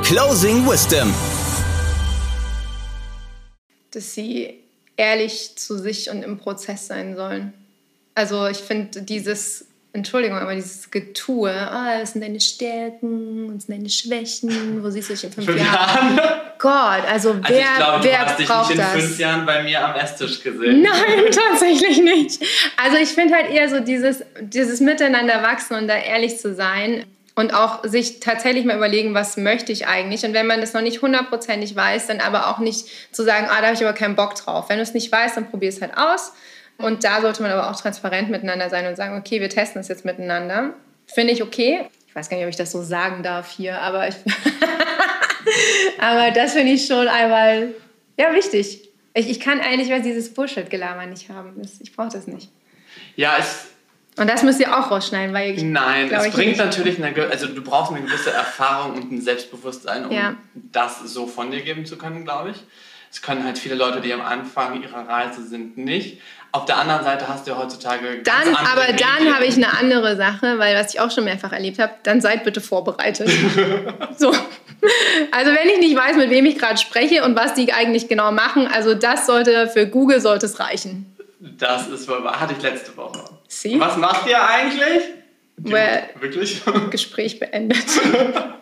Closing 0.04 0.66
Wisdom. 0.68 1.14
dass 3.92 4.14
sie 4.14 4.62
ehrlich 4.98 5.58
zu 5.58 5.78
sich 5.78 6.10
und 6.10 6.24
im 6.24 6.38
Prozess 6.38 6.88
sein 6.88 7.16
sollen. 7.16 7.54
Also 8.16 8.48
ich 8.48 8.58
finde 8.58 9.02
dieses, 9.02 9.66
Entschuldigung, 9.94 10.38
aber 10.38 10.56
dieses 10.56 10.90
Getue, 10.90 11.52
ah, 11.52 12.00
das 12.00 12.14
sind 12.14 12.22
deine 12.22 12.40
Stärken, 12.40 13.54
das 13.56 13.66
sind 13.66 13.78
deine 13.78 13.90
Schwächen, 13.90 14.82
wo 14.82 14.90
siehst 14.90 15.10
du 15.10 15.14
dich 15.14 15.24
in 15.26 15.32
fünf 15.34 15.48
Fünf 15.48 15.60
Jahren? 15.60 16.18
Gott, 16.60 17.04
also 17.12 17.36
wer, 17.46 17.50
Also 17.50 17.60
ich 17.60 17.76
glaube, 17.76 18.04
wer 18.06 18.12
du 18.20 18.26
hast 18.26 18.40
dich 18.40 18.48
braucht 18.48 18.70
nicht 18.70 18.78
in 18.80 18.86
das? 18.86 18.92
fünf 19.04 19.20
Jahren 19.20 19.46
bei 19.46 19.64
mir 19.64 19.86
am 19.86 19.96
Esstisch 19.96 20.42
gesehen. 20.42 20.82
Nein, 20.82 21.32
tatsächlich 21.32 22.02
nicht. 22.02 22.42
Also 22.82 22.98
ich 22.98 23.10
finde 23.10 23.36
halt 23.36 23.50
eher 23.52 23.68
so 23.68 23.82
dieses, 23.82 24.24
dieses 24.40 24.80
Miteinander 24.80 25.44
wachsen 25.44 25.76
und 25.76 25.88
da 25.90 25.98
ehrlich 25.98 26.38
zu 26.38 26.56
sein 26.56 27.04
und 27.36 27.54
auch 27.54 27.84
sich 27.84 28.22
tatsächlich 28.22 28.64
mal 28.64 28.78
überlegen, 28.78 29.14
was 29.14 29.36
möchte 29.36 29.74
ich 29.74 29.88
eigentlich. 29.88 30.24
Und 30.24 30.34
wenn 30.34 30.48
man 30.48 30.62
das 30.62 30.74
noch 30.74 30.82
nicht 30.82 31.02
hundertprozentig 31.02 31.76
weiß, 31.76 32.08
dann 32.08 32.22
aber 32.22 32.48
auch 32.48 32.60
nicht 32.60 32.86
zu 33.14 33.24
sagen, 33.24 33.48
ah, 33.50 33.60
da 33.60 33.68
habe 33.68 33.76
ich 33.76 33.84
aber 33.84 33.94
keinen 33.94 34.16
Bock 34.16 34.36
drauf. 34.36 34.70
Wenn 34.70 34.78
du 34.78 34.84
es 34.84 34.94
nicht 34.94 35.12
weißt, 35.12 35.36
dann 35.36 35.50
probier 35.50 35.70
es 35.70 35.82
halt 35.82 35.98
aus. 35.98 36.32
Und 36.84 37.04
da 37.04 37.22
sollte 37.22 37.42
man 37.42 37.52
aber 37.52 37.70
auch 37.70 37.80
transparent 37.80 38.30
miteinander 38.30 38.70
sein 38.70 38.88
und 38.88 38.96
sagen, 38.96 39.18
okay, 39.18 39.40
wir 39.40 39.50
testen 39.50 39.80
das 39.80 39.88
jetzt 39.88 40.06
miteinander. 40.06 40.74
Finde 41.08 41.34
ich 41.34 41.44
okay. 41.44 41.88
Ich 42.08 42.16
weiß 42.16 42.30
gar 42.30 42.38
nicht, 42.38 42.46
ob 42.46 42.50
ich 42.50 42.58
das 42.58 42.72
so 42.72 42.82
sagen 42.82 43.24
darf 43.24 43.50
hier, 43.52 43.82
aber 43.82 44.08
ich 44.08 44.16
aber 46.00 46.32
das 46.32 46.54
finde 46.54 46.74
ich 46.74 46.86
schon 46.86 47.08
einmal 47.08 47.74
ja, 48.18 48.34
wichtig. 48.34 48.90
Ich, 49.14 49.30
ich 49.30 49.40
kann 49.40 49.60
eigentlich 49.60 49.90
weil 49.90 50.02
dieses 50.02 50.34
Bullshit-Gelaber 50.34 51.06
nicht 51.06 51.30
haben. 51.30 51.62
Ich 51.80 51.96
brauche 51.96 52.10
das 52.10 52.28
nicht. 52.28 52.50
Ja, 53.16 53.36
es, 53.40 53.68
Und 54.18 54.30
das 54.30 54.44
müsst 54.44 54.60
ihr 54.60 54.78
auch 54.78 54.92
rausschneiden, 54.92 55.34
weil 55.34 55.52
ich, 55.52 55.64
nein, 55.64 56.10
glaub 56.10 56.22
es 56.22 56.28
ich 56.28 56.34
bringt 56.34 56.58
natürlich, 56.58 57.04
eine, 57.04 57.14
also 57.30 57.48
du 57.48 57.62
brauchst 57.62 57.92
eine 57.92 58.02
gewisse 58.06 58.32
Erfahrung 58.32 58.96
und 58.96 59.12
ein 59.12 59.22
Selbstbewusstsein, 59.22 60.06
um 60.06 60.12
Ja. 60.12 60.36
das 60.54 61.00
so 61.00 61.28
von 61.28 61.52
dir 61.52 61.62
geben 61.62 61.86
zu 61.86 61.98
können, 61.98 62.24
glaube 62.24 62.52
ich. 62.52 62.58
Es 63.12 63.22
können 63.22 63.44
halt 63.44 63.58
viele 63.58 63.76
Leute, 63.76 64.00
die 64.00 64.14
am 64.14 64.22
Anfang 64.22 64.82
ihrer 64.82 65.08
Reise 65.08 65.46
sind, 65.46 65.78
nicht. 65.78 66.22
Auf 66.54 66.66
der 66.66 66.78
anderen 66.78 67.04
Seite 67.06 67.28
hast 67.30 67.48
du 67.48 67.52
ja 67.52 67.58
heutzutage 67.58 68.22
Dann, 68.24 68.56
aber 68.56 68.88
dann 68.88 68.96
Medien. 69.20 69.34
habe 69.36 69.46
ich 69.46 69.56
eine 69.56 69.72
andere 69.78 70.18
Sache, 70.18 70.60
weil 70.60 70.76
was 70.76 70.94
ich 70.94 71.00
auch 71.00 71.10
schon 71.10 71.24
mehrfach 71.24 71.54
erlebt 71.54 71.80
habe, 71.80 71.94
dann 72.04 72.20
seid 72.20 72.44
bitte 72.44 72.60
vorbereitet. 72.60 73.30
so. 74.18 74.32
Also 75.32 75.52
wenn 75.52 75.70
ich 75.70 75.80
nicht 75.80 75.96
weiß, 75.96 76.18
mit 76.18 76.30
wem 76.30 76.46
ich 76.46 76.58
gerade 76.58 76.78
spreche 76.78 77.24
und 77.24 77.36
was 77.38 77.54
die 77.54 77.72
eigentlich 77.72 78.08
genau 78.10 78.32
machen, 78.34 78.68
also 78.68 78.94
das 78.96 79.26
sollte 79.28 79.70
für 79.70 79.88
Google 79.88 80.20
sollte 80.20 80.46
es 80.48 80.60
reichen. 80.60 81.16
Das 81.40 81.88
ist. 81.88 82.10
Hatte 82.10 82.54
ich 82.58 82.62
letzte 82.62 82.96
Woche. 82.98 83.24
See? 83.48 83.80
Was 83.80 83.96
macht 83.98 84.28
ihr 84.28 84.44
eigentlich? 84.44 85.04
Well- 85.58 86.04
Wirklich? 86.20 86.62
Gespräch 86.92 87.40
beendet. 87.40 87.86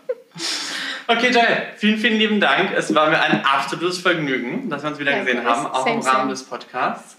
Okay, 1.08 1.32
Joel, 1.32 1.64
vielen, 1.76 1.98
vielen 1.98 2.20
lieben 2.20 2.40
Dank. 2.40 2.72
Es 2.78 2.94
war 2.94 3.10
mir 3.10 3.20
ein 3.20 3.44
absolutes 3.44 3.98
Vergnügen, 3.98 4.70
dass 4.70 4.84
wir 4.84 4.92
uns 4.92 5.00
wieder 5.00 5.12
Ja, 5.12 5.20
gesehen 5.24 5.38
same, 5.38 5.50
haben, 5.50 5.66
auch 5.66 5.88
im 5.88 6.02
same. 6.04 6.16
Rahmen 6.18 6.30
des 6.30 6.44
Podcasts. 6.44 7.18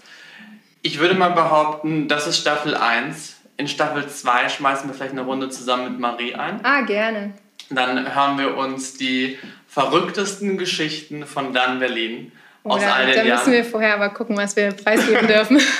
Ich 0.81 0.99
würde 0.99 1.13
mal 1.13 1.29
behaupten, 1.29 2.07
das 2.07 2.27
ist 2.27 2.37
Staffel 2.37 2.75
1. 2.75 3.35
In 3.57 3.67
Staffel 3.67 4.07
2 4.07 4.49
schmeißen 4.49 4.89
wir 4.89 4.93
vielleicht 4.95 5.11
eine 5.11 5.21
Runde 5.21 5.49
zusammen 5.49 5.91
mit 5.91 5.99
Marie 5.99 6.33
ein. 6.35 6.59
Ah, 6.65 6.81
gerne. 6.81 7.33
Dann 7.69 8.13
hören 8.15 8.37
wir 8.39 8.57
uns 8.57 8.95
die 8.97 9.37
verrücktesten 9.67 10.57
Geschichten 10.57 11.25
von 11.25 11.53
Dan 11.53 11.79
Berlin 11.79 12.31
aus 12.63 12.81
Oder, 12.81 12.95
all 12.95 13.13
da 13.13 13.23
den 13.23 13.31
müssen 13.31 13.53
wir 13.53 13.63
vorher 13.63 13.93
aber 13.95 14.09
gucken, 14.09 14.35
was 14.37 14.55
wir 14.55 14.71
preisgeben 14.71 15.27
dürfen. 15.27 15.61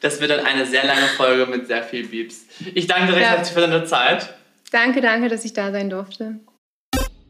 Das 0.00 0.20
wird 0.20 0.30
dann 0.30 0.46
eine 0.46 0.64
sehr 0.64 0.84
lange 0.86 1.08
Folge 1.16 1.46
mit 1.46 1.66
sehr 1.66 1.82
viel 1.82 2.06
Beeps. 2.06 2.42
Ich 2.72 2.86
danke 2.86 3.08
dir 3.08 3.14
recht 3.14 3.22
Ja. 3.24 3.30
herzlich 3.30 3.52
für 3.52 3.62
deine 3.62 3.84
Zeit. 3.84 4.32
danke, 4.70 5.00
danke, 5.00 5.28
dass 5.28 5.44
ich 5.44 5.52
da 5.54 5.72
sein 5.72 5.90
durfte. 5.90 6.36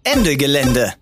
Ende 0.04 0.36
Gelände. 0.36 0.92